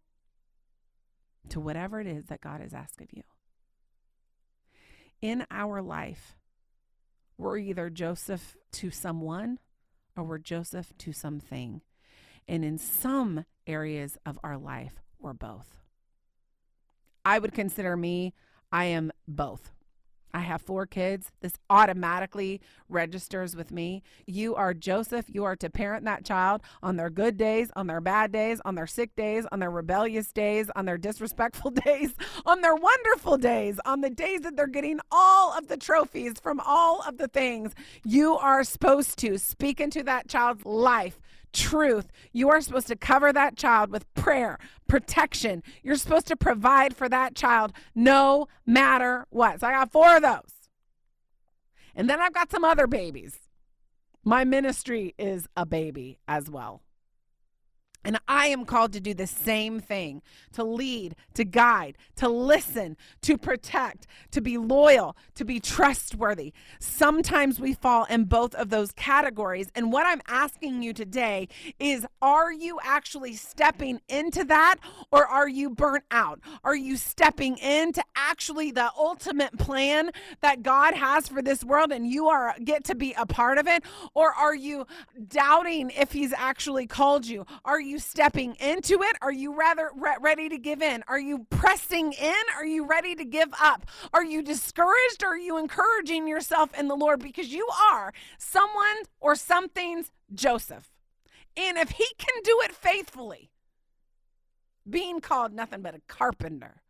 to 1.49 1.61
whatever 1.61 2.01
it 2.01 2.07
is 2.07 2.27
that 2.27 2.41
God 2.41 2.61
has 2.61 2.75
asked 2.75 3.01
of 3.01 3.13
you. 3.13 3.23
In 5.21 5.47
our 5.51 5.83
life, 5.83 6.37
we're 7.37 7.59
either 7.59 7.91
Joseph 7.91 8.57
to 8.73 8.91
someone 8.91 9.59
or 10.17 10.25
we're 10.25 10.39
Joseph 10.39 10.93
to 10.99 11.13
something. 11.13 11.81
And 12.47 12.65
in 12.65 12.79
some 12.79 13.45
areas 13.67 14.17
of 14.25 14.39
our 14.43 14.57
life, 14.57 15.01
we're 15.21 15.33
both. 15.33 15.77
I 17.25 17.39
would 17.39 17.53
consider 17.53 17.97
me, 17.97 18.35
I 18.73 18.87
am 18.87 19.13
both. 19.27 19.73
I 20.35 20.41
have 20.41 20.63
four 20.63 20.87
kids. 20.87 21.31
This 21.41 21.55
automatically 21.71 22.61
registers 22.89 23.57
with 23.57 23.71
me. 23.71 24.03
You 24.27 24.55
are 24.55 24.75
Joseph. 24.75 25.27
You 25.29 25.45
are 25.45 25.57
to 25.57 25.71
parent 25.71 26.05
that 26.05 26.25
child 26.25 26.63
on 26.83 26.97
their 26.97 27.11
good 27.11 27.37
days, 27.37 27.71
on 27.77 27.87
their 27.87 28.01
bad 28.01 28.33
days, 28.33 28.61
on 28.65 28.75
their 28.75 28.87
sick 28.87 29.15
days, 29.17 29.47
on 29.51 29.61
their 29.61 29.71
rebellious 29.71 30.33
days, 30.33 30.71
on 30.77 30.85
their 30.85 30.99
disrespectful 31.09 31.71
days, 31.71 32.15
on 32.47 32.61
their 32.61 32.75
wonderful 32.75 33.39
days, 33.39 33.81
on 33.85 34.01
the 34.01 34.11
days 34.11 34.43
that 34.43 34.57
they're 34.57 34.67
getting 34.67 35.01
all 35.11 35.57
of 35.57 35.69
the 35.69 35.77
trophies 35.77 36.35
from 36.43 36.61
all 36.61 37.03
of 37.07 37.19
the 37.19 37.29
things. 37.29 37.75
You 38.05 38.37
are 38.37 38.65
supposed 38.65 39.19
to 39.19 39.39
speak 39.39 39.81
into 39.81 40.03
that 40.05 40.29
child's 40.29 40.65
life 40.65 41.19
truth. 41.53 42.09
You 42.33 42.51
are 42.51 42.61
supposed 42.61 42.89
to 42.89 42.97
cover 42.97 43.33
that 43.33 43.57
child 43.57 43.91
with 43.91 44.13
prayer, 44.15 44.59
protection. 44.87 45.63
You're 45.83 45.97
supposed 45.97 46.27
to 46.29 46.37
provide 46.37 46.97
for 46.97 47.09
that 47.09 47.35
child 47.35 47.73
no 47.95 48.49
matter 48.67 49.27
what. 49.31 49.61
So 49.61 49.67
I 49.67 49.73
got 49.73 49.93
four 49.93 50.17
of 50.17 50.23
those. 50.23 50.53
And 51.95 52.09
then 52.09 52.21
I've 52.21 52.35
got 52.35 52.51
some 52.51 52.65
other 52.65 52.87
babies. 52.87 53.39
My 54.25 54.45
ministry 54.45 55.15
is 55.19 55.49
a 55.57 55.65
baby 55.65 56.19
as 56.29 56.51
well. 56.51 56.83
And 58.05 58.19
I 58.29 58.47
am 58.47 58.65
called 58.65 58.93
to 58.93 59.01
do 59.01 59.13
the 59.13 59.27
same 59.27 59.81
thing 59.81 60.23
to 60.53 60.65
lead, 60.65 61.15
to 61.35 61.45
guide, 61.45 61.99
to 62.17 62.29
listen, 62.29 62.97
to 63.23 63.37
protect, 63.37 64.07
to 64.31 64.41
be 64.41 64.57
loyal, 64.57 65.17
to 65.35 65.45
be 65.45 65.61
trustworthy. 65.61 66.53
Sometimes 66.79 67.61
we 67.61 67.75
fall 67.75 68.05
in 68.05 68.25
both 68.25 68.55
of 68.55 68.71
those 68.71 68.93
categories. 68.93 69.69
And 69.75 69.93
what 69.93 70.07
I'm 70.07 70.23
asking 70.27 70.83
you 70.83 70.93
today 70.93 71.49
is 71.79 72.07
are 72.23 72.53
you 72.53 72.79
actually 72.83 73.35
stepping 73.35 74.01
into 74.09 74.45
that 74.45 74.77
or 75.11 75.27
are 75.27 75.49
you 75.49 75.71
burnt 75.71 76.05
out? 76.11 76.41
Are 76.65 76.77
you 76.77 76.97
stepping 76.97 77.59
into 77.59 78.03
actually 78.17 78.71
the 78.71 78.91
ultimate 78.97 79.59
plan 79.59 80.11
that 80.41 80.63
God 80.63 80.95
has 80.95 81.29
for 81.29 81.43
this 81.43 81.65
world 81.65 81.93
and 81.93 82.07
you 82.07 82.29
are 82.29 82.55
get 82.65 82.85
to 82.85 82.95
be 82.95 83.13
a 83.19 83.27
part 83.27 83.59
of 83.59 83.67
it? 83.67 83.83
Or 84.15 84.33
are 84.33 84.55
you 84.55 84.87
doubting 85.29 85.91
if 85.91 86.13
he's 86.13 86.33
actually 86.33 86.87
called 86.87 87.27
you? 87.27 87.45
Are 87.65 87.81
you 87.81 87.88
stepping 87.97 88.55
into 88.57 89.03
it? 89.03 89.17
Are 89.23 89.33
you 89.33 89.57
rather 89.57 89.91
re- 89.97 90.17
ready 90.21 90.49
to 90.51 90.59
give 90.59 90.83
in? 90.83 91.03
Are 91.09 91.19
you 91.19 91.47
pressing 91.49 92.13
in? 92.13 92.35
Are 92.57 92.67
you 92.67 92.85
ready 92.85 93.15
to 93.15 93.25
give 93.25 93.49
up? 93.63 93.87
Are 94.13 94.25
you 94.25 94.43
discouraged? 94.43 95.23
Or 95.23 95.29
are 95.29 95.39
you 95.39 95.57
encouraging 95.57 96.29
yourself 96.29 96.79
in 96.79 96.89
the 96.89 96.97
Lord? 96.97 97.21
Because 97.21 97.49
you 97.49 97.67
are 97.91 98.13
someone 98.37 98.97
or 99.21 99.35
something's 99.35 100.11
Joseph. 100.35 100.91
And 101.57 101.79
if 101.79 101.91
he 101.91 102.07
can 102.19 102.43
do 102.45 102.61
it 102.65 102.73
faithfully, 102.73 103.51
being 104.89 105.21
called 105.21 105.53
nothing 105.53 105.83
but 105.83 105.95
a 105.95 106.01
carpenter, 106.07 106.83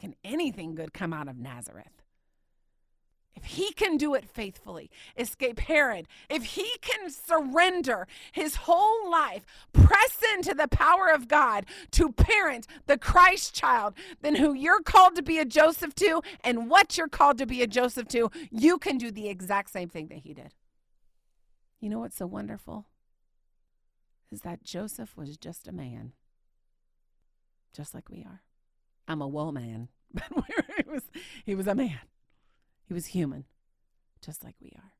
can 0.00 0.14
anything 0.24 0.74
good 0.74 0.94
come 0.94 1.12
out 1.12 1.28
of 1.28 1.36
Nazareth? 1.36 2.02
If 3.38 3.44
he 3.44 3.72
can 3.72 3.96
do 3.96 4.14
it 4.14 4.28
faithfully, 4.28 4.90
escape 5.16 5.60
Herod, 5.60 6.08
if 6.28 6.44
he 6.44 6.68
can 6.80 7.08
surrender 7.08 8.08
his 8.32 8.56
whole 8.56 9.08
life, 9.08 9.46
press 9.72 10.20
into 10.34 10.54
the 10.54 10.66
power 10.66 11.08
of 11.08 11.28
God 11.28 11.66
to 11.92 12.10
parent 12.10 12.66
the 12.86 12.98
Christ 12.98 13.54
child, 13.54 13.94
then 14.22 14.34
who 14.34 14.54
you're 14.54 14.82
called 14.82 15.14
to 15.14 15.22
be 15.22 15.38
a 15.38 15.44
Joseph 15.44 15.94
to 15.96 16.20
and 16.42 16.68
what 16.68 16.98
you're 16.98 17.08
called 17.08 17.38
to 17.38 17.46
be 17.46 17.62
a 17.62 17.68
Joseph 17.68 18.08
to, 18.08 18.28
you 18.50 18.76
can 18.76 18.98
do 18.98 19.12
the 19.12 19.28
exact 19.28 19.70
same 19.70 19.88
thing 19.88 20.08
that 20.08 20.18
he 20.18 20.34
did. 20.34 20.52
You 21.80 21.88
know 21.88 22.00
what's 22.00 22.16
so 22.16 22.26
wonderful? 22.26 22.86
Is 24.32 24.40
that 24.40 24.64
Joseph 24.64 25.16
was 25.16 25.36
just 25.36 25.68
a 25.68 25.72
man, 25.72 26.12
just 27.72 27.94
like 27.94 28.08
we 28.10 28.24
are. 28.24 28.42
I'm 29.06 29.22
a 29.22 29.28
woman, 29.28 29.90
but 30.12 30.24
he 30.76 30.90
was, 30.90 31.02
he 31.46 31.54
was 31.54 31.68
a 31.68 31.76
man. 31.76 32.00
He 32.88 32.94
was 32.94 33.06
human, 33.06 33.44
just 34.24 34.42
like 34.42 34.54
we 34.62 34.72
are. 34.76 34.94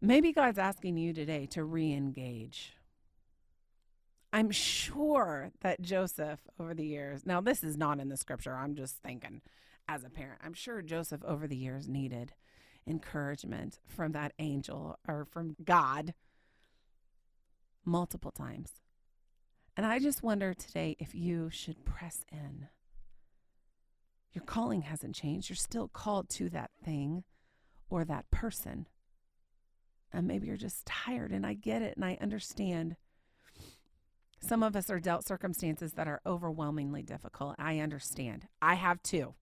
Maybe 0.00 0.32
God's 0.32 0.58
asking 0.58 0.98
you 0.98 1.12
today 1.12 1.46
to 1.46 1.64
re 1.64 1.92
engage. 1.92 2.74
I'm 4.32 4.52
sure 4.52 5.50
that 5.62 5.82
Joseph, 5.82 6.40
over 6.60 6.74
the 6.74 6.86
years, 6.86 7.26
now 7.26 7.40
this 7.40 7.64
is 7.64 7.76
not 7.76 7.98
in 7.98 8.08
the 8.08 8.16
scripture, 8.16 8.54
I'm 8.54 8.76
just 8.76 9.02
thinking 9.02 9.40
as 9.88 10.04
a 10.04 10.10
parent, 10.10 10.40
I'm 10.44 10.54
sure 10.54 10.80
Joseph, 10.80 11.24
over 11.24 11.48
the 11.48 11.56
years, 11.56 11.88
needed 11.88 12.34
encouragement 12.86 13.80
from 13.84 14.12
that 14.12 14.32
angel 14.38 14.98
or 15.08 15.24
from 15.24 15.56
God 15.64 16.14
multiple 17.84 18.30
times. 18.30 18.74
And 19.76 19.84
I 19.84 19.98
just 19.98 20.22
wonder 20.22 20.54
today 20.54 20.96
if 21.00 21.14
you 21.14 21.50
should 21.50 21.84
press 21.84 22.24
in 22.30 22.68
your 24.36 24.44
calling 24.44 24.82
hasn't 24.82 25.14
changed. 25.14 25.48
You're 25.48 25.56
still 25.56 25.88
called 25.88 26.28
to 26.28 26.50
that 26.50 26.70
thing 26.84 27.24
or 27.88 28.04
that 28.04 28.30
person. 28.30 28.86
And 30.12 30.26
maybe 30.28 30.46
you're 30.46 30.58
just 30.58 30.84
tired, 30.84 31.32
and 31.32 31.46
I 31.46 31.54
get 31.54 31.80
it 31.80 31.96
and 31.96 32.04
I 32.04 32.18
understand. 32.20 32.96
Some 34.38 34.62
of 34.62 34.76
us 34.76 34.90
are 34.90 35.00
dealt 35.00 35.26
circumstances 35.26 35.94
that 35.94 36.06
are 36.06 36.20
overwhelmingly 36.26 37.02
difficult. 37.02 37.56
I 37.58 37.78
understand. 37.78 38.46
I 38.60 38.74
have 38.74 39.02
too. 39.02 39.34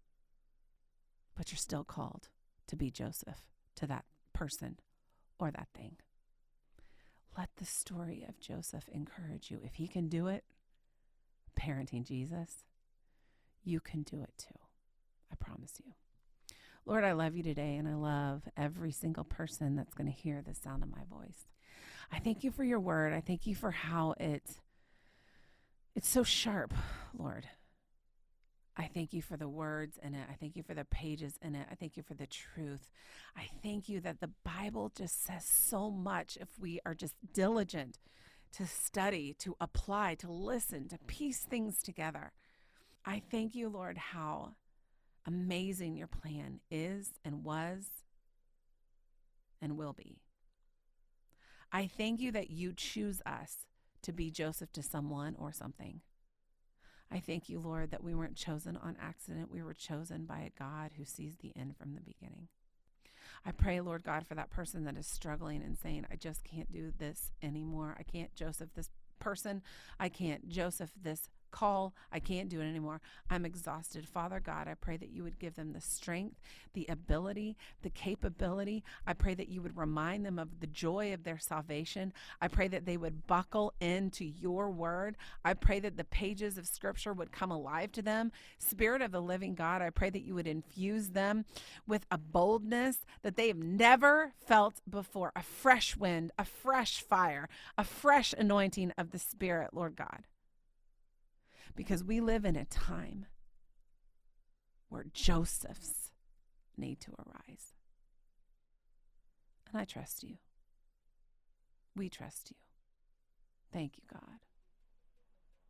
But 1.36 1.50
you're 1.50 1.58
still 1.58 1.82
called 1.82 2.28
to 2.68 2.76
be 2.76 2.92
Joseph 2.92 3.48
to 3.74 3.88
that 3.88 4.04
person 4.32 4.78
or 5.40 5.50
that 5.50 5.68
thing. 5.74 5.96
Let 7.36 7.48
the 7.56 7.66
story 7.66 8.24
of 8.28 8.38
Joseph 8.38 8.88
encourage 8.92 9.50
you. 9.50 9.58
If 9.64 9.74
he 9.74 9.88
can 9.88 10.08
do 10.08 10.28
it, 10.28 10.44
parenting 11.58 12.06
Jesus, 12.06 12.62
you 13.64 13.80
can 13.80 14.02
do 14.02 14.22
it 14.22 14.34
too. 14.38 14.63
I 15.34 15.44
promise 15.44 15.80
you. 15.84 15.92
Lord, 16.86 17.02
I 17.02 17.12
love 17.12 17.34
you 17.34 17.42
today, 17.42 17.76
and 17.76 17.88
I 17.88 17.94
love 17.94 18.42
every 18.56 18.92
single 18.92 19.24
person 19.24 19.74
that's 19.74 19.94
going 19.94 20.06
to 20.06 20.12
hear 20.12 20.42
the 20.42 20.54
sound 20.54 20.82
of 20.82 20.90
my 20.90 21.02
voice. 21.10 21.46
I 22.12 22.20
thank 22.20 22.44
you 22.44 22.50
for 22.50 22.62
your 22.62 22.78
word. 22.78 23.12
I 23.12 23.20
thank 23.20 23.46
you 23.46 23.54
for 23.54 23.70
how 23.70 24.14
it 24.20 24.60
it's 25.96 26.08
so 26.08 26.24
sharp, 26.24 26.74
Lord. 27.16 27.48
I 28.76 28.90
thank 28.92 29.12
you 29.12 29.22
for 29.22 29.36
the 29.36 29.48
words 29.48 29.98
in 30.02 30.14
it. 30.14 30.26
I 30.28 30.34
thank 30.34 30.56
you 30.56 30.64
for 30.64 30.74
the 30.74 30.84
pages 30.84 31.38
in 31.40 31.54
it. 31.54 31.68
I 31.70 31.76
thank 31.76 31.96
you 31.96 32.02
for 32.02 32.14
the 32.14 32.26
truth. 32.26 32.90
I 33.36 33.48
thank 33.62 33.88
you 33.88 34.00
that 34.00 34.20
the 34.20 34.30
Bible 34.44 34.90
just 34.96 35.24
says 35.24 35.44
so 35.44 35.90
much 35.90 36.36
if 36.40 36.48
we 36.58 36.80
are 36.84 36.94
just 36.94 37.14
diligent 37.32 38.00
to 38.56 38.66
study, 38.66 39.34
to 39.38 39.56
apply, 39.60 40.16
to 40.16 40.30
listen, 40.30 40.88
to 40.88 40.98
piece 41.06 41.40
things 41.44 41.82
together. 41.82 42.32
I 43.06 43.22
thank 43.30 43.54
you, 43.54 43.68
Lord, 43.68 43.96
how 43.96 44.54
amazing 45.26 45.96
your 45.96 46.06
plan 46.06 46.60
is 46.70 47.12
and 47.24 47.44
was 47.44 47.86
and 49.60 49.76
will 49.76 49.92
be. 49.92 50.18
I 51.72 51.86
thank 51.86 52.20
you 52.20 52.30
that 52.32 52.50
you 52.50 52.72
choose 52.72 53.20
us 53.26 53.66
to 54.02 54.12
be 54.12 54.30
Joseph 54.30 54.72
to 54.72 54.82
someone 54.82 55.34
or 55.38 55.52
something. 55.52 56.00
I 57.10 57.20
thank 57.20 57.48
you, 57.48 57.58
Lord, 57.58 57.90
that 57.90 58.02
we 58.02 58.14
weren't 58.14 58.36
chosen 58.36 58.76
on 58.76 58.96
accident. 59.00 59.50
We 59.50 59.62
were 59.62 59.74
chosen 59.74 60.24
by 60.24 60.40
a 60.40 60.58
God 60.58 60.92
who 60.96 61.04
sees 61.04 61.36
the 61.36 61.52
end 61.56 61.76
from 61.76 61.94
the 61.94 62.00
beginning. 62.00 62.48
I 63.46 63.52
pray, 63.52 63.80
Lord 63.80 64.04
God, 64.04 64.26
for 64.26 64.34
that 64.34 64.50
person 64.50 64.84
that 64.84 64.96
is 64.96 65.06
struggling 65.06 65.62
and 65.62 65.76
saying, 65.76 66.06
I 66.10 66.16
just 66.16 66.44
can't 66.44 66.72
do 66.72 66.92
this 66.96 67.30
anymore. 67.42 67.96
I 67.98 68.02
can't 68.02 68.34
Joseph 68.34 68.70
this 68.74 68.90
person. 69.18 69.62
I 69.98 70.08
can't 70.08 70.48
Joseph 70.48 70.90
this 71.00 71.28
call. 71.54 71.94
I 72.10 72.18
can't 72.18 72.48
do 72.48 72.60
it 72.60 72.68
anymore. 72.68 73.00
I'm 73.30 73.46
exhausted. 73.46 74.08
Father 74.08 74.40
God, 74.40 74.66
I 74.66 74.74
pray 74.74 74.96
that 74.96 75.10
you 75.10 75.22
would 75.22 75.38
give 75.38 75.54
them 75.54 75.72
the 75.72 75.80
strength, 75.80 76.40
the 76.72 76.84
ability, 76.88 77.56
the 77.82 77.90
capability. 77.90 78.82
I 79.06 79.12
pray 79.12 79.34
that 79.34 79.48
you 79.48 79.62
would 79.62 79.76
remind 79.76 80.26
them 80.26 80.40
of 80.40 80.58
the 80.58 80.66
joy 80.66 81.14
of 81.14 81.22
their 81.22 81.38
salvation. 81.38 82.12
I 82.42 82.48
pray 82.48 82.66
that 82.68 82.86
they 82.86 82.96
would 82.96 83.28
buckle 83.28 83.72
into 83.80 84.24
your 84.24 84.68
word. 84.68 85.16
I 85.44 85.54
pray 85.54 85.78
that 85.78 85.96
the 85.96 86.02
pages 86.02 86.58
of 86.58 86.66
scripture 86.66 87.12
would 87.12 87.30
come 87.30 87.52
alive 87.52 87.92
to 87.92 88.02
them. 88.02 88.32
Spirit 88.58 89.00
of 89.00 89.12
the 89.12 89.22
living 89.22 89.54
God, 89.54 89.80
I 89.80 89.90
pray 89.90 90.10
that 90.10 90.24
you 90.24 90.34
would 90.34 90.48
infuse 90.48 91.10
them 91.10 91.44
with 91.86 92.04
a 92.10 92.18
boldness 92.18 92.98
that 93.22 93.36
they 93.36 93.46
have 93.46 93.62
never 93.62 94.32
felt 94.44 94.80
before 94.90 95.30
a 95.36 95.42
fresh 95.42 95.96
wind, 95.96 96.32
a 96.36 96.44
fresh 96.44 97.00
fire, 97.00 97.48
a 97.78 97.84
fresh 97.84 98.34
anointing 98.36 98.92
of 98.98 99.12
the 99.12 99.20
Spirit, 99.20 99.70
Lord 99.72 99.94
God 99.94 100.24
because 101.76 102.04
we 102.04 102.20
live 102.20 102.44
in 102.44 102.56
a 102.56 102.64
time 102.64 103.26
where 104.88 105.04
Josephs 105.12 106.10
need 106.76 107.00
to 107.00 107.12
arise. 107.18 107.72
And 109.70 109.80
I 109.80 109.84
trust 109.84 110.22
you. 110.22 110.36
We 111.96 112.08
trust 112.08 112.50
you. 112.50 112.56
Thank 113.72 113.96
you, 113.96 114.04
God, 114.12 114.38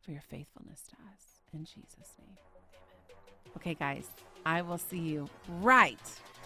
for 0.01 0.11
your 0.11 0.21
faithfulness 0.21 0.81
to 0.89 0.95
us. 1.13 1.39
In 1.53 1.65
Jesus' 1.65 2.13
name, 2.19 2.37
amen. 2.37 3.55
Okay, 3.57 3.73
guys, 3.73 4.07
I 4.45 4.61
will 4.61 4.77
see 4.77 4.99
you 4.99 5.27
right 5.61 5.99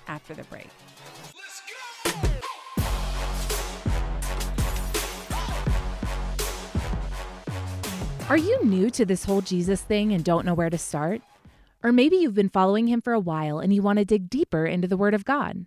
after 0.08 0.34
the 0.34 0.44
break. 0.46 0.70
Are 8.30 8.38
you 8.38 8.64
new 8.64 8.92
to 8.92 9.06
this 9.06 9.24
whole 9.24 9.42
Jesus 9.42 9.82
thing 9.82 10.14
and 10.14 10.24
don't 10.24 10.46
know 10.46 10.54
where 10.54 10.70
to 10.70 10.78
start? 10.78 11.24
Or 11.84 11.92
maybe 11.92 12.18
you've 12.18 12.36
been 12.36 12.48
following 12.48 12.86
him 12.86 13.02
for 13.02 13.12
a 13.12 13.20
while 13.20 13.58
and 13.58 13.74
you 13.74 13.82
want 13.82 13.98
to 13.98 14.06
dig 14.06 14.30
deeper 14.30 14.68
into 14.68 14.88
the 14.88 14.98
Word 14.98 15.16
of 15.16 15.26
God. 15.26 15.66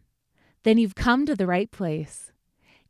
Then 0.62 0.78
you've 0.78 0.94
come 0.94 1.26
to 1.26 1.34
the 1.34 1.48
right 1.48 1.68
place. 1.72 2.30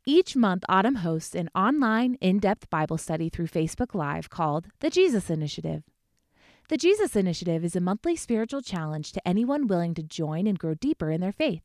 Each 0.05 0.37
month, 0.37 0.62
Autumn 0.68 0.97
hosts 0.97 1.35
an 1.35 1.49
online, 1.55 2.16
in 2.20 2.39
depth 2.39 2.68
Bible 2.68 2.99
study 2.99 3.31
through 3.31 3.47
Facebook 3.47 3.95
Live 3.95 4.29
called 4.29 4.66
The 4.81 4.91
Jesus 4.91 5.31
Initiative. 5.31 5.85
The 6.68 6.77
Jesus 6.77 7.16
Initiative 7.16 7.64
is 7.64 7.75
a 7.75 7.81
monthly 7.81 8.14
spiritual 8.14 8.61
challenge 8.61 9.11
to 9.12 9.27
anyone 9.27 9.68
willing 9.68 9.95
to 9.95 10.03
join 10.03 10.47
and 10.47 10.59
grow 10.59 10.75
deeper 10.75 11.11
in 11.11 11.23
their 11.23 11.33
faith. 11.33 11.64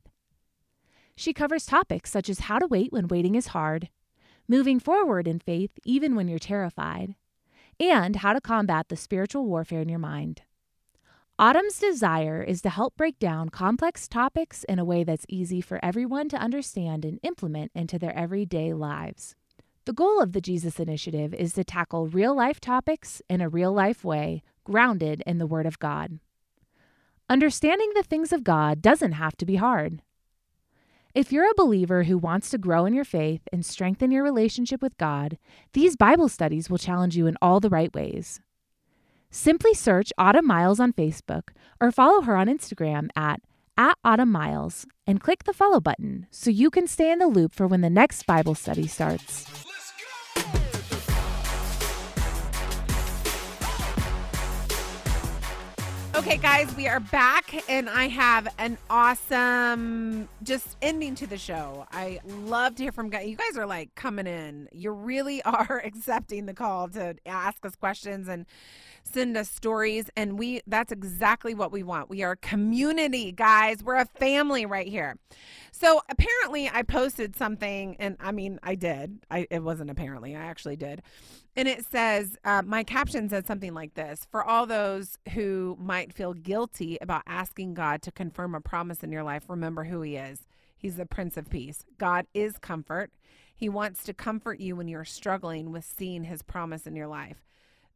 She 1.17 1.33
covers 1.33 1.65
topics 1.65 2.09
such 2.09 2.29
as 2.29 2.39
how 2.39 2.57
to 2.59 2.67
wait 2.67 2.93
when 2.93 3.09
waiting 3.09 3.35
is 3.35 3.47
hard, 3.47 3.89
moving 4.47 4.79
forward 4.79 5.27
in 5.27 5.39
faith 5.39 5.71
even 5.83 6.15
when 6.15 6.29
you're 6.29 6.39
terrified, 6.39 7.15
and 7.79 8.17
how 8.17 8.33
to 8.33 8.41
combat 8.41 8.89
the 8.89 8.95
spiritual 8.95 9.45
warfare 9.45 9.81
in 9.81 9.89
your 9.89 9.99
mind. 9.99 10.41
Autumn's 11.39 11.79
desire 11.79 12.41
is 12.41 12.61
to 12.63 12.69
help 12.69 12.97
break 12.97 13.19
down 13.19 13.49
complex 13.49 14.07
topics 14.07 14.63
in 14.63 14.79
a 14.79 14.85
way 14.85 15.03
that's 15.03 15.25
easy 15.29 15.61
for 15.61 15.79
everyone 15.83 16.29
to 16.29 16.37
understand 16.37 17.05
and 17.05 17.19
implement 17.21 17.71
into 17.75 17.99
their 17.99 18.15
everyday 18.15 18.73
lives. 18.73 19.35
The 19.85 19.93
goal 19.93 20.19
of 20.19 20.33
the 20.33 20.41
Jesus 20.41 20.79
Initiative 20.79 21.35
is 21.35 21.53
to 21.53 21.63
tackle 21.63 22.07
real 22.07 22.35
life 22.35 22.59
topics 22.59 23.21
in 23.29 23.39
a 23.39 23.49
real 23.49 23.71
life 23.71 24.03
way, 24.03 24.41
grounded 24.63 25.21
in 25.27 25.37
the 25.37 25.47
Word 25.47 25.67
of 25.67 25.77
God. 25.77 26.19
Understanding 27.29 27.91
the 27.93 28.03
things 28.03 28.33
of 28.33 28.43
God 28.43 28.81
doesn't 28.81 29.11
have 29.11 29.37
to 29.37 29.45
be 29.45 29.57
hard. 29.57 30.01
If 31.17 31.31
you're 31.31 31.49
a 31.49 31.55
believer 31.57 32.03
who 32.03 32.19
wants 32.19 32.51
to 32.51 32.59
grow 32.59 32.85
in 32.85 32.93
your 32.93 33.03
faith 33.03 33.41
and 33.51 33.65
strengthen 33.65 34.11
your 34.11 34.23
relationship 34.23 34.83
with 34.83 34.95
God, 34.99 35.39
these 35.73 35.95
Bible 35.95 36.29
studies 36.29 36.69
will 36.69 36.77
challenge 36.77 37.17
you 37.17 37.25
in 37.25 37.37
all 37.41 37.59
the 37.59 37.71
right 37.71 37.91
ways. 37.91 38.39
Simply 39.31 39.73
search 39.73 40.13
Autumn 40.19 40.45
Miles 40.45 40.79
on 40.79 40.93
Facebook 40.93 41.49
or 41.81 41.91
follow 41.91 42.21
her 42.21 42.37
on 42.37 42.45
Instagram 42.45 43.09
at, 43.15 43.41
at 43.75 43.97
Autumn 44.03 44.31
Miles 44.31 44.85
and 45.07 45.19
click 45.19 45.45
the 45.45 45.53
follow 45.53 45.79
button 45.79 46.27
so 46.29 46.51
you 46.51 46.69
can 46.69 46.85
stay 46.85 47.11
in 47.11 47.17
the 47.17 47.25
loop 47.25 47.55
for 47.55 47.65
when 47.65 47.81
the 47.81 47.89
next 47.89 48.27
Bible 48.27 48.53
study 48.53 48.85
starts. 48.85 49.47
Okay, 56.17 56.37
guys, 56.37 56.75
we 56.75 56.87
are 56.87 56.99
back, 56.99 57.63
and 57.69 57.87
I 57.87 58.07
have 58.07 58.47
an 58.57 58.79
awesome 58.89 60.27
just 60.41 60.75
ending 60.81 61.13
to 61.13 61.27
the 61.27 61.37
show. 61.37 61.85
I 61.91 62.19
love 62.25 62.73
to 62.77 62.83
hear 62.83 62.91
from 62.91 63.11
guys. 63.11 63.27
You 63.27 63.35
guys 63.35 63.55
are 63.55 63.67
like 63.67 63.93
coming 63.93 64.25
in. 64.25 64.67
You 64.71 64.89
really 64.93 65.41
are 65.43 65.79
accepting 65.85 66.47
the 66.47 66.55
call 66.55 66.87
to 66.89 67.15
ask 67.27 67.63
us 67.67 67.75
questions 67.75 68.27
and 68.27 68.47
send 69.07 69.37
us 69.37 69.49
stories 69.49 70.09
and 70.15 70.37
we 70.37 70.61
that's 70.67 70.91
exactly 70.91 71.53
what 71.53 71.71
we 71.71 71.83
want. 71.83 72.09
We 72.09 72.23
are 72.23 72.31
a 72.31 72.37
community, 72.37 73.31
guys. 73.31 73.83
We're 73.83 73.95
a 73.95 74.05
family 74.05 74.65
right 74.65 74.87
here. 74.87 75.17
So 75.71 76.01
apparently 76.09 76.69
I 76.69 76.83
posted 76.83 77.35
something 77.35 77.95
and 77.99 78.17
I 78.19 78.31
mean 78.31 78.59
I 78.63 78.75
did. 78.75 79.19
I 79.29 79.47
it 79.49 79.63
wasn't 79.63 79.89
apparently. 79.89 80.35
I 80.35 80.41
actually 80.41 80.75
did. 80.75 81.01
And 81.57 81.67
it 81.67 81.85
says, 81.85 82.37
uh, 82.45 82.61
my 82.63 82.83
caption 82.83 83.27
said 83.29 83.47
something 83.47 83.73
like 83.73 83.95
this 83.95 84.27
For 84.31 84.43
all 84.43 84.67
those 84.67 85.17
who 85.33 85.75
might 85.79 86.13
feel 86.13 86.33
guilty 86.33 86.99
about 87.01 87.23
asking 87.25 87.73
God 87.73 88.03
to 88.03 88.11
confirm 88.11 88.53
a 88.53 88.61
promise 88.61 89.03
in 89.03 89.11
your 89.11 89.23
life, 89.23 89.45
remember 89.47 89.85
who 89.85 90.01
He 90.01 90.17
is. 90.17 90.47
He's 90.77 90.97
the 90.97 91.07
Prince 91.07 91.35
of 91.35 91.49
Peace. 91.49 91.83
God 91.97 92.27
is 92.35 92.59
comfort. 92.59 93.11
He 93.55 93.69
wants 93.69 94.03
to 94.03 94.13
comfort 94.13 94.59
you 94.59 94.75
when 94.75 94.87
you're 94.87 95.03
struggling 95.03 95.71
with 95.71 95.83
seeing 95.83 96.25
His 96.25 96.43
promise 96.43 96.85
in 96.85 96.95
your 96.95 97.07
life. 97.07 97.43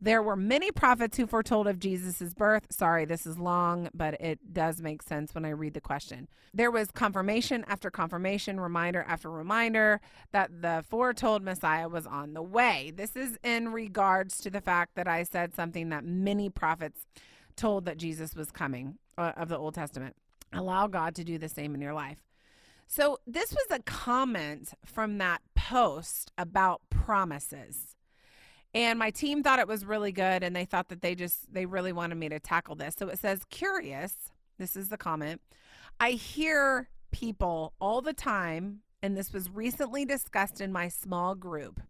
There 0.04 0.24
were 0.24 0.36
many 0.36 0.72
prophets 0.72 1.16
who 1.16 1.28
foretold 1.28 1.68
of 1.68 1.78
Jesus' 1.78 2.34
birth. 2.34 2.66
Sorry, 2.72 3.06
this 3.06 3.28
is 3.28 3.38
long, 3.38 3.88
but 3.94 4.20
it 4.20 4.52
does 4.52 4.82
make 4.82 5.04
sense 5.04 5.36
when 5.36 5.46
I 5.46 5.50
read 5.50 5.76
the 5.76 5.82
question. 5.82 6.28
There 6.56 6.72
was 6.72 6.90
confirmation 6.90 7.64
after 7.68 7.92
confirmation, 7.92 8.60
reminder 8.60 9.06
after 9.08 9.30
reminder 9.30 10.02
that 10.32 10.64
the 10.64 10.84
foretold 10.90 11.44
Messiah 11.44 11.88
was 11.88 12.08
on 12.08 12.34
the 12.34 12.42
way. 12.42 12.92
This 12.96 13.16
is 13.16 13.38
in 13.44 13.72
regards 13.72 14.40
to 14.40 14.50
the 14.50 14.60
fact 14.60 14.96
that 14.96 15.08
I 15.08 15.22
said 15.22 15.54
something 15.54 15.90
that 15.90 16.04
many 16.04 16.50
prophets 16.50 17.06
told 17.56 17.86
that 17.86 17.98
Jesus 17.98 18.34
was 18.34 18.52
coming 18.52 18.98
uh, 19.20 19.34
of 19.38 19.50
the 19.50 19.58
Old 19.58 19.76
Testament. 19.76 20.16
Allow 20.52 20.88
God 20.88 21.14
to 21.16 21.24
do 21.24 21.38
the 21.38 21.48
same 21.48 21.76
in 21.76 21.82
your 21.82 21.94
life. 21.94 22.24
So, 22.88 23.20
this 23.26 23.54
was 23.54 23.68
a 23.70 23.84
comment 23.84 24.74
from 24.84 25.20
that 25.20 25.42
post 25.56 26.32
about 26.38 26.82
promises. 26.90 27.96
And 28.74 28.98
my 28.98 29.12
team 29.12 29.44
thought 29.44 29.60
it 29.60 29.68
was 29.68 29.86
really 29.86 30.12
good 30.12 30.44
and 30.44 30.56
they 30.56 30.66
thought 30.66 30.90
that 30.90 31.02
they 31.02 31.16
just 31.16 31.54
they 31.54 31.66
really 31.66 31.92
wanted 31.92 32.16
me 32.16 32.30
to 32.30 32.40
tackle 32.40 32.76
this. 32.76 32.96
So 32.98 33.10
it 33.10 33.20
says 33.20 33.42
curious. 33.50 34.16
This 34.58 34.76
is 34.76 34.90
the 34.90 34.98
comment. 34.98 35.42
I 36.00 36.12
hear 36.12 36.90
people 37.12 37.74
all 37.82 38.02
the 38.02 38.14
time 38.14 38.82
and 39.02 39.18
this 39.18 39.34
was 39.34 39.50
recently 39.50 40.06
discussed 40.06 40.62
in 40.62 40.72
my 40.72 40.88
small 40.88 41.36
group. 41.36 41.82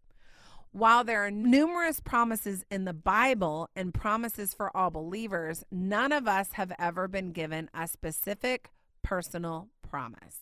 While 0.71 1.03
there 1.03 1.25
are 1.25 1.32
numerous 1.32 1.99
promises 1.99 2.63
in 2.71 2.86
the 2.86 2.93
Bible 2.93 3.69
and 3.75 3.93
promises 3.93 4.53
for 4.53 4.75
all 4.75 4.89
believers, 4.89 5.65
none 5.69 6.13
of 6.13 6.29
us 6.29 6.53
have 6.53 6.71
ever 6.79 7.09
been 7.09 7.34
given 7.34 7.69
a 7.73 7.89
specific 7.89 8.69
personal 9.03 9.67
promise. 9.82 10.38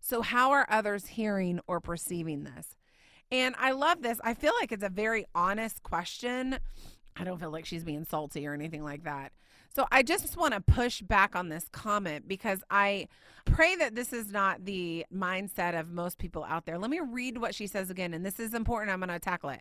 So, 0.00 0.22
how 0.22 0.52
are 0.52 0.68
others 0.70 1.06
hearing 1.06 1.58
or 1.66 1.80
perceiving 1.80 2.44
this? 2.44 2.76
And 3.30 3.54
I 3.58 3.72
love 3.72 4.02
this. 4.02 4.20
I 4.22 4.34
feel 4.34 4.52
like 4.60 4.72
it's 4.72 4.84
a 4.84 4.88
very 4.88 5.26
honest 5.34 5.82
question. 5.82 6.58
I 7.16 7.24
don't 7.24 7.38
feel 7.38 7.50
like 7.50 7.66
she's 7.66 7.84
being 7.84 8.04
salty 8.04 8.46
or 8.46 8.54
anything 8.54 8.84
like 8.84 9.04
that. 9.04 9.32
So 9.74 9.86
I 9.92 10.02
just 10.02 10.36
want 10.36 10.54
to 10.54 10.60
push 10.60 11.02
back 11.02 11.36
on 11.36 11.48
this 11.48 11.68
comment 11.70 12.26
because 12.26 12.62
I 12.70 13.08
pray 13.44 13.76
that 13.76 13.94
this 13.94 14.12
is 14.12 14.30
not 14.32 14.64
the 14.64 15.04
mindset 15.14 15.78
of 15.78 15.90
most 15.90 16.18
people 16.18 16.44
out 16.44 16.64
there. 16.64 16.78
Let 16.78 16.90
me 16.90 17.00
read 17.00 17.38
what 17.38 17.54
she 17.54 17.66
says 17.66 17.90
again, 17.90 18.14
and 18.14 18.24
this 18.24 18.40
is 18.40 18.54
important. 18.54 18.90
I'm 18.90 19.00
going 19.00 19.10
to 19.10 19.18
tackle 19.18 19.50
it. 19.50 19.60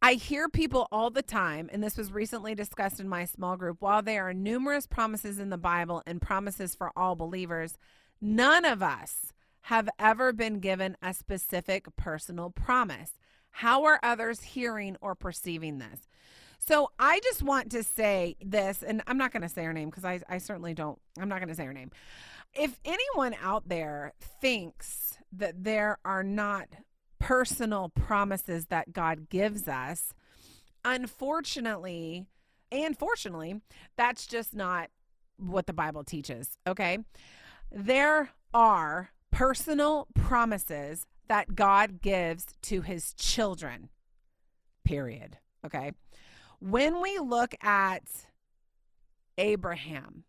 I 0.00 0.14
hear 0.14 0.48
people 0.48 0.88
all 0.92 1.10
the 1.10 1.22
time, 1.22 1.68
and 1.72 1.82
this 1.82 1.96
was 1.96 2.12
recently 2.12 2.54
discussed 2.54 3.00
in 3.00 3.08
my 3.08 3.24
small 3.24 3.56
group. 3.56 3.78
While 3.80 4.02
there 4.02 4.28
are 4.28 4.34
numerous 4.34 4.86
promises 4.86 5.38
in 5.38 5.50
the 5.50 5.58
Bible 5.58 6.02
and 6.06 6.20
promises 6.20 6.74
for 6.74 6.90
all 6.96 7.14
believers, 7.14 7.76
none 8.20 8.64
of 8.64 8.82
us 8.82 9.32
have 9.66 9.88
ever 9.98 10.32
been 10.32 10.60
given 10.60 10.96
a 11.02 11.12
specific 11.12 11.86
personal 11.96 12.50
promise. 12.50 13.10
How 13.50 13.82
are 13.82 13.98
others 14.00 14.40
hearing 14.40 14.96
or 15.00 15.16
perceiving 15.16 15.78
this? 15.78 16.06
So 16.60 16.92
I 17.00 17.18
just 17.18 17.42
want 17.42 17.72
to 17.72 17.82
say 17.82 18.36
this, 18.40 18.84
and 18.84 19.02
I'm 19.08 19.18
not 19.18 19.32
going 19.32 19.42
to 19.42 19.48
say 19.48 19.64
her 19.64 19.72
name 19.72 19.90
because 19.90 20.04
I, 20.04 20.20
I 20.28 20.38
certainly 20.38 20.72
don't, 20.72 21.00
I'm 21.18 21.28
not 21.28 21.40
going 21.40 21.48
to 21.48 21.54
say 21.56 21.64
her 21.64 21.72
name. 21.72 21.90
If 22.54 22.78
anyone 22.84 23.34
out 23.42 23.68
there 23.68 24.12
thinks 24.40 25.18
that 25.32 25.64
there 25.64 25.98
are 26.04 26.22
not 26.22 26.68
personal 27.18 27.88
promises 27.88 28.66
that 28.66 28.92
God 28.92 29.28
gives 29.28 29.66
us, 29.66 30.14
unfortunately, 30.84 32.24
and 32.70 32.96
fortunately, 32.96 33.60
that's 33.96 34.28
just 34.28 34.54
not 34.54 34.90
what 35.38 35.66
the 35.66 35.72
Bible 35.72 36.04
teaches. 36.04 36.56
Okay. 36.68 36.98
There 37.72 38.30
are 38.54 39.10
personal 39.30 40.08
promises 40.14 41.06
that 41.28 41.54
God 41.54 42.00
gives 42.00 42.46
to 42.62 42.82
his 42.82 43.12
children. 43.14 43.88
Period. 44.84 45.38
Okay. 45.64 45.92
When 46.60 47.00
we 47.02 47.18
look 47.18 47.54
at 47.62 48.02
Abraham, 49.36 50.24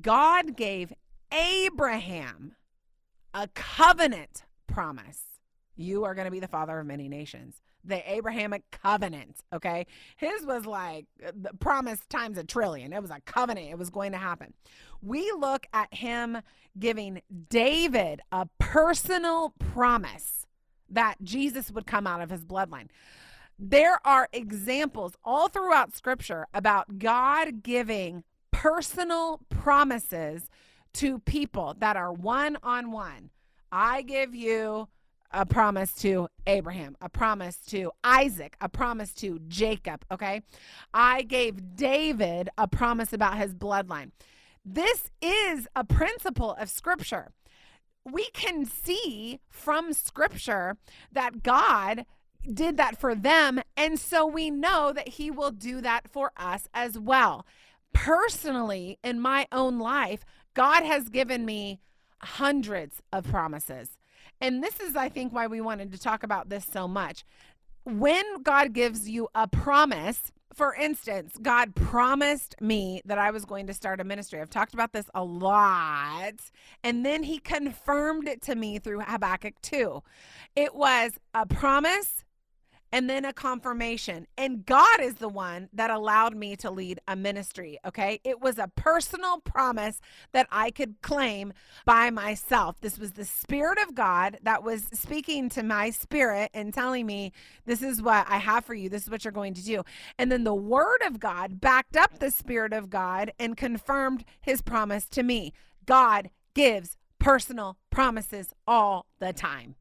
God 0.00 0.56
gave 0.56 0.92
Abraham 1.32 2.56
a 3.32 3.48
covenant 3.48 4.44
promise. 4.66 5.22
You 5.76 6.04
are 6.04 6.14
going 6.14 6.26
to 6.26 6.30
be 6.30 6.40
the 6.40 6.48
father 6.48 6.78
of 6.78 6.86
many 6.86 7.08
nations 7.08 7.62
the 7.84 8.10
Abrahamic 8.10 8.62
covenant. 8.70 9.40
Okay. 9.52 9.86
His 10.16 10.44
was 10.44 10.66
like 10.66 11.06
uh, 11.26 11.32
the 11.34 11.54
promise 11.58 12.00
times 12.08 12.38
a 12.38 12.44
trillion. 12.44 12.92
It 12.92 13.02
was 13.02 13.10
a 13.10 13.20
covenant. 13.24 13.68
It 13.70 13.78
was 13.78 13.90
going 13.90 14.12
to 14.12 14.18
happen. 14.18 14.54
We 15.02 15.30
look 15.38 15.66
at 15.72 15.92
him 15.92 16.38
giving 16.78 17.20
David 17.50 18.20
a 18.32 18.48
personal 18.58 19.52
promise 19.58 20.46
that 20.90 21.16
Jesus 21.22 21.70
would 21.70 21.86
come 21.86 22.06
out 22.06 22.20
of 22.20 22.30
his 22.30 22.44
bloodline. 22.44 22.88
There 23.58 24.00
are 24.04 24.28
examples 24.32 25.14
all 25.24 25.48
throughout 25.48 25.94
scripture 25.94 26.46
about 26.52 26.98
God 26.98 27.62
giving 27.62 28.24
personal 28.50 29.40
promises 29.48 30.48
to 30.94 31.18
people 31.20 31.74
that 31.78 31.96
are 31.96 32.12
one 32.12 32.56
on 32.62 32.90
one. 32.90 33.30
I 33.70 34.02
give 34.02 34.34
you 34.34 34.88
a 35.34 35.44
promise 35.44 35.92
to 35.96 36.28
Abraham, 36.46 36.96
a 37.00 37.08
promise 37.08 37.56
to 37.66 37.90
Isaac, 38.04 38.56
a 38.60 38.68
promise 38.68 39.12
to 39.14 39.40
Jacob, 39.48 40.04
okay? 40.10 40.42
I 40.94 41.22
gave 41.22 41.76
David 41.76 42.48
a 42.56 42.68
promise 42.68 43.12
about 43.12 43.36
his 43.36 43.54
bloodline. 43.54 44.12
This 44.64 45.10
is 45.20 45.66
a 45.74 45.84
principle 45.84 46.54
of 46.58 46.70
scripture. 46.70 47.32
We 48.04 48.30
can 48.32 48.64
see 48.64 49.40
from 49.50 49.92
scripture 49.92 50.76
that 51.12 51.42
God 51.42 52.06
did 52.52 52.76
that 52.76 53.00
for 53.00 53.14
them, 53.14 53.60
and 53.76 53.98
so 53.98 54.26
we 54.26 54.50
know 54.50 54.92
that 54.94 55.08
he 55.08 55.30
will 55.30 55.50
do 55.50 55.80
that 55.80 56.08
for 56.10 56.30
us 56.36 56.68
as 56.72 56.98
well. 56.98 57.44
personally, 57.94 58.98
in 59.02 59.18
my 59.20 59.46
own 59.50 59.78
life, 59.78 60.26
God 60.52 60.84
has 60.84 61.08
given 61.08 61.46
me 61.46 61.80
hundreds 62.20 63.00
of 63.10 63.24
promises. 63.24 63.96
And 64.40 64.62
this 64.62 64.80
is, 64.80 64.96
I 64.96 65.08
think, 65.08 65.32
why 65.32 65.46
we 65.46 65.60
wanted 65.60 65.92
to 65.92 65.98
talk 65.98 66.22
about 66.22 66.48
this 66.48 66.64
so 66.64 66.88
much. 66.88 67.24
When 67.84 68.42
God 68.42 68.72
gives 68.72 69.08
you 69.08 69.28
a 69.34 69.46
promise, 69.46 70.32
for 70.54 70.74
instance, 70.74 71.36
God 71.42 71.74
promised 71.74 72.54
me 72.60 73.02
that 73.04 73.18
I 73.18 73.30
was 73.30 73.44
going 73.44 73.66
to 73.66 73.74
start 73.74 74.00
a 74.00 74.04
ministry. 74.04 74.40
I've 74.40 74.50
talked 74.50 74.72
about 74.72 74.92
this 74.92 75.06
a 75.14 75.24
lot. 75.24 76.34
And 76.82 77.04
then 77.04 77.24
he 77.24 77.38
confirmed 77.38 78.28
it 78.28 78.40
to 78.42 78.54
me 78.54 78.78
through 78.78 79.00
Habakkuk 79.00 79.60
2. 79.62 80.02
It 80.54 80.74
was 80.74 81.12
a 81.34 81.44
promise 81.44 82.24
and 82.94 83.10
then 83.10 83.24
a 83.24 83.32
confirmation. 83.32 84.24
And 84.38 84.64
God 84.64 85.00
is 85.00 85.14
the 85.14 85.28
one 85.28 85.68
that 85.72 85.90
allowed 85.90 86.36
me 86.36 86.54
to 86.54 86.70
lead 86.70 87.00
a 87.08 87.16
ministry. 87.16 87.76
Okay. 87.84 88.20
It 88.22 88.40
was 88.40 88.56
a 88.56 88.70
personal 88.76 89.40
promise 89.40 90.00
that 90.30 90.46
I 90.52 90.70
could 90.70 91.02
claim 91.02 91.52
by 91.84 92.10
myself. 92.10 92.80
This 92.80 92.96
was 92.96 93.10
the 93.10 93.24
Spirit 93.24 93.78
of 93.82 93.96
God 93.96 94.38
that 94.44 94.62
was 94.62 94.84
speaking 94.92 95.48
to 95.50 95.64
my 95.64 95.90
spirit 95.90 96.52
and 96.54 96.72
telling 96.72 97.04
me, 97.04 97.32
this 97.66 97.82
is 97.82 98.00
what 98.00 98.26
I 98.28 98.38
have 98.38 98.64
for 98.64 98.74
you. 98.74 98.88
This 98.88 99.02
is 99.02 99.10
what 99.10 99.24
you're 99.24 99.32
going 99.32 99.54
to 99.54 99.64
do. 99.64 99.82
And 100.16 100.30
then 100.30 100.44
the 100.44 100.54
Word 100.54 101.02
of 101.04 101.18
God 101.18 101.60
backed 101.60 101.96
up 101.96 102.20
the 102.20 102.30
Spirit 102.30 102.72
of 102.72 102.90
God 102.90 103.32
and 103.40 103.56
confirmed 103.56 104.24
his 104.40 104.62
promise 104.62 105.06
to 105.06 105.24
me. 105.24 105.52
God 105.84 106.30
gives 106.54 106.96
personal 107.18 107.76
promises 107.90 108.54
all 108.68 109.06
the 109.18 109.32
time. 109.32 109.74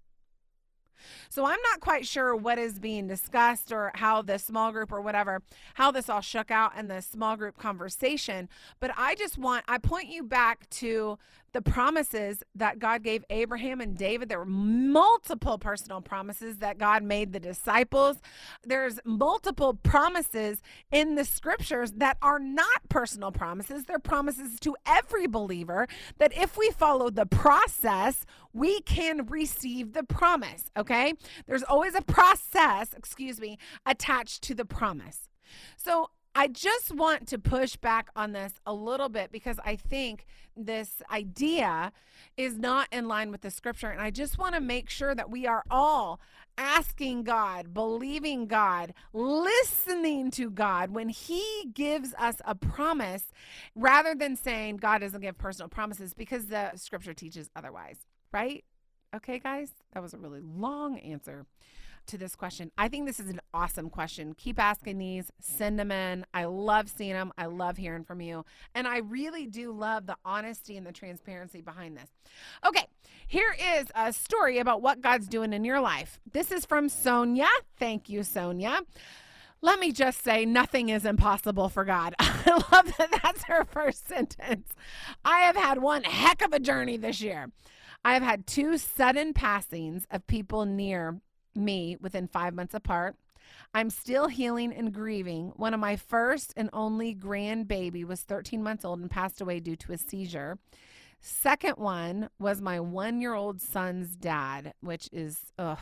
So 1.30 1.45
I'm 1.45 1.60
not 1.72 1.80
quite 1.80 2.06
sure 2.06 2.36
what 2.36 2.58
is 2.58 2.80
being 2.80 3.08
discussed 3.08 3.72
or 3.72 3.91
how 3.95 4.22
the 4.22 4.38
small 4.38 4.72
group 4.72 4.91
or 4.91 5.01
whatever, 5.01 5.41
how 5.76 5.91
this 5.91 6.10
all 6.10 6.22
shook 6.22 6.51
out 6.51 6.78
in 6.78 6.88
the 6.88 7.01
small 7.01 7.38
group 7.38 7.58
conversation. 7.58 8.49
But 8.80 8.91
I 8.97 9.16
just 9.16 9.38
want, 9.38 9.66
I 9.68 9.78
point 9.78 10.08
you 10.08 10.24
back 10.24 10.70
to 10.72 11.18
the 11.54 11.62
promises 11.62 12.43
that 12.56 12.80
God 12.80 13.04
gave 13.04 13.24
Abraham 13.30 13.80
and 13.80 13.95
David. 13.95 14.28
There 14.30 14.39
were 14.39 14.45
multiple 14.45 15.58
personal 15.58 16.01
promises 16.01 16.58
that 16.58 16.78
God 16.78 17.04
made 17.04 17.32
the 17.32 17.39
disciples. 17.39 18.18
There's 18.64 18.99
multiple 19.06 19.76
promises 19.76 20.62
in 20.91 21.16
the 21.16 21.26
scriptures 21.26 21.93
that 21.93 22.18
are 22.22 22.39
not 22.39 22.89
personal 22.89 23.32
promises. 23.32 23.86
They're 23.86 23.99
promises 23.99 24.60
to 24.62 24.76
every 24.86 25.28
believer 25.28 25.88
that 26.18 26.36
if 26.36 26.58
we 26.58 26.72
follow 26.72 27.10
the 27.10 27.26
process, 27.26 28.26
we 28.51 28.82
can 28.82 29.26
receive 29.28 29.93
the 29.93 30.04
promise. 30.04 30.72
Okay. 30.76 31.14
There's 31.45 31.64
always 31.64 31.95
a 31.95 32.01
process, 32.01 32.93
excuse 32.95 33.39
me, 33.39 33.58
attached 33.86 34.41
to 34.43 34.56
the 34.56 34.66
promise. 34.66 35.30
So 35.78 36.10
I 36.36 36.47
just 36.47 36.91
want 36.91 37.27
to 37.27 37.38
push 37.38 37.75
back 37.75 38.09
on 38.15 38.31
this 38.31 38.53
a 38.65 38.73
little 38.73 39.09
bit 39.09 39.31
because 39.31 39.59
I 39.63 39.75
think 39.75 40.25
this 40.57 41.01
idea 41.11 41.91
is 42.38 42.57
not 42.57 42.88
in 42.91 43.07
line 43.07 43.29
with 43.29 43.41
the 43.41 43.51
scripture. 43.51 43.89
And 43.89 44.01
I 44.01 44.09
just 44.09 44.39
want 44.39 44.55
to 44.55 44.61
make 44.61 44.89
sure 44.89 45.13
that 45.13 45.29
we 45.29 45.45
are 45.45 45.63
all 45.69 46.19
asking 46.57 47.23
God, 47.23 47.73
believing 47.73 48.47
God, 48.47 48.93
listening 49.13 50.31
to 50.31 50.49
God 50.49 50.89
when 50.91 51.09
He 51.09 51.69
gives 51.71 52.15
us 52.15 52.38
a 52.45 52.55
promise 52.55 53.31
rather 53.75 54.15
than 54.15 54.36
saying 54.36 54.77
God 54.77 54.99
doesn't 54.99 55.21
give 55.21 55.38
personal 55.38 55.69
promises 55.69 56.15
because 56.15 56.47
the 56.47 56.71
scripture 56.75 57.13
teaches 57.13 57.49
otherwise, 57.55 57.97
right? 58.31 58.63
Okay, 59.15 59.38
guys, 59.38 59.69
that 59.93 60.01
was 60.01 60.15
a 60.15 60.17
really 60.17 60.41
long 60.41 60.97
answer 60.97 61.45
to 62.08 62.18
this 62.18 62.36
question. 62.36 62.72
I 62.78 62.88
think 62.88 63.06
this 63.06 63.20
is 63.20 63.30
an 63.30 63.39
awesome 63.54 63.89
question. 63.89 64.34
Keep 64.34 64.60
asking 64.60 64.97
these, 64.97 65.32
send 65.39 65.80
them 65.80 65.91
in. 65.91 66.26
I 66.34 66.45
love 66.45 66.89
seeing 66.89 67.14
them. 67.14 67.32
I 67.38 67.45
love 67.45 67.78
hearing 67.78 68.04
from 68.04 68.22
you. 68.22 68.45
And 68.76 68.88
I 68.88 68.99
really 68.99 69.45
do 69.45 69.72
love 69.72 70.06
the 70.06 70.18
honesty 70.26 70.78
and 70.78 70.86
the 70.86 70.91
transparency 70.91 71.62
behind 71.62 71.97
this. 71.97 72.10
Okay, 72.66 72.86
here 73.28 73.56
is 73.78 73.88
a 73.95 74.14
story 74.14 74.60
about 74.60 74.82
what 74.82 75.01
God's 75.01 75.28
doing 75.28 75.54
in 75.54 75.64
your 75.64 75.80
life. 75.80 76.20
This 76.32 76.51
is 76.51 76.66
from 76.66 76.89
Sonia. 76.89 77.47
Thank 77.78 78.10
you, 78.10 78.24
Sonia. 78.24 78.82
Let 79.62 79.80
me 79.80 79.93
just 79.93 80.22
say, 80.22 80.45
nothing 80.45 80.89
is 80.89 81.06
impossible 81.06 81.70
for 81.70 81.86
God. 81.86 82.16
I 82.20 82.62
love 82.72 82.97
that 82.97 83.20
that's 83.24 83.45
her 83.45 83.64
first 83.64 84.08
sentence. 84.08 84.74
I 85.24 85.39
have 85.39 85.56
had 85.56 85.82
one 85.82 86.04
heck 86.04 86.41
of 86.41 86.51
a 86.51 86.60
journey 86.60 86.97
this 86.97 87.22
year. 87.22 87.49
I 88.04 88.14
have 88.14 88.24
had 88.24 88.45
two 88.45 88.78
sudden 88.78 89.34
passings 89.34 90.06
of 90.12 90.28
people 90.28 90.66
near 90.66 91.22
me 91.56 91.97
within 91.99 92.28
five 92.28 92.54
months 92.54 92.74
apart. 92.74 93.16
I'm 93.74 93.89
still 93.89 94.28
healing 94.28 94.74
and 94.74 94.93
grieving. 94.93 95.54
One 95.56 95.74
of 95.74 95.80
my 95.80 95.95
first 95.95 96.54
and 96.56 96.70
only 96.74 97.16
grandbaby 97.16 98.06
was 98.06 98.22
13 98.22 98.64
months 98.64 98.86
old 98.86 98.99
and 98.99 99.10
passed 99.10 99.41
away 99.41 99.60
due 99.60 99.76
to 99.78 99.93
a 99.93 99.97
seizure. 99.97 100.58
Second 101.20 101.78
one 101.78 102.30
was 102.39 102.62
my 102.62 102.80
one 102.80 103.22
year 103.22 103.34
old 103.34 103.62
son's 103.62 104.16
dad, 104.16 104.74
which 104.82 105.10
is, 105.12 105.51
ugh. 105.58 105.80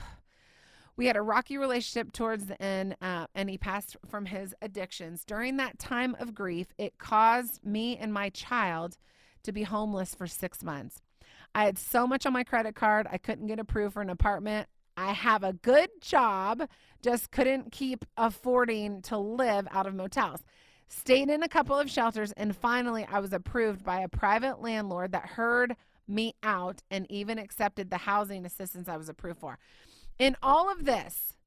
We 0.98 1.08
had 1.08 1.18
a 1.18 1.22
rocky 1.22 1.58
relationship 1.58 2.12
towards 2.12 2.46
the 2.46 2.62
end, 2.62 2.96
uh, 3.02 3.26
and 3.34 3.50
he 3.50 3.58
passed 3.58 3.98
from 4.08 4.26
his 4.26 4.54
addictions. 4.62 5.26
During 5.26 5.58
that 5.58 5.80
time 5.80 6.16
of 6.20 6.36
grief, 6.36 6.68
it 6.78 6.98
caused 7.00 7.66
me 7.66 7.98
and 7.98 8.14
my 8.14 8.30
child 8.30 8.98
to 9.44 9.52
be 9.52 9.64
homeless 9.64 10.14
for 10.14 10.28
six 10.28 10.64
months. 10.64 11.02
I 11.56 11.66
had 11.66 11.80
so 11.80 12.06
much 12.06 12.26
on 12.26 12.34
my 12.34 12.44
credit 12.44 12.76
card, 12.76 13.08
I 13.12 13.18
couldn't 13.18 13.48
get 13.48 13.60
approved 13.60 13.94
for 13.94 14.02
an 14.02 14.10
apartment. 14.10 14.68
I 14.98 15.14
have 15.14 15.44
a 15.44 15.54
good 15.54 15.90
job, 16.02 16.68
just 17.02 17.32
couldn't 17.32 17.72
keep 17.72 18.06
affording 18.18 19.02
to 19.04 19.18
live 19.18 19.68
out 19.72 19.88
of 19.88 19.96
motels. 19.96 20.42
Stayed 20.88 21.30
in 21.30 21.42
a 21.42 21.48
couple 21.48 21.78
of 21.78 21.90
shelters, 21.90 22.34
and 22.34 22.56
finally, 22.56 23.06
I 23.10 23.20
was 23.20 23.32
approved 23.32 23.84
by 23.84 24.02
a 24.02 24.10
private 24.10 24.62
landlord 24.62 25.14
that 25.14 25.26
heard 25.26 25.76
me 26.08 26.36
out 26.44 26.82
and 26.92 27.10
even 27.10 27.40
accepted 27.40 27.90
the 27.90 27.98
housing 27.98 28.46
assistance 28.46 28.90
I 28.90 28.98
was 28.98 29.08
approved 29.08 29.40
for. 29.40 29.58
In 30.20 30.36
all 30.44 30.72
of 30.72 30.86
this, 30.86 31.38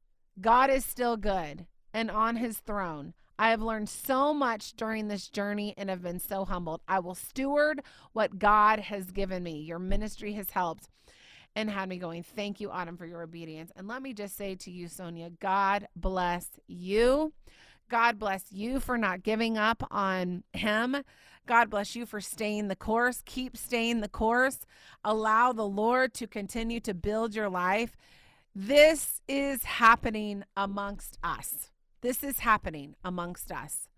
God 0.40 0.70
is 0.70 0.84
still 0.84 1.16
good 1.16 1.66
and 1.92 2.10
on 2.10 2.36
his 2.36 2.58
throne. 2.58 3.14
I 3.38 3.50
have 3.50 3.60
learned 3.60 3.88
so 3.88 4.32
much 4.32 4.74
during 4.74 5.08
this 5.08 5.28
journey 5.28 5.74
and 5.76 5.90
have 5.90 6.02
been 6.02 6.20
so 6.20 6.44
humbled. 6.44 6.80
I 6.86 7.00
will 7.00 7.14
steward 7.14 7.82
what 8.12 8.38
God 8.38 8.78
has 8.78 9.10
given 9.10 9.42
me. 9.42 9.60
Your 9.60 9.78
ministry 9.78 10.32
has 10.34 10.50
helped 10.50 10.88
and 11.56 11.70
had 11.70 11.88
me 11.88 11.98
going, 11.98 12.22
Thank 12.22 12.60
you, 12.60 12.70
Autumn, 12.70 12.96
for 12.96 13.06
your 13.06 13.22
obedience. 13.22 13.70
And 13.76 13.88
let 13.88 14.02
me 14.02 14.12
just 14.12 14.36
say 14.36 14.54
to 14.56 14.70
you, 14.70 14.88
Sonia, 14.88 15.30
God 15.40 15.88
bless 15.96 16.48
you. 16.66 17.32
God 17.90 18.18
bless 18.18 18.50
you 18.50 18.80
for 18.80 18.96
not 18.96 19.22
giving 19.22 19.58
up 19.58 19.86
on 19.90 20.42
him. 20.52 20.96
God 21.46 21.68
bless 21.68 21.94
you 21.94 22.06
for 22.06 22.20
staying 22.20 22.68
the 22.68 22.76
course. 22.76 23.22
Keep 23.26 23.56
staying 23.56 24.00
the 24.00 24.08
course. 24.08 24.60
Allow 25.04 25.52
the 25.52 25.66
Lord 25.66 26.14
to 26.14 26.26
continue 26.26 26.80
to 26.80 26.94
build 26.94 27.34
your 27.34 27.50
life. 27.50 27.96
This 28.54 29.20
is 29.28 29.64
happening 29.64 30.44
amongst 30.56 31.18
us. 31.22 31.70
This 32.00 32.22
is 32.22 32.38
happening 32.38 32.96
amongst 33.04 33.52
us. 33.52 33.88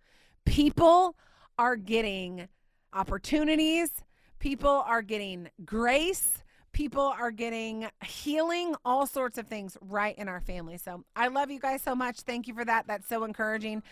People 0.45 1.17
are 1.59 1.77
getting 1.77 2.49
opportunities, 2.93 3.91
people 4.39 4.85
are 4.87 5.03
getting 5.03 5.51
grace, 5.65 6.43
people 6.77 7.15
are 7.19 7.31
getting 7.31 7.89
healing, 8.05 8.75
all 8.85 9.07
sorts 9.07 9.39
of 9.39 9.47
things 9.47 9.79
right 9.81 10.15
in 10.19 10.29
our 10.29 10.43
family. 10.43 10.77
So 10.77 11.03
I 11.17 11.29
love 11.29 11.51
you 11.51 11.59
guys 11.59 11.81
so 11.81 11.95
much. 11.95 12.21
Thank 12.21 12.47
you 12.47 12.53
for 12.53 12.67
that. 12.67 12.87
That's 12.87 13.09
so 13.09 13.25
encouraging. 13.25 13.83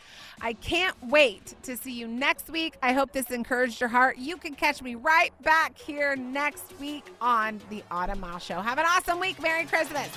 I 0.42 0.52
can't 0.52 0.94
wait 1.02 1.54
to 1.62 1.78
see 1.78 1.92
you 1.92 2.06
next 2.06 2.50
week. 2.50 2.74
I 2.82 2.92
hope 2.92 3.12
this 3.12 3.30
encouraged 3.30 3.80
your 3.80 3.88
heart. 3.88 4.18
You 4.18 4.36
can 4.36 4.54
catch 4.54 4.82
me 4.82 4.96
right 4.96 5.32
back 5.42 5.78
here 5.78 6.14
next 6.14 6.78
week 6.78 7.06
on 7.22 7.58
the 7.70 7.82
Autumn 7.90 8.20
Miles 8.20 8.44
Show. 8.44 8.60
Have 8.60 8.76
an 8.76 8.84
awesome 8.86 9.18
week. 9.18 9.40
Merry 9.40 9.64
Christmas. 9.64 10.08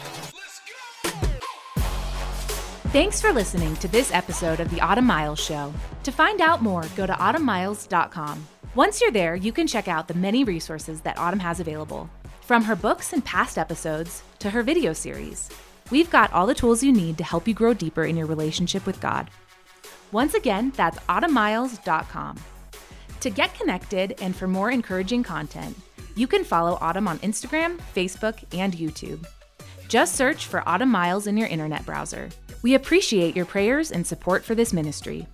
Thanks 2.91 3.21
for 3.21 3.31
listening 3.31 3.77
to 3.77 3.87
this 3.87 4.11
episode 4.11 4.59
of 4.59 4.69
the 4.71 4.81
Autumn 4.81 5.05
Miles 5.05 5.39
Show. 5.39 5.73
To 6.03 6.11
find 6.11 6.41
out 6.41 6.61
more, 6.61 6.83
go 6.97 7.05
to 7.05 7.13
autumnmiles.com. 7.13 8.45
Once 8.75 8.99
you're 8.99 9.11
there, 9.11 9.35
you 9.35 9.53
can 9.53 9.67
check 9.67 9.87
out 9.87 10.09
the 10.09 10.13
many 10.13 10.43
resources 10.43 10.99
that 11.01 11.17
Autumn 11.17 11.39
has 11.39 11.61
available. 11.61 12.09
From 12.47 12.63
her 12.63 12.77
books 12.77 13.11
and 13.11 13.25
past 13.25 13.57
episodes 13.57 14.23
to 14.39 14.49
her 14.49 14.63
video 14.63 14.93
series, 14.93 15.49
we've 15.91 16.09
got 16.09 16.31
all 16.31 16.47
the 16.47 16.53
tools 16.53 16.81
you 16.81 16.93
need 16.93 17.17
to 17.17 17.25
help 17.25 17.45
you 17.45 17.53
grow 17.53 17.73
deeper 17.73 18.05
in 18.05 18.15
your 18.15 18.25
relationship 18.25 18.85
with 18.85 19.01
God. 19.01 19.29
Once 20.13 20.33
again, 20.33 20.71
that's 20.77 20.97
autumnmiles.com. 21.09 22.37
To 23.19 23.29
get 23.29 23.53
connected 23.53 24.15
and 24.21 24.33
for 24.33 24.47
more 24.47 24.71
encouraging 24.71 25.23
content, 25.23 25.77
you 26.15 26.25
can 26.25 26.45
follow 26.45 26.77
Autumn 26.79 27.05
on 27.09 27.19
Instagram, 27.19 27.81
Facebook, 27.93 28.41
and 28.57 28.71
YouTube. 28.71 29.27
Just 29.89 30.15
search 30.15 30.45
for 30.45 30.63
Autumn 30.69 30.87
Miles 30.87 31.27
in 31.27 31.35
your 31.35 31.49
internet 31.49 31.85
browser. 31.85 32.29
We 32.61 32.75
appreciate 32.75 33.35
your 33.35 33.45
prayers 33.45 33.91
and 33.91 34.07
support 34.07 34.45
for 34.45 34.55
this 34.55 34.71
ministry. 34.71 35.27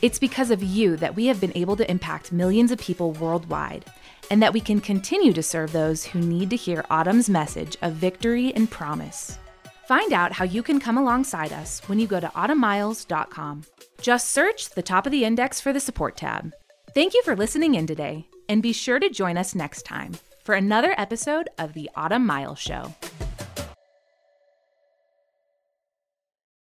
It's 0.00 0.20
because 0.20 0.52
of 0.52 0.62
you 0.62 0.96
that 0.98 1.16
we 1.16 1.26
have 1.26 1.40
been 1.40 1.56
able 1.56 1.74
to 1.74 1.90
impact 1.90 2.30
millions 2.30 2.70
of 2.70 2.78
people 2.78 3.10
worldwide 3.14 3.84
and 4.32 4.42
that 4.42 4.54
we 4.54 4.62
can 4.62 4.80
continue 4.80 5.30
to 5.30 5.42
serve 5.42 5.72
those 5.72 6.06
who 6.06 6.18
need 6.18 6.48
to 6.48 6.56
hear 6.56 6.86
Autumn's 6.90 7.28
message 7.28 7.76
of 7.82 7.92
victory 7.92 8.50
and 8.54 8.70
promise. 8.70 9.38
Find 9.86 10.10
out 10.14 10.32
how 10.32 10.46
you 10.46 10.62
can 10.62 10.80
come 10.80 10.96
alongside 10.96 11.52
us 11.52 11.82
when 11.86 11.98
you 11.98 12.06
go 12.06 12.18
to 12.18 12.28
autumnmiles.com. 12.28 13.64
Just 14.00 14.30
search 14.30 14.70
the 14.70 14.80
top 14.80 15.04
of 15.04 15.12
the 15.12 15.26
index 15.26 15.60
for 15.60 15.74
the 15.74 15.80
support 15.80 16.16
tab. 16.16 16.54
Thank 16.94 17.12
you 17.12 17.22
for 17.24 17.36
listening 17.36 17.74
in 17.74 17.86
today, 17.86 18.26
and 18.48 18.62
be 18.62 18.72
sure 18.72 18.98
to 18.98 19.10
join 19.10 19.36
us 19.36 19.54
next 19.54 19.82
time 19.82 20.14
for 20.44 20.54
another 20.54 20.94
episode 20.96 21.50
of 21.58 21.74
the 21.74 21.90
Autumn 21.94 22.24
Miles 22.24 22.58
Show. 22.58 22.94